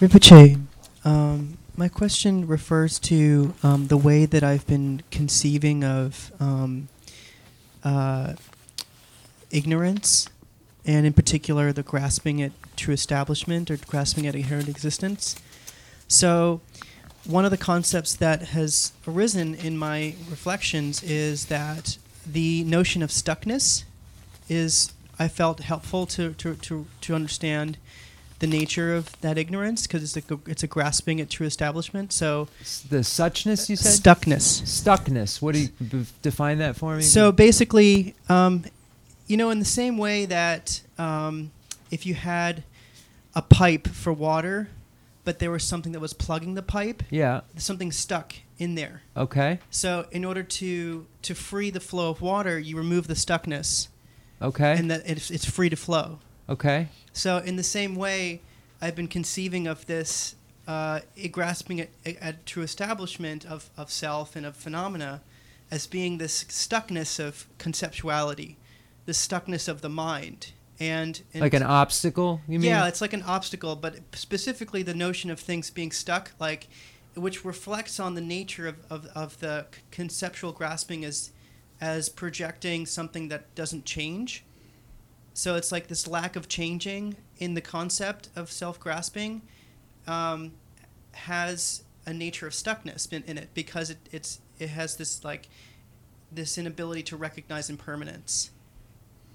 [0.00, 0.64] Rinpoche,
[1.04, 6.88] um, my question refers to um, the way that I've been conceiving of um,
[7.82, 8.34] uh,
[9.50, 10.28] ignorance,
[10.86, 15.34] and in particular, the grasping at true establishment or grasping at inherent existence.
[16.06, 16.60] So,
[17.24, 23.10] one of the concepts that has arisen in my reflections is that the notion of
[23.10, 23.82] stuckness
[24.48, 27.78] is, I felt, helpful to, to, to, to understand
[28.40, 32.12] the nature of that ignorance because it's a, it's a grasping at true establishment.
[32.12, 32.48] So,
[32.88, 34.00] The suchness you said?
[34.00, 34.62] stuckness.
[34.62, 35.42] Stuckness.
[35.42, 37.02] What do you b- define that for me?
[37.02, 38.64] So basically, um,
[39.26, 41.50] you know, in the same way that um,
[41.90, 42.62] if you had
[43.34, 44.68] a pipe for water,
[45.24, 47.40] but there was something that was plugging the pipe, yeah.
[47.56, 49.02] something stuck in there.
[49.16, 49.58] Okay.
[49.70, 53.88] So in order to to free the flow of water, you remove the stuckness,
[54.40, 54.72] Okay.
[54.78, 56.20] and that it's, it's free to flow.
[56.48, 56.88] Okay.
[57.12, 58.42] So, in the same way,
[58.80, 61.00] I've been conceiving of this, uh,
[61.30, 65.22] grasping at, at true establishment of, of self and of phenomena
[65.70, 68.56] as being this stuckness of conceptuality,
[69.06, 70.52] the stuckness of the mind.
[70.80, 72.70] And, and Like an obstacle, you mean?
[72.70, 76.68] yeah, it's like an obstacle, but specifically the notion of things being stuck, like
[77.16, 81.32] which reflects on the nature of, of, of the conceptual grasping as
[81.80, 84.44] as projecting something that doesn't change.
[85.38, 89.42] So it's like this lack of changing in the concept of self grasping
[90.08, 90.50] um,
[91.12, 95.48] has a nature of stuckness in, in it because it, it's it has this like
[96.32, 98.50] this inability to recognize impermanence.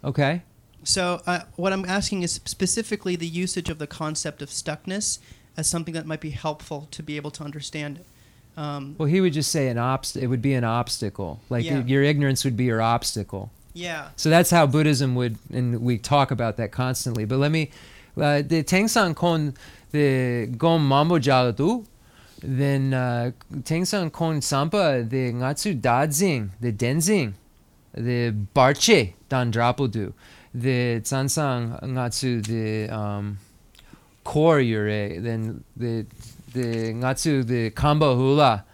[0.03, 0.41] Okay.
[0.83, 5.19] So, uh, what I'm asking is specifically the usage of the concept of stuckness
[5.55, 8.59] as something that might be helpful to be able to understand it.
[8.59, 10.21] Um, Well, he would just say an obst.
[10.21, 11.39] It would be an obstacle.
[11.49, 11.85] Like Yeah.
[11.85, 13.51] your ignorance would be your obstacle.
[13.73, 17.25] Yeah, So that's how Buddhism would, and we talk about that constantly.
[17.25, 17.71] But let me,
[18.15, 19.55] uh, the Tengsan kon
[19.91, 21.85] the gom mambo jaladu,
[22.41, 23.31] then uh,
[23.61, 27.33] Tengsan kon sampa the ngatsu dadzing, the denzing,
[27.95, 30.13] the barche dan drapodu,
[30.53, 33.39] the tsansang ngatsu the um,
[34.23, 36.05] core yure, then the
[36.53, 38.65] the ngatsu the kamba hula,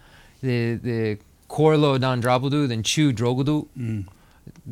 [0.42, 1.18] the the
[1.48, 4.04] korlo dan drapodu, then chu drogodu 음.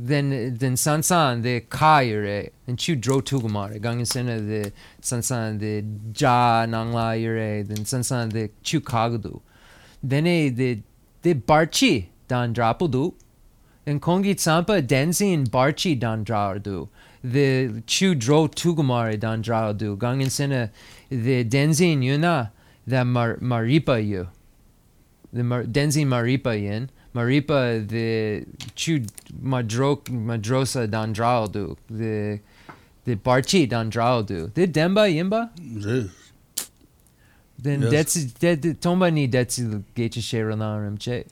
[0.06, 4.72] Then then sansan the kaire and chu dro tugumare gangin sena the
[5.02, 9.40] sansan the ja nangla ire then sansan the chu kagdu.
[10.02, 10.82] Then a the
[11.22, 13.14] the barchi dan drapudu.
[13.86, 16.88] And kongi tsampa denzin barchi dan draudu
[17.24, 20.70] the chu dro tugumare dan draudu gangin sena
[21.08, 22.50] the denzin yuna
[22.86, 24.28] the mar, maripa yu.
[25.32, 28.44] The mar, denzin maripa yin Maripa the
[28.74, 29.01] chu
[29.43, 32.40] madrok madrosa dandraodu the
[33.05, 35.51] de barchi dandraodu the demba yimba?
[37.60, 41.22] Then that's that tomba ni that's geche sheranaram na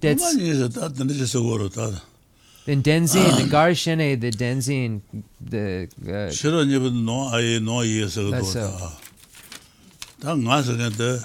[0.00, 1.90] that's tomba ni is that then is seguro ta
[2.64, 5.00] then denzin the garshene the denzin
[5.40, 5.88] the
[6.32, 8.92] shiro ni no ai no yes seguro ta
[10.20, 11.20] ta ngasa ne de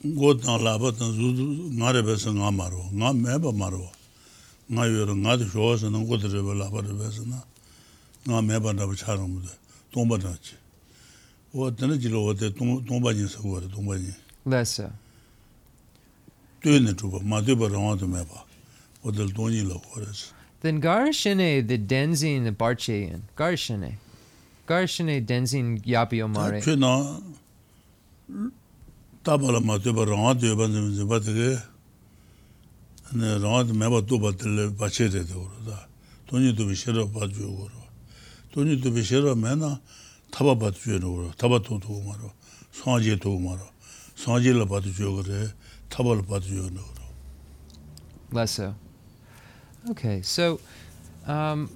[0.00, 1.46] ngō tāng lāpa tāng zū zū
[1.76, 3.84] ngā rā bēsā ngā mā rō, ngā mē bā mā rō,
[4.72, 7.26] ngā yu rō, ngā tā shō sā na ngō tā rā bā lāpa rā bēsā
[7.28, 7.42] na,
[8.24, 9.52] ngā mē bā rā bā chā rā mū tā,
[9.92, 10.56] tōng bā tā chī.
[11.52, 13.98] Wā tā rā jī rō wā tā tōng bā jī sā wā rā, tōng bā
[14.00, 14.14] jī.
[14.48, 14.88] Lā sā.
[16.64, 18.40] Tū nā chū bā, mā tū bā rā ngā tā mē bā,
[19.04, 20.32] wā tā rā tōng jī lā wā rā sā.
[20.62, 23.94] Then Garshane, the Denzin, the Barchayan, Garshane.
[24.66, 26.60] Garshane, Denzin, Yapi Omare.
[26.60, 27.20] Tā chū nā,
[29.30, 31.50] tāpa mā tuyō pa rāngā tuyō pa nzīm nzīm pa tige
[33.14, 35.76] rāngā tu mē pa tū pa tīli pa chē tē tē koro tā
[36.26, 37.84] tōnyī tu pi shērā pa tuyō koro
[38.50, 39.70] tōnyī tu pi shērā mē na
[40.34, 42.30] tāpa pa tuyō koro tāpa tō tō mā rō
[42.80, 43.68] sāngjī tō mā rō
[44.18, 45.44] sāngjī la pa tuyō koro
[45.94, 47.06] tāpa la pa tuyō koro
[48.32, 48.74] Less so.
[49.90, 50.60] Okay, so
[51.26, 51.68] um,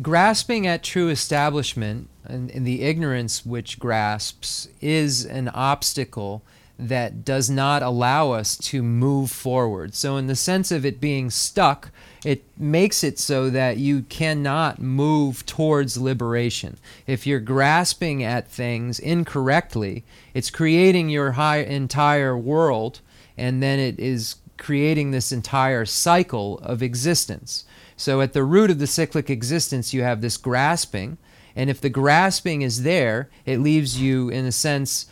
[0.00, 6.42] grasping at true establishment and, and the ignorance which grasps is an obstacle
[6.78, 9.94] that does not allow us to move forward.
[9.94, 11.90] So, in the sense of it being stuck,
[12.24, 16.78] it makes it so that you cannot move towards liberation.
[17.06, 20.04] If you're grasping at things incorrectly,
[20.34, 23.00] it's creating your entire world,
[23.36, 27.64] and then it is creating this entire cycle of existence.
[28.02, 31.18] So, at the root of the cyclic existence, you have this grasping,
[31.54, 35.06] and if the grasping is there, it leaves you, in a sense,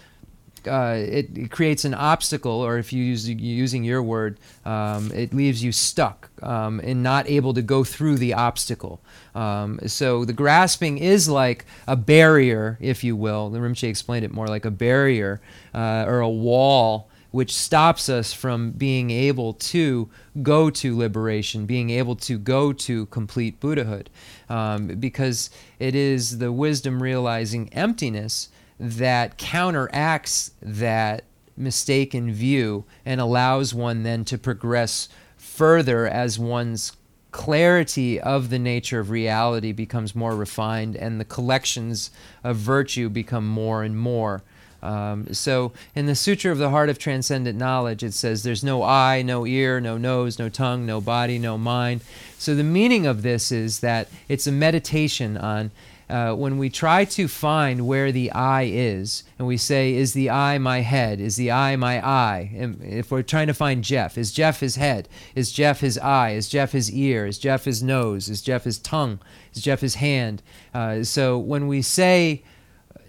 [0.67, 5.33] uh, it, it creates an obstacle, or if you use using your word, um, it
[5.33, 9.01] leaves you stuck um, and not able to go through the obstacle.
[9.37, 13.51] Um, so the grasping is like a barrier, if you will.
[13.51, 15.41] The Rinpoche explained it more like a barrier
[15.73, 20.09] uh, or a wall which stops us from being able to
[20.43, 24.11] go to liberation, being able to go to complete Buddhahood,
[24.49, 28.49] um, because it is the wisdom realizing emptiness
[28.79, 31.25] that counteracts that
[31.57, 36.97] mistaken view and allows one then to progress further as one's
[37.31, 42.11] clarity of the nature of reality becomes more refined and the collections
[42.43, 44.43] of virtue become more and more.
[44.83, 48.83] Um, so, in the Sutra of the Heart of Transcendent Knowledge, it says there's no
[48.83, 52.01] eye, no ear, no nose, no tongue, no body, no mind.
[52.39, 55.71] So, the meaning of this is that it's a meditation on
[56.11, 60.29] uh, when we try to find where the eye is, and we say, Is the
[60.29, 61.21] eye my head?
[61.21, 62.51] Is the eye my eye?
[62.57, 65.09] And if we're trying to find Jeff, is Jeff his head?
[65.37, 66.31] Is Jeff his eye?
[66.33, 67.27] Is Jeff his ear?
[67.27, 68.29] Is Jeff his nose?
[68.29, 69.21] Is Jeff his tongue?
[69.55, 70.43] Is Jeff his hand?
[70.75, 72.43] Uh, so when we say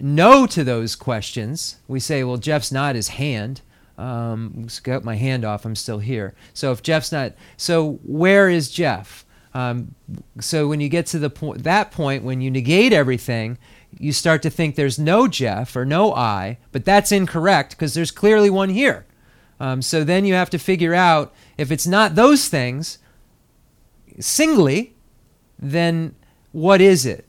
[0.04, 3.62] no to those questions, we say, Well, Jeff's not his hand.
[3.98, 5.66] Um, got my hand off.
[5.66, 6.34] I'm still here.
[6.54, 9.26] So if Jeff's not, so where is Jeff?
[9.54, 9.96] Um,
[10.40, 13.58] so when you get to the point, that point, when you negate everything,
[14.00, 18.12] you start to think there's no Jeff or no I, but that's incorrect because there's
[18.12, 19.06] clearly one here.
[19.60, 22.98] Um, so then you have to figure out if it's not those things
[24.20, 24.96] singly,
[25.60, 26.16] then
[26.52, 27.28] what is it?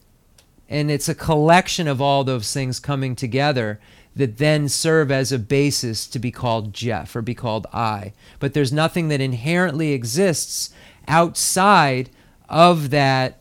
[0.73, 3.79] And it's a collection of all those things coming together
[4.17, 8.15] that then serve as a basis to be called Jeff or be called I.
[8.41, 10.71] But there's nothing that inherently exists
[11.07, 12.09] outside
[12.49, 13.41] of that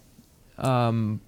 [0.57, 1.21] um,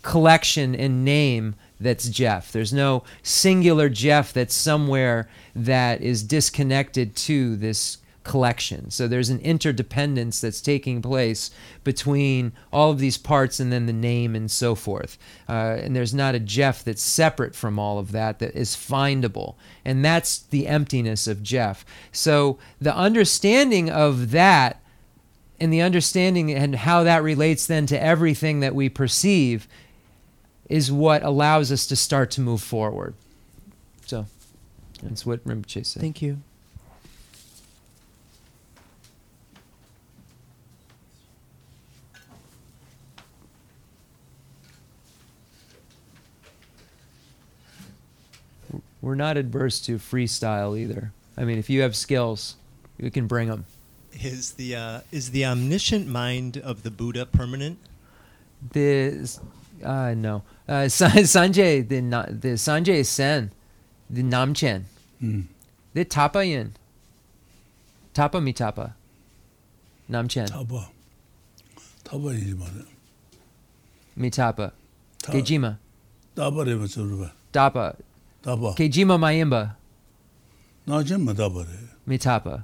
[0.00, 2.50] collection and name that's Jeff.
[2.50, 8.90] There's no singular Jeff that's somewhere that is disconnected to this collection.
[8.90, 11.50] So there's an interdependence that's taking place
[11.84, 15.18] between all of these parts and then the name and so forth.
[15.48, 19.54] Uh, and there's not a Jeff that's separate from all of that that is findable.
[19.84, 21.84] And that's the emptiness of Jeff.
[22.12, 24.82] So the understanding of that
[25.58, 29.66] and the understanding and how that relates then to everything that we perceive
[30.68, 33.14] is what allows us to start to move forward.
[34.06, 34.26] So
[35.02, 36.00] that's what Rinpoche said.
[36.00, 36.42] Thank you.
[49.02, 51.12] we're not adverse to freestyle either.
[51.36, 52.56] I mean, if you have skills,
[52.98, 53.64] you can bring them.
[54.12, 57.78] Is the uh, is the omniscient mind of the Buddha permanent?
[58.72, 59.28] The
[59.84, 62.00] uh, no, uh, Sanjay the
[62.32, 63.52] the Sanjay Sen,
[64.10, 64.82] the Namchen,
[65.22, 65.44] mm.
[65.94, 66.72] the Tapayan,
[68.12, 68.94] Tapa Mitapa,
[70.10, 70.46] Namchen.
[70.46, 70.88] Tapa,
[72.04, 72.34] Tapa
[74.18, 74.72] Mitapa,
[75.22, 75.78] Gejima.
[76.34, 77.96] Tapa Tapa
[78.42, 78.74] Tapa.
[78.76, 79.76] Kejima Mayimba.
[80.86, 81.66] Najima Tapa.
[82.08, 82.62] Mitapa.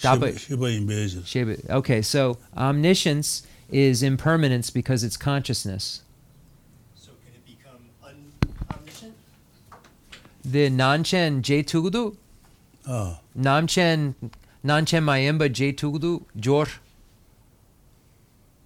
[0.00, 0.36] Tapa.
[0.38, 6.02] Shiba, Shiba Okay, so omniscience is impermanence because it's consciousness.
[6.96, 8.32] So can it become un-
[8.76, 9.14] omniscient?
[10.44, 12.16] The Nanchen Jetugudu.
[12.86, 13.20] Ah.
[13.38, 14.14] Namchen
[14.64, 16.66] Nanchen Mayimba Jetugudu Jor.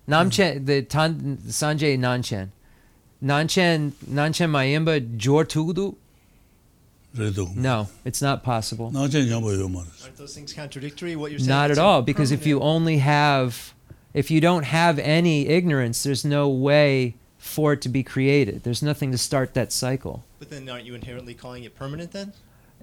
[0.08, 2.48] Namchen the Tan Sanjay Nanchen.
[3.22, 5.94] Nanchen Nanchen Mayimba Jor Tugudu.
[7.14, 8.92] No, it's not possible.
[8.94, 11.16] Aren't those things contradictory?
[11.16, 11.48] What you're saying?
[11.48, 13.74] Not at all, because if you only have,
[14.14, 18.62] if you don't have any ignorance, there's no way for it to be created.
[18.62, 20.24] There's nothing to start that cycle.
[20.38, 22.32] But then, aren't you inherently calling it permanent then?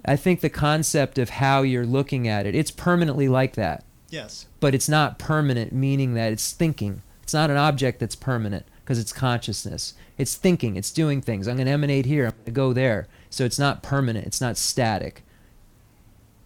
[0.04, 3.84] I think the concept of how you're looking at it, it's permanently like that.
[4.08, 4.46] Yes.
[4.60, 7.02] But it's not permanent, meaning that it's thinking.
[7.22, 9.94] It's not an object that's permanent because it's consciousness.
[10.16, 10.76] It's thinking.
[10.76, 11.48] It's doing things.
[11.48, 12.26] I'm going to emanate here.
[12.26, 15.22] I'm going to go there so it's not permanent, it's not static.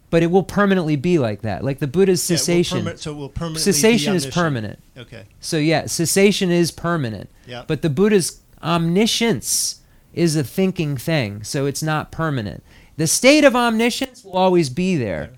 [0.09, 1.63] But it will permanently be like that.
[1.63, 2.83] Like the Buddha's Yeah, it cessation.
[2.83, 4.77] perma- so it will permanently be cessation is permanent.
[4.97, 5.23] Okay.
[5.39, 7.29] So yeah, cessation is permanent.
[7.47, 7.63] Yeah.
[7.65, 9.79] But the Buddha's omniscience
[10.13, 12.61] is a thinking thing, so it's not permanent.
[12.97, 15.31] The state of omniscience will always be there,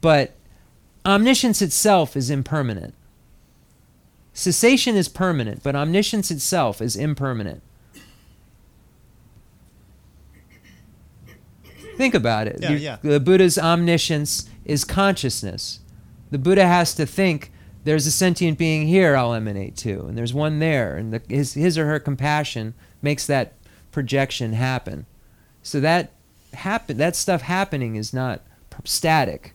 [0.00, 0.32] but
[1.06, 2.92] omniscience itself is impermanent.
[4.32, 7.62] Cessation is permanent, but omniscience itself is impermanent.
[11.98, 12.60] Think about it.
[12.62, 12.96] Yeah, yeah.
[13.02, 15.80] The Buddha's omniscience is consciousness.
[16.30, 17.50] The Buddha has to think
[17.84, 21.54] there's a sentient being here I'll emanate to, and there's one there, and the, his,
[21.54, 23.54] his or her compassion makes that
[23.90, 25.06] projection happen.
[25.62, 26.12] So that
[26.54, 28.42] happen that stuff happening is not
[28.84, 29.54] static.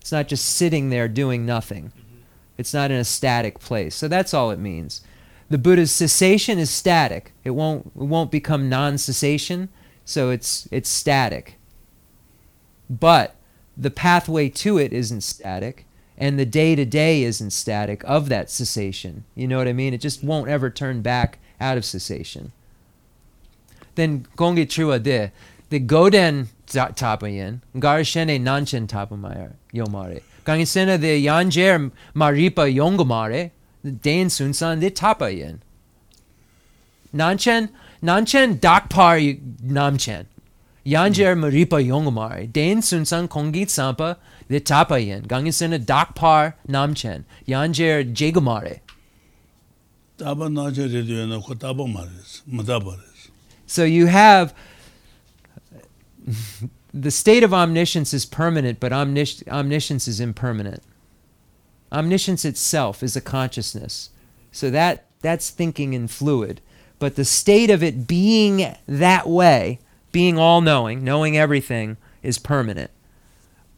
[0.00, 1.86] It's not just sitting there doing nothing.
[1.86, 2.20] Mm-hmm.
[2.58, 3.94] It's not in a static place.
[3.94, 5.02] So that's all it means.
[5.50, 7.32] The Buddha's cessation is static.
[7.44, 9.68] It won't it won't become non-cessation,
[10.04, 11.56] so it's it's static.
[12.88, 13.36] But
[13.76, 15.86] the pathway to it isn't static,
[16.16, 19.24] and the day to day isn't static of that cessation.
[19.34, 19.94] You know what I mean?
[19.94, 22.52] It just won't ever turn back out of cessation.
[23.94, 25.32] Then gongi chua de
[25.70, 30.22] the goden tapayin garshene nanchen tapamaya yomare.
[30.44, 33.50] Gangisena de yanjer maripa yongomare
[33.82, 35.58] den sunsan de tapayin.
[37.14, 37.70] Nanchen
[38.02, 40.26] nanchen dakpar namchen.
[40.84, 44.16] Yanjer Maripa Yongomari, Dain Sunsan Kongit Sampa,
[44.48, 48.80] the Tapayen, Gangisena Dakpar Namchen, Yanjer Jegomare.
[53.66, 54.54] So you have
[56.92, 60.82] the state of omniscience is permanent, but omnis- omniscience is impermanent.
[61.90, 64.10] Omniscience itself is a consciousness.
[64.52, 66.60] So that that's thinking in fluid.
[66.98, 69.80] But the state of it being that way
[70.14, 72.92] being all knowing, knowing everything, is permanent.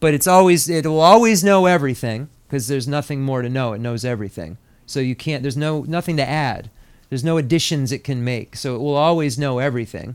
[0.00, 3.72] But it's always it will always know everything because there's nothing more to know.
[3.72, 4.58] It knows everything.
[4.84, 6.70] So you can't there's no nothing to add.
[7.08, 8.54] There's no additions it can make.
[8.54, 10.14] So it will always know everything.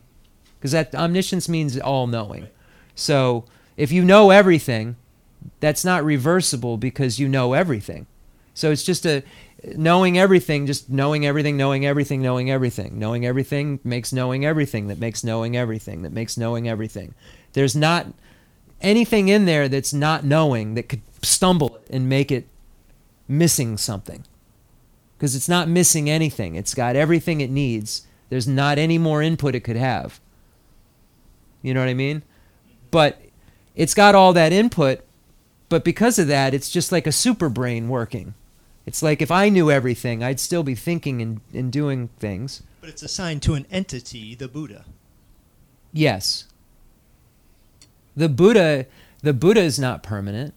[0.60, 2.48] Because that omniscience means all knowing.
[2.94, 3.46] So
[3.76, 4.98] if you know everything,
[5.60, 8.06] that's not reversible because you know everything.
[8.54, 9.24] So it's just a
[9.64, 12.98] knowing everything, just knowing everything, knowing everything, knowing everything.
[12.98, 17.14] Knowing everything makes knowing everything that makes knowing everything that makes knowing everything.
[17.54, 18.08] There's not
[18.82, 22.48] anything in there that's not knowing that could stumble and make it
[23.28, 24.24] missing something.
[25.18, 26.56] Because it's not missing anything.
[26.56, 28.08] It's got everything it needs.
[28.30, 30.20] There's not any more input it could have.
[31.62, 32.24] You know what I mean?
[32.90, 33.22] But
[33.76, 35.02] it's got all that input,
[35.70, 38.34] but because of that, it's just like a super brain working.
[38.92, 42.62] It's like if I knew everything, I'd still be thinking and, and doing things.
[42.82, 44.84] But it's assigned to an entity, the Buddha.
[45.94, 46.44] Yes.
[48.18, 48.86] The Buddha
[49.22, 50.54] the Buddha is not permanent.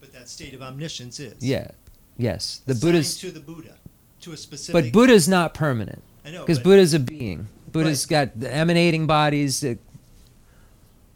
[0.00, 1.44] But that state of omniscience is.
[1.44, 1.72] Yeah.
[2.16, 2.62] Yes.
[2.64, 3.74] The Assigned Buddha's to the Buddha,
[4.20, 4.84] to a specific.
[4.84, 6.00] but Buddha's not permanent.
[6.24, 7.48] I know, Because Buddha's a being.
[7.72, 9.64] Buddha's got the emanating bodies.
[9.64, 9.74] uh,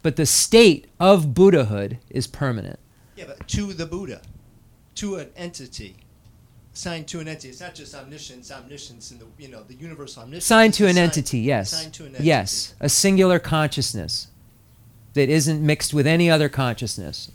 [0.02, 2.80] But the state of Buddhahood is permanent.
[3.14, 4.20] Yeah, but to the Buddha,
[4.96, 5.96] to an entity,
[6.72, 7.48] assigned to an entity.
[7.48, 10.46] It's not just omniscience, omniscience in the you know the universal omniscience.
[10.46, 11.70] Signed to an assigned- entity, yes.
[11.70, 12.24] To an entity.
[12.24, 14.28] Yes, a singular consciousness
[15.14, 17.30] that isn't mixed with any other consciousness.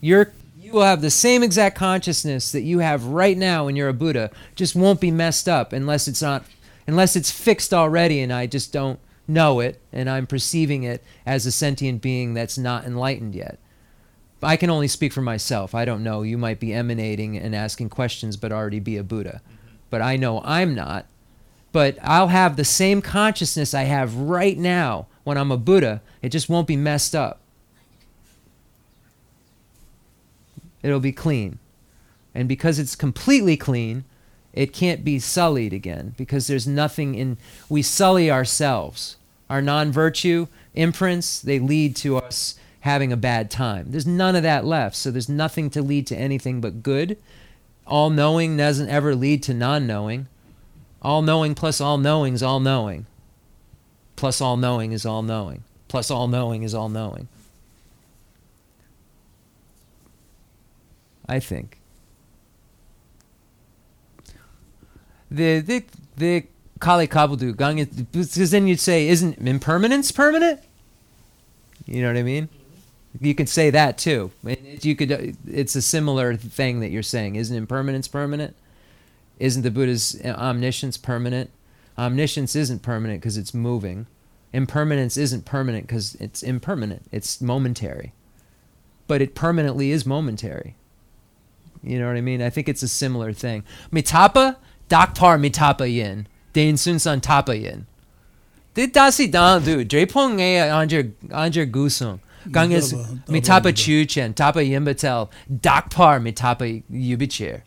[0.00, 3.88] You're you will have the same exact consciousness that you have right now when you're
[3.88, 6.44] a Buddha, just won't be messed up unless it's not
[6.86, 8.98] unless it's fixed already and I just don't
[9.28, 13.58] know it and I'm perceiving it as a sentient being that's not enlightened yet.
[14.44, 15.74] I can only speak for myself.
[15.74, 16.22] I don't know.
[16.22, 19.40] You might be emanating and asking questions but already be a Buddha.
[19.44, 19.76] Mm-hmm.
[19.90, 21.06] But I know I'm not
[21.72, 26.02] but I'll have the same consciousness I have right now when I'm a Buddha.
[26.20, 27.40] It just won't be messed up.
[30.82, 31.58] It'll be clean.
[32.34, 34.04] And because it's completely clean,
[34.52, 37.38] it can't be sullied again because there's nothing in.
[37.68, 39.16] We sully ourselves.
[39.48, 43.86] Our non virtue imprints, they lead to us having a bad time.
[43.90, 44.96] There's none of that left.
[44.96, 47.16] So there's nothing to lead to anything but good.
[47.86, 50.26] All knowing doesn't ever lead to non knowing.
[51.00, 53.06] All knowing plus all knowing is all knowing.
[54.16, 55.62] Plus all knowing is all knowing.
[55.86, 57.28] Plus all knowing is all knowing.
[61.28, 61.78] I think.
[65.30, 65.84] The the
[66.16, 66.46] the
[66.80, 70.60] Kali Kabudu gang because then you'd say isn't impermanence permanent?
[71.86, 72.48] You know what I mean?
[73.20, 74.30] You could say that too.
[74.80, 75.12] You could.
[75.12, 77.36] Uh, it's a similar thing that you're saying.
[77.36, 78.56] Isn't impermanence permanent?
[79.38, 81.50] Isn't the Buddha's uh, omniscience permanent?
[81.98, 84.06] Omniscience isn't permanent because it's moving.
[84.52, 87.04] Impermanence isn't permanent because it's impermanent.
[87.12, 88.12] It's momentary.
[89.06, 90.74] But it permanently is momentary.
[91.82, 92.40] You know what I mean?
[92.40, 93.64] I think it's a similar thing.
[93.90, 94.56] Mitapa,
[94.88, 96.28] dakpar mitapa yin.
[96.52, 97.86] Dain sun san tapa yin.
[98.74, 100.38] Did dasi dan du, drepong
[101.30, 102.20] anja gusung.
[102.50, 107.62] Ganges mitapa chuchen, tapa yimbatel, dakpar mitapa yubichir.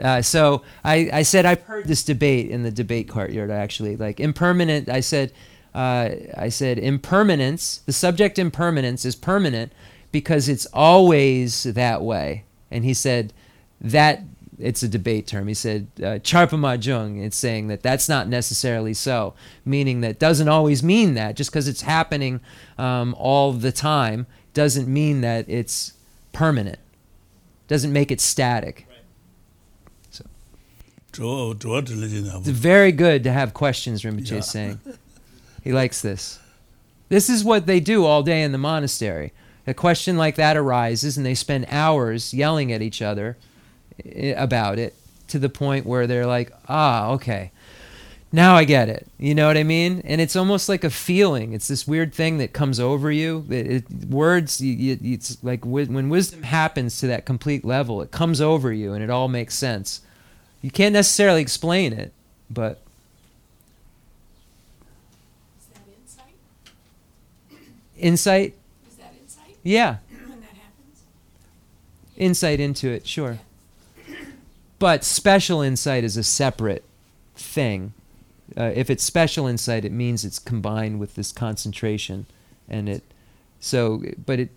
[0.00, 3.96] Uh, so I, I said I've heard this debate in the debate courtyard actually.
[3.96, 5.32] Like impermanent I said
[5.74, 9.72] uh, I said impermanence the subject impermanence is permanent
[10.12, 12.44] because it's always that way.
[12.70, 13.32] And he said
[13.80, 14.22] that
[14.58, 15.48] it's a debate term.
[15.48, 16.18] He said uh.
[16.22, 19.34] It's saying that that's not necessarily so,
[19.64, 21.36] meaning that doesn't always mean that.
[21.36, 22.40] Just because it's happening
[22.78, 25.92] um, all the time doesn't mean that it's
[26.32, 26.78] permanent.
[27.68, 28.86] Doesn't make it static.
[28.88, 28.98] Right.
[30.10, 30.24] So.
[32.40, 34.40] It's very good to have questions, Rinpoche yeah.
[34.40, 34.80] saying.
[35.62, 36.38] He likes this.
[37.08, 39.32] This is what they do all day in the monastery.
[39.66, 43.36] A question like that arises, and they spend hours yelling at each other
[44.36, 44.94] about it
[45.28, 47.50] to the point where they're like, ah, okay,
[48.32, 49.06] now I get it.
[49.18, 50.02] You know what I mean?
[50.04, 51.52] And it's almost like a feeling.
[51.52, 53.44] It's this weird thing that comes over you.
[53.48, 58.02] It, it, words, you, you, it's like wi- when wisdom happens to that complete level,
[58.02, 60.00] it comes over you and it all makes sense.
[60.62, 62.12] You can't necessarily explain it,
[62.50, 62.80] but
[65.58, 66.34] Is that insight?
[67.98, 68.54] insight,
[68.88, 69.96] Is that insight yeah.
[70.28, 71.02] when that happens?
[72.16, 73.38] Insight into it, sure.
[74.78, 76.84] But special insight is a separate
[77.34, 77.94] thing.
[78.56, 82.26] Uh, if it's special insight, it means it's combined with this concentration,
[82.68, 83.02] and it.
[83.58, 84.50] So, but it.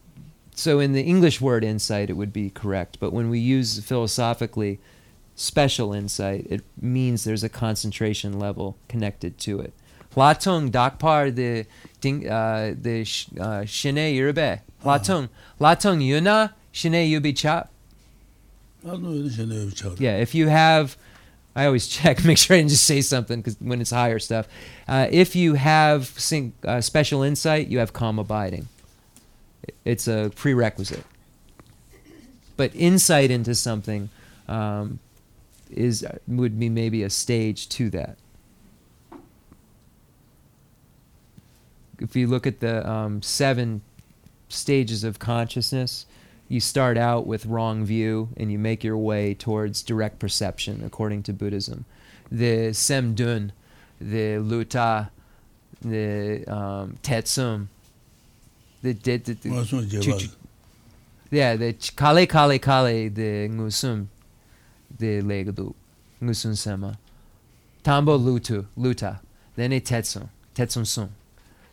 [0.56, 3.00] So in the English word insight, it would be correct.
[3.00, 4.80] But when we use philosophically,
[5.40, 9.74] special insight, it means there's a concentration level connected to it.
[10.16, 11.66] Latong dakpar the
[12.02, 14.60] ding uh, the sh- uh, shine yurbe.
[14.84, 15.30] Latong
[15.60, 17.72] latong yuna shine yubi chap.
[20.00, 20.98] Yeah, if you have,
[21.56, 24.48] I always check, make sure I didn't just say something because when it's higher stuff.
[24.88, 28.68] Uh, if you have sing, uh, special insight, you have calm abiding.
[29.86, 31.04] It's a prerequisite.
[32.58, 34.10] But insight into something
[34.48, 35.00] um,
[35.70, 38.18] is uh, would be maybe a stage to that.
[42.00, 43.82] If you look at the um, seven
[44.48, 46.06] stages of consciousness,
[46.50, 51.24] you start out with wrong view and you make your way towards direct perception according
[51.24, 51.86] to Buddhism.
[52.32, 53.52] The Semdun,
[54.02, 55.10] the Luta,
[55.82, 57.68] the um, Tetsum,
[58.82, 59.50] the, the, the, the
[61.32, 64.08] yeah, the ch- Kale Kale Kale, the Ngusum,
[64.98, 65.74] the Legadu,
[66.22, 66.98] Ngusun Sema,
[67.84, 69.20] Tambo Lutu, Luta,
[69.56, 71.10] then a Tetsum, Tetsum Sum,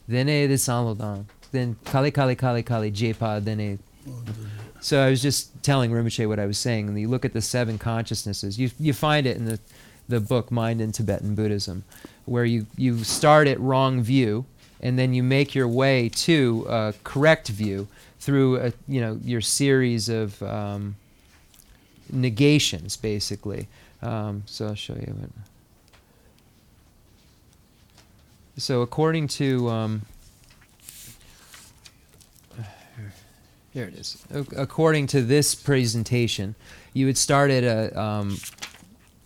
[0.07, 3.79] then a the Sanlodam, then Kale Kale Kale Kale Jepa, then a
[4.87, 7.43] so I was just telling Rinpoche what I was saying, and you look at the
[7.43, 8.57] seven consciousnesses.
[8.57, 9.59] You you find it in the
[10.09, 11.83] the book Mind in Tibetan Buddhism,
[12.25, 14.45] where you you start at wrong view,
[14.81, 17.89] and then you make your way to correct view
[18.21, 20.95] through a, you know your series of um,
[22.13, 23.67] negations, basically.
[24.03, 25.17] Um, so I'll show you.
[28.57, 30.03] So according to um,
[33.77, 34.17] Here it is.
[34.35, 36.55] Ac- According to this presentation,
[36.95, 38.39] you would start at a um,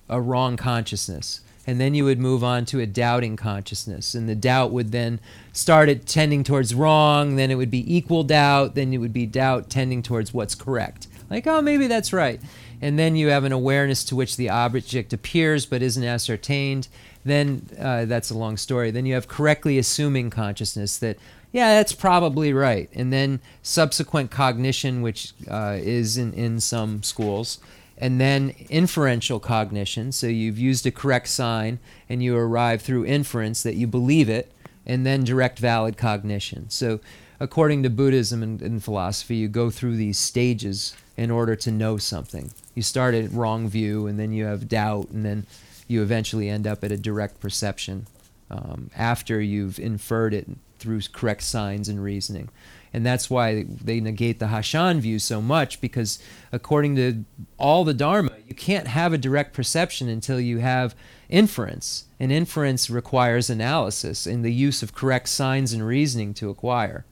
[0.09, 4.35] a wrong consciousness, and then you would move on to a doubting consciousness, and the
[4.35, 5.21] doubt would then
[5.53, 7.37] start at tending towards wrong.
[7.37, 8.75] Then it would be equal doubt.
[8.75, 11.07] Then it would be doubt tending towards what's correct.
[11.31, 12.41] Like, oh, maybe that's right.
[12.83, 16.89] And then you have an awareness to which the object appears but isn't ascertained.
[17.25, 18.91] Then uh, that's a long story.
[18.91, 21.19] Then you have correctly assuming consciousness that
[21.53, 22.89] yeah, that's probably right.
[22.95, 27.59] And then subsequent cognition, which uh, is in, in some schools,
[27.99, 30.13] and then inferential cognition.
[30.13, 34.53] So you've used a correct sign and you arrive through inference that you believe it,
[34.87, 36.71] and then direct valid cognition.
[36.71, 37.01] So,
[37.39, 41.97] according to Buddhism and, and philosophy, you go through these stages in order to know
[41.99, 42.51] something.
[42.75, 45.47] You start at wrong view, and then you have doubt, and then
[45.87, 48.07] you eventually end up at a direct perception
[48.51, 50.49] um, after you've inferred it
[50.81, 52.49] through correct signs and reasoning.
[52.93, 56.19] And that's why they negate the Hashang view so much because,
[56.51, 57.25] according to
[57.57, 60.97] all the Dharma, you can't have a direct perception until you have
[61.29, 62.07] inference.
[62.19, 67.05] And inference requires analysis and the use of correct signs and reasoning to acquire.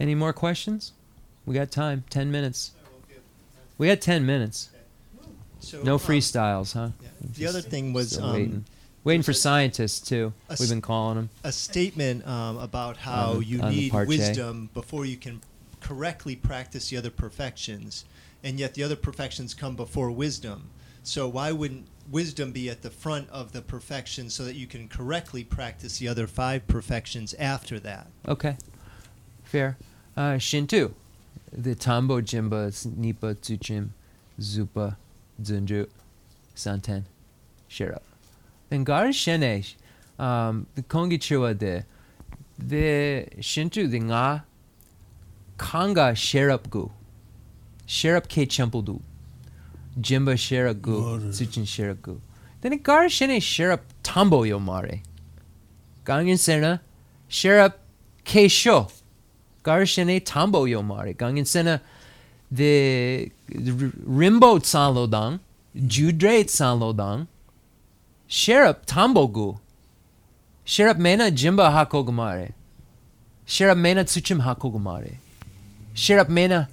[0.00, 0.92] Any more questions?
[1.46, 2.02] We got time.
[2.10, 2.72] 10 minutes.
[3.78, 4.70] We got 10 minutes.
[5.60, 6.90] So, No um, freestyles, huh?
[7.00, 7.08] yeah.
[7.36, 8.64] The other thing was um,
[9.08, 9.22] waiting.
[9.22, 10.32] For scientists, too.
[10.60, 11.30] We've been calling them.
[11.44, 15.40] a statement um, about how the- you on the need wisdom before you can
[15.80, 18.04] correctly practice the other perfections,
[18.42, 20.70] and yet the other perfections come before wisdom.
[21.02, 24.88] So why wouldn't wisdom be at the front of the perfection so that you can
[24.88, 28.08] correctly practice the other five perfections after that?
[28.26, 28.56] Okay,
[29.44, 29.76] fair.
[30.16, 30.92] Uh, Shintu,
[31.52, 33.90] the Tambo Jimba Nipa Tsuchim
[34.40, 34.96] Zupa
[35.42, 35.88] Zunju
[36.54, 37.06] Santen
[37.68, 38.00] Shira.
[38.68, 39.64] Then Gar Shene,
[40.18, 41.84] um, the Kongi Chiwa de,
[42.58, 44.44] the Shintu the Nga
[45.58, 46.90] Kanga Sherap Gu,
[47.86, 49.00] Sherap Ke Chempuldu,
[50.00, 51.18] Jimba Shera Gu.
[51.30, 52.20] Tsuchin Shera Gu.
[52.60, 55.02] Then Gar Shene Sherap Tambo Yomare.
[56.04, 56.80] Gangin Sena,
[57.28, 57.74] Sherap
[58.24, 58.88] Ke Sho.
[59.62, 61.14] Garshene Tambo Yomare.
[61.14, 61.80] Gangin Sena
[62.50, 65.40] the Rimbo Tsanlodang,
[65.76, 67.26] Judre Tsanlodang,
[68.29, 69.59] Sherap Tambogu,
[70.65, 72.53] Sherap Mena Jimba Hakogumare,
[73.45, 75.15] Sherap Mena Tsuchim Hakogumare,
[75.93, 76.69] Sherap Mena,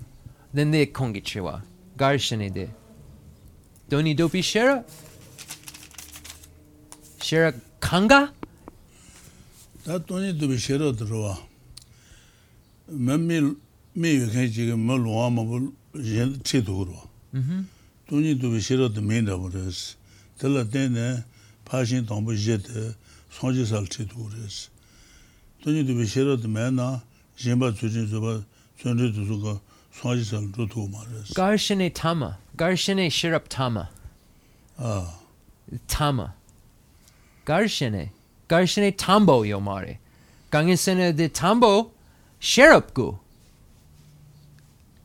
[0.55, 1.62] then the Kongichiwa,
[1.97, 2.68] Garshene de.
[3.89, 4.85] Doni Dopi Shera?
[7.20, 8.32] Shera Kanga?
[9.85, 11.39] 다 돈이 또 비셔로 들어와.
[12.86, 13.56] 맨미
[13.94, 15.72] 미외 지금 뭐 로아마 뭐
[16.44, 16.93] 체도 그러.
[17.35, 17.66] Mm-hmm.
[18.09, 19.97] 돈이 또 비셔로 더 메인다 버스.
[20.36, 21.24] 들라 때네
[21.64, 22.94] 파신 동부 제데
[23.31, 24.70] 손지살 체도 그랬어.
[25.62, 27.02] 돈이 또 비셔로 더 메나
[27.36, 28.43] 제바 주진 저바
[28.82, 29.60] 전제도 저거
[29.90, 31.35] swāji sāl rūtū mā rēs.
[31.35, 32.39] Garshine tama.
[32.56, 33.89] Garshine shirap tama.
[34.78, 35.05] ā,
[35.89, 36.35] Tama.
[37.44, 38.10] Garshine.
[38.48, 39.98] Garshine tambo yomare.
[40.52, 41.90] Gangesene de tambo
[42.40, 43.18] shirap gu.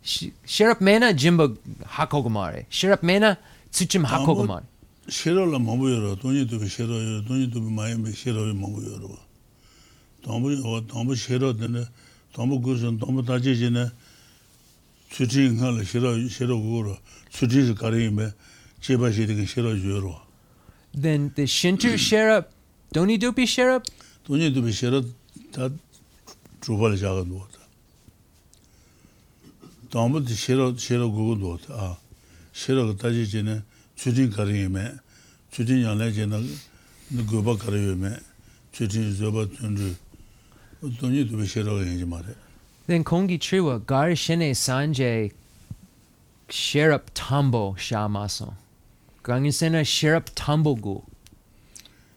[0.04, 2.66] Sh- Shirap mena jimbo hakogomare.
[2.70, 3.38] Shirap mena
[3.72, 4.64] tsuchim Tambo- hakogomare.
[4.64, 4.69] shirā lā māmbu yorō, tōnyi tūpi shirā yorō, tōnyi tūpi māyambi
[5.11, 9.19] shiro la mabu yoro, tonyi tubi shiro yoro, tonyi tubi mayambi shiro yoro mabu yoro.
[10.23, 11.87] Tombu yoro, tombu shiro dine,
[12.33, 13.91] tombu kursun, tombu tachi jine,
[15.11, 16.99] tsuti nga la shiro, shiro gugoro,
[17.31, 18.33] tsuti zi kari yinbe,
[18.81, 20.23] cheba shirikin shiro yoro.
[20.95, 22.45] Then the Shinto shiro,
[22.93, 23.83] tonyi tubi shiro?
[24.25, 25.03] Tonyi tubi shiro,
[25.51, 25.71] ta
[26.61, 27.59] chubali chaga duwata.
[29.91, 31.97] Tombu shiro, shiro gugu duwata,
[32.53, 33.63] shiro tachi jine,
[35.51, 36.39] tsūchī nyā lā jīne,
[37.11, 38.13] nā gōpa kārī yīmē,
[38.73, 39.91] tsūchī zōpa tūndrū,
[41.01, 42.35] tōnyi tūpi shirā kā yīngi mā rē.
[42.87, 45.33] then kongi triwa garshine sanje
[46.49, 48.55] shirap tambo shamaso.
[49.23, 51.03] Gangesena shirap tambo gu.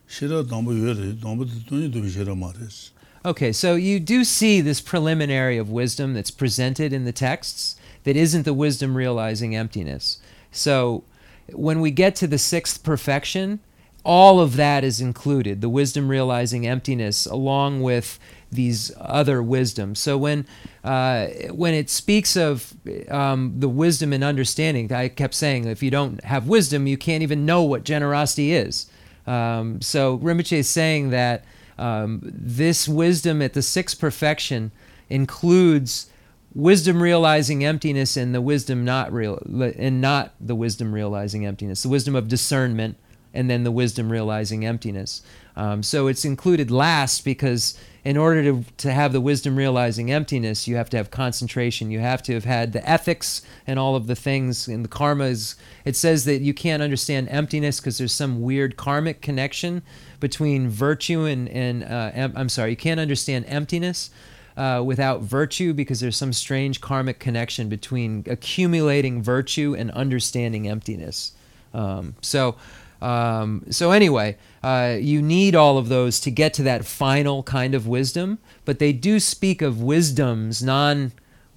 [0.07, 2.89] shirā tōmbu yuwa rē, tōmbu tī tōnyi tūpi mā rē.
[3.25, 8.17] Okay, so you do see this preliminary of wisdom that's presented in the texts that
[8.17, 10.19] isn't the wisdom realizing emptiness.
[10.51, 11.03] So
[11.51, 13.59] when we get to the sixth perfection,
[14.03, 18.19] all of that is included the wisdom realizing emptiness along with
[18.51, 19.99] these other wisdoms.
[19.99, 20.45] So when
[20.83, 22.73] uh, when it speaks of
[23.09, 27.23] um, the wisdom and understanding, I kept saying if you don't have wisdom, you can't
[27.23, 28.87] even know what generosity is.
[29.25, 31.45] Um, so Rinpoche is saying that
[31.77, 34.71] um, this wisdom at the sixth perfection
[35.09, 36.09] includes
[36.55, 39.41] wisdom realizing emptiness and the wisdom not real
[39.77, 41.83] and not the wisdom realizing emptiness.
[41.83, 42.97] The wisdom of discernment
[43.33, 45.23] and then the wisdom realizing emptiness.
[45.55, 50.67] Um, so it's included last because in order to, to have the wisdom realizing emptiness
[50.67, 51.89] you have to have concentration.
[51.89, 55.55] You have to have had the ethics and all of the things and the karmas.
[55.85, 59.81] It says that you can't understand emptiness because there's some weird karmic connection
[60.23, 64.09] between virtue and, and uh, em- i'm sorry you can't understand emptiness
[64.57, 71.33] uh, without virtue because there's some strange karmic connection between accumulating virtue and understanding emptiness.
[71.73, 72.55] Um, so,
[73.01, 77.75] um, so anyway, uh, you need all of those to get to that final kind
[77.75, 78.39] of wisdom.
[78.65, 81.11] But they do speak of wisdoms, non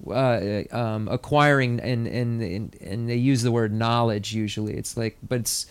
[0.05, 4.73] uh, um, acquiring, and, and and and they use the word knowledge usually.
[4.73, 5.67] It's like, but it's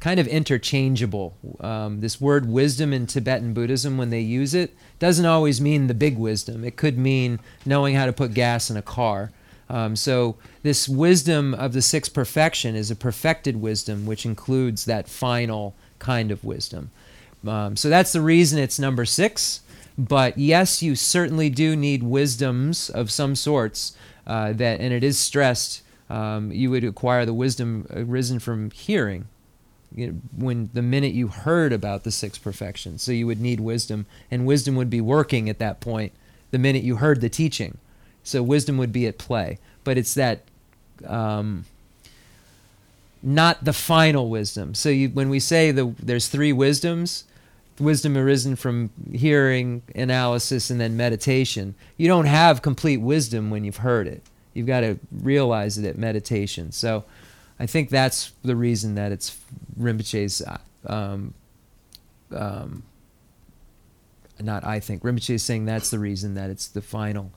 [0.00, 1.36] kind of interchangeable.
[1.60, 5.94] Um, this word wisdom in Tibetan Buddhism, when they use it, doesn't always mean the
[5.94, 6.64] big wisdom.
[6.64, 9.32] It could mean knowing how to put gas in a car.
[9.68, 15.08] Um, so, this wisdom of the sixth perfection is a perfected wisdom, which includes that
[15.08, 16.90] final kind of wisdom.
[17.46, 19.60] Um, so, that's the reason it's number six.
[19.98, 23.96] But yes, you certainly do need wisdoms of some sorts
[24.26, 25.82] uh, that, and it is stressed.
[26.08, 29.26] Um, you would acquire the wisdom arisen from hearing,
[29.96, 33.02] you know, when the minute you heard about the six perfections.
[33.02, 36.12] So you would need wisdom, and wisdom would be working at that point
[36.52, 37.78] the minute you heard the teaching.
[38.22, 39.58] So wisdom would be at play.
[39.82, 40.42] But it's that
[41.06, 41.64] um,
[43.22, 44.74] not the final wisdom.
[44.74, 47.24] So you, when we say the, there's three wisdoms,
[47.78, 53.78] wisdom arisen from hearing, analysis, and then meditation, you don't have complete wisdom when you've
[53.78, 54.22] heard it.
[54.54, 56.72] You've got to realize it at meditation.
[56.72, 57.04] So
[57.58, 59.36] I think that's the reason that it's
[59.78, 60.42] Rinpoche's.
[60.42, 61.34] uh, Um,
[62.32, 62.82] um,
[64.40, 67.32] not I think Rinpoche is saying that's the reason that it's the final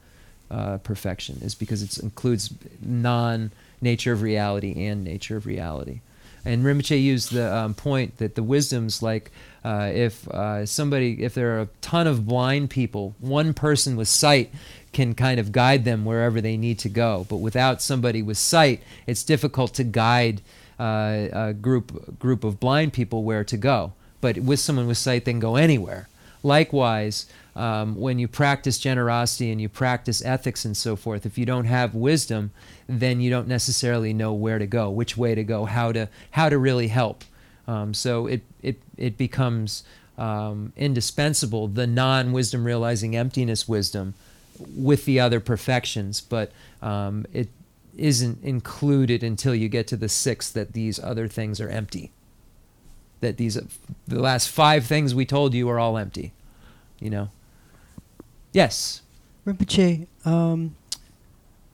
[0.51, 3.51] uh, perfection is because it includes non
[3.81, 6.01] nature of reality and nature of reality.
[6.45, 9.31] And Rinpoche used the um, point that the wisdoms, like
[9.63, 14.07] uh, if uh, somebody, if there are a ton of blind people, one person with
[14.07, 14.51] sight
[14.91, 17.25] can kind of guide them wherever they need to go.
[17.29, 20.41] But without somebody with sight, it's difficult to guide
[20.79, 23.93] uh, a group group of blind people where to go.
[24.21, 26.07] But with someone with sight, they can go anywhere.
[26.41, 27.25] Likewise,
[27.55, 31.65] um, when you practice generosity and you practice ethics and so forth, if you don't
[31.65, 32.51] have wisdom,
[32.87, 36.49] then you don't necessarily know where to go, which way to go, how to how
[36.49, 37.23] to really help.
[37.67, 39.83] Um, so it it it becomes
[40.17, 44.13] um, indispensable the non-wisdom realizing emptiness wisdom
[44.75, 47.49] with the other perfections, but um, it
[47.97, 52.11] isn't included until you get to the sixth that these other things are empty.
[53.21, 53.59] That these
[54.07, 56.33] the last five things we told you are all empty.
[56.99, 57.29] You know.
[58.51, 59.01] Yes.
[59.45, 60.75] Rinpoche, um,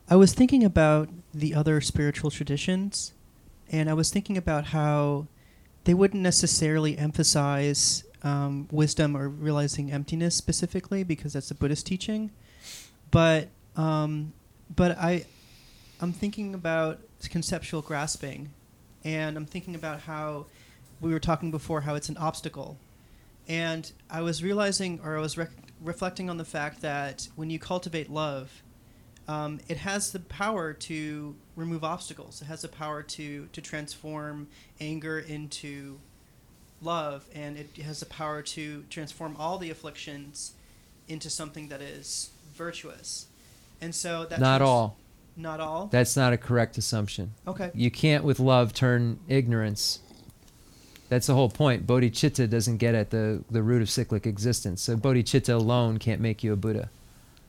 [0.08, 3.12] I was thinking about the other spiritual traditions,
[3.70, 5.26] and I was thinking about how
[5.84, 12.30] they wouldn't necessarily emphasize um, wisdom or realizing emptiness specifically because that's a Buddhist teaching,
[13.10, 14.32] but um,
[14.74, 15.24] but I
[16.00, 16.98] I'm thinking about
[17.30, 18.50] conceptual grasping,
[19.04, 20.46] and I'm thinking about how
[21.00, 22.78] we were talking before how it's an obstacle,
[23.48, 25.50] and I was realizing, or I was rec-
[25.80, 28.62] reflecting on the fact that when you cultivate love,
[29.28, 32.40] um, it has the power to remove obstacles.
[32.42, 34.48] It has the power to to transform
[34.80, 35.98] anger into
[36.82, 40.52] love, and it has the power to transform all the afflictions
[41.08, 43.26] into something that is virtuous.
[43.80, 44.96] And so that Not all.
[45.36, 45.86] Not all.
[45.86, 47.32] That's not a correct assumption.
[47.46, 47.70] okay.
[47.74, 50.00] You can't, with love, turn ignorance.
[51.10, 51.86] That's the whole point.
[51.86, 54.80] Bodhicitta doesn't get at the, the root of cyclic existence.
[54.82, 56.88] So bodhicitta alone can't make you a Buddha.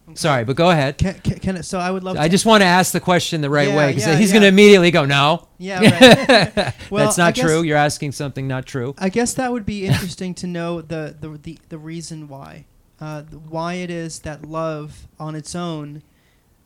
[0.09, 0.15] Okay.
[0.15, 0.97] Sorry, but go ahead.
[0.97, 2.17] Can, can, can it, so I would love.
[2.17, 4.34] I just want to ask the question the right Yeah, way because yeah, he's yeah.
[4.35, 5.47] going to immediately go, no.
[5.57, 5.79] Yeah.
[6.55, 6.73] Right.
[6.91, 7.61] Well, That's not guess- true.
[7.63, 8.95] You're asking something not true.
[8.97, 12.65] I guess that would be interesting to know the the the, the reason why,
[12.99, 16.02] uh, why it is that love on its own,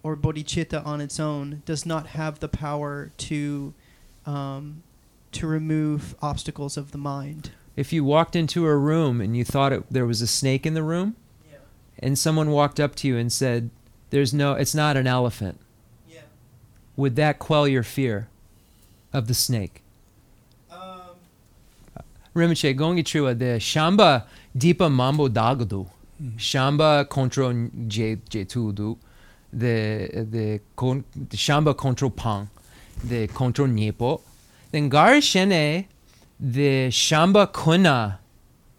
[0.04, 3.74] or bodhicitta on its own, does not have the power to,
[4.26, 4.82] um,
[5.32, 7.52] to remove obstacles of the mind.
[7.76, 10.74] If you walked into a room and you thought it, there was a snake in
[10.74, 11.16] the room,
[11.50, 11.58] Yeah.
[12.00, 13.70] and someone walked up to you and said,
[14.10, 15.60] "There's no, it's not an elephant,"
[16.10, 16.22] Yeah.
[16.98, 18.28] would that quell your fear
[19.14, 19.82] of the snake?
[20.70, 20.80] Um,
[22.36, 24.24] Rinpoche, chua de shamba
[24.58, 25.88] deepa mambo dagadu.
[26.22, 26.38] Mm-hmm.
[26.38, 28.96] Shamba control J Jetudu,
[29.52, 32.48] the the, con, the Shamba control Pang,
[33.04, 34.22] the control Niepo,
[34.72, 35.88] then Garishene
[36.40, 38.20] the Shamba Kuna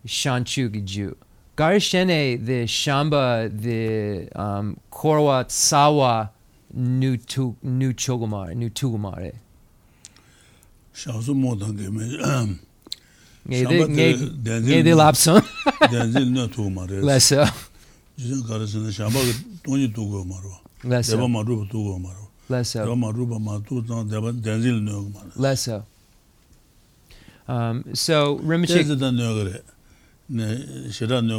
[0.07, 1.17] Shanchugiju.
[1.57, 6.31] Garishene the Shamba the um, Korwa Tsawa
[6.77, 9.35] Nutu Nutugumare Nutugumare.
[10.93, 12.05] 小时候没当给没。
[13.49, 13.97] Neydi?
[13.97, 14.97] Ne, neydi
[15.93, 16.49] denzil ne.
[18.17, 18.93] Cizin karısını
[23.87, 24.13] tan
[24.45, 24.93] denzil ne
[27.49, 28.77] Um, so Rimachik...
[28.77, 29.27] Denzil de ne
[30.31, 30.59] ne
[30.93, 31.35] şira ne.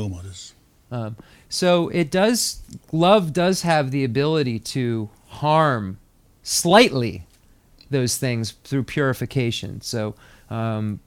[0.91, 1.15] Um,
[1.49, 2.57] so it does,
[2.93, 5.97] love does have the ability to harm
[6.43, 7.23] slightly
[7.91, 9.81] those things through purification.
[9.81, 10.15] So
[10.49, 10.99] um,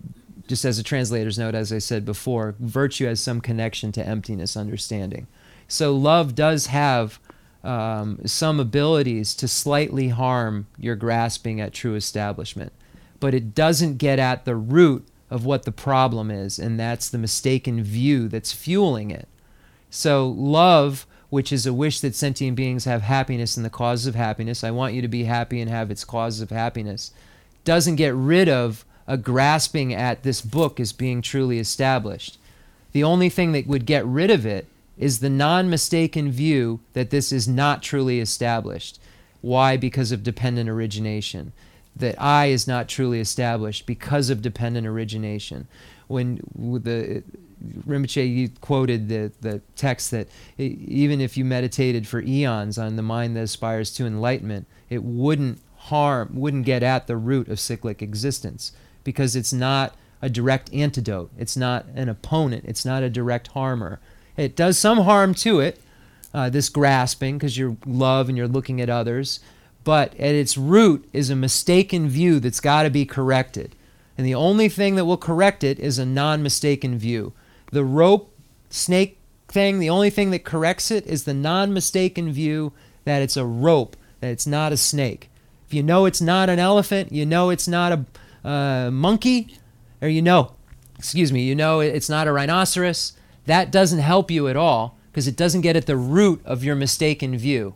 [0.46, 4.56] just as a translator's note, as I said before, virtue has some connection to emptiness
[4.56, 5.26] understanding.
[5.68, 7.18] So, love does have
[7.64, 12.72] um, some abilities to slightly harm your grasping at true establishment,
[13.18, 17.18] but it doesn't get at the root of what the problem is, and that's the
[17.18, 19.28] mistaken view that's fueling it.
[19.90, 24.14] So, love, which is a wish that sentient beings have happiness and the causes of
[24.14, 27.10] happiness, I want you to be happy and have its causes of happiness,
[27.64, 32.38] doesn't get rid of a grasping at this book as being truly established.
[32.92, 34.66] The only thing that would get rid of it
[34.98, 38.98] is the non mistaken view that this is not truly established.
[39.40, 39.76] Why?
[39.76, 41.52] Because of dependent origination.
[41.94, 45.68] That I is not truly established because of dependent origination.
[46.08, 47.22] When the
[47.86, 50.28] Rinpoche you quoted the, the text that
[50.58, 55.60] even if you meditated for eons on the mind that aspires to enlightenment, it wouldn't
[55.76, 58.72] harm, wouldn't get at the root of cyclic existence
[59.06, 61.30] because it's not a direct antidote.
[61.38, 62.64] It's not an opponent.
[62.66, 64.00] It's not a direct harmer.
[64.36, 65.80] It does some harm to it,
[66.34, 69.38] uh, this grasping, because you're love and you're looking at others.
[69.84, 73.76] But at its root is a mistaken view that's got to be corrected.
[74.18, 77.32] And the only thing that will correct it is a non mistaken view.
[77.70, 78.34] The rope
[78.70, 82.72] snake thing, the only thing that corrects it is the non mistaken view
[83.04, 85.30] that it's a rope, that it's not a snake.
[85.68, 88.04] If you know it's not an elephant, you know it's not a
[88.46, 89.58] uh, monkey,
[90.00, 90.52] or you know,
[90.98, 93.12] excuse me, you know it's not a rhinoceros,
[93.46, 96.76] that doesn't help you at all because it doesn't get at the root of your
[96.76, 97.74] mistaken view.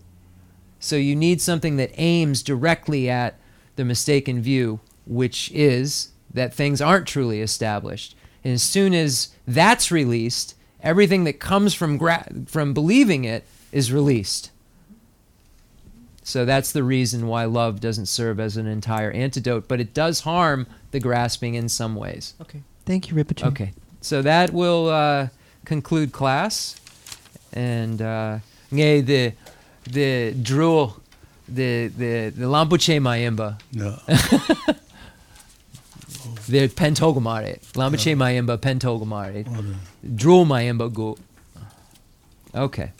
[0.78, 3.38] So you need something that aims directly at
[3.76, 8.14] the mistaken view, which is that things aren't truly established.
[8.44, 13.92] And as soon as that's released, everything that comes from gra- from believing it is
[13.92, 14.50] released.
[16.30, 20.20] So that's the reason why love doesn't serve as an entire antidote, but it does
[20.20, 22.34] harm the grasping in some ways.
[22.40, 22.62] Okay.
[22.86, 23.48] Thank you, Rinpoche.
[23.48, 23.72] Okay.
[24.00, 25.28] So that will uh,
[25.64, 26.80] conclude class.
[27.52, 28.38] And uh,
[28.70, 29.32] the
[29.90, 31.00] the drool
[31.48, 33.60] the the the lampuche mayimba.
[33.72, 33.90] No.
[36.46, 37.60] the pentogomare.
[37.72, 39.44] Lampuche mayimba pentogomare.
[40.14, 41.18] Drool mayimba go.
[42.54, 42.92] Okay.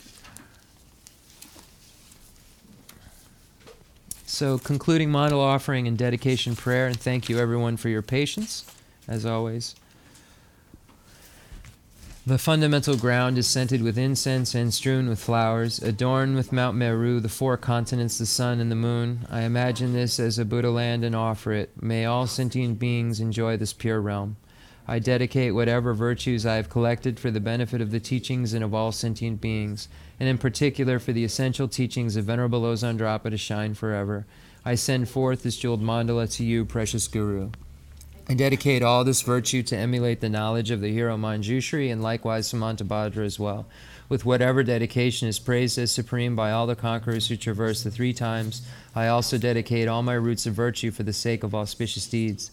[4.41, 8.65] So concluding model offering and dedication prayer, and thank you everyone for your patience,
[9.07, 9.75] as always.
[12.27, 17.21] The fundamental ground is scented with incense and strewn with flowers, adorned with Mount Meru,
[17.21, 19.27] the four continents, the sun, and the moon.
[19.31, 21.73] I imagine this as a Buddha land and offer it.
[21.79, 24.37] May all sentient beings enjoy this pure realm.
[24.91, 28.75] I dedicate whatever virtues I have collected for the benefit of the teachings and of
[28.75, 29.87] all sentient beings,
[30.19, 34.27] and in particular for the essential teachings of Venerable Losang Dragpa to shine forever.
[34.65, 37.53] I send forth this jeweled mandala to you, precious Guru.
[38.29, 42.53] I dedicate all this virtue to emulate the knowledge of the hero Manjushri and likewise
[42.53, 43.67] Samantabhadra as well.
[44.09, 48.13] With whatever dedication is praised as supreme by all the conquerors who traverse the three
[48.13, 52.51] times, I also dedicate all my roots of virtue for the sake of auspicious deeds.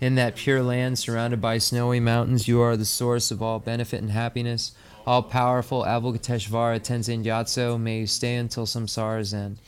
[0.00, 4.00] In that pure land surrounded by snowy mountains, you are the source of all benefit
[4.00, 4.72] and happiness.
[5.06, 9.58] All powerful Avalokiteshvara Tenzin Gyatso, may you stay until samsara's end.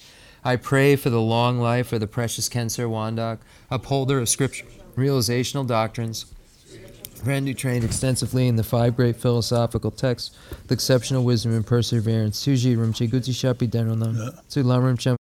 [0.42, 3.40] I pray for the long life of the precious Khensur Wangdak,
[3.70, 4.64] upholder of scripture
[4.96, 6.26] realizational doctrines,
[7.22, 12.44] friend who trained extensively in the five great philosophical texts with exceptional wisdom and perseverance.
[12.44, 14.34] Suji Rum Chiguti Shapi Denonam.
[14.48, 15.10] Sulam Rum Cham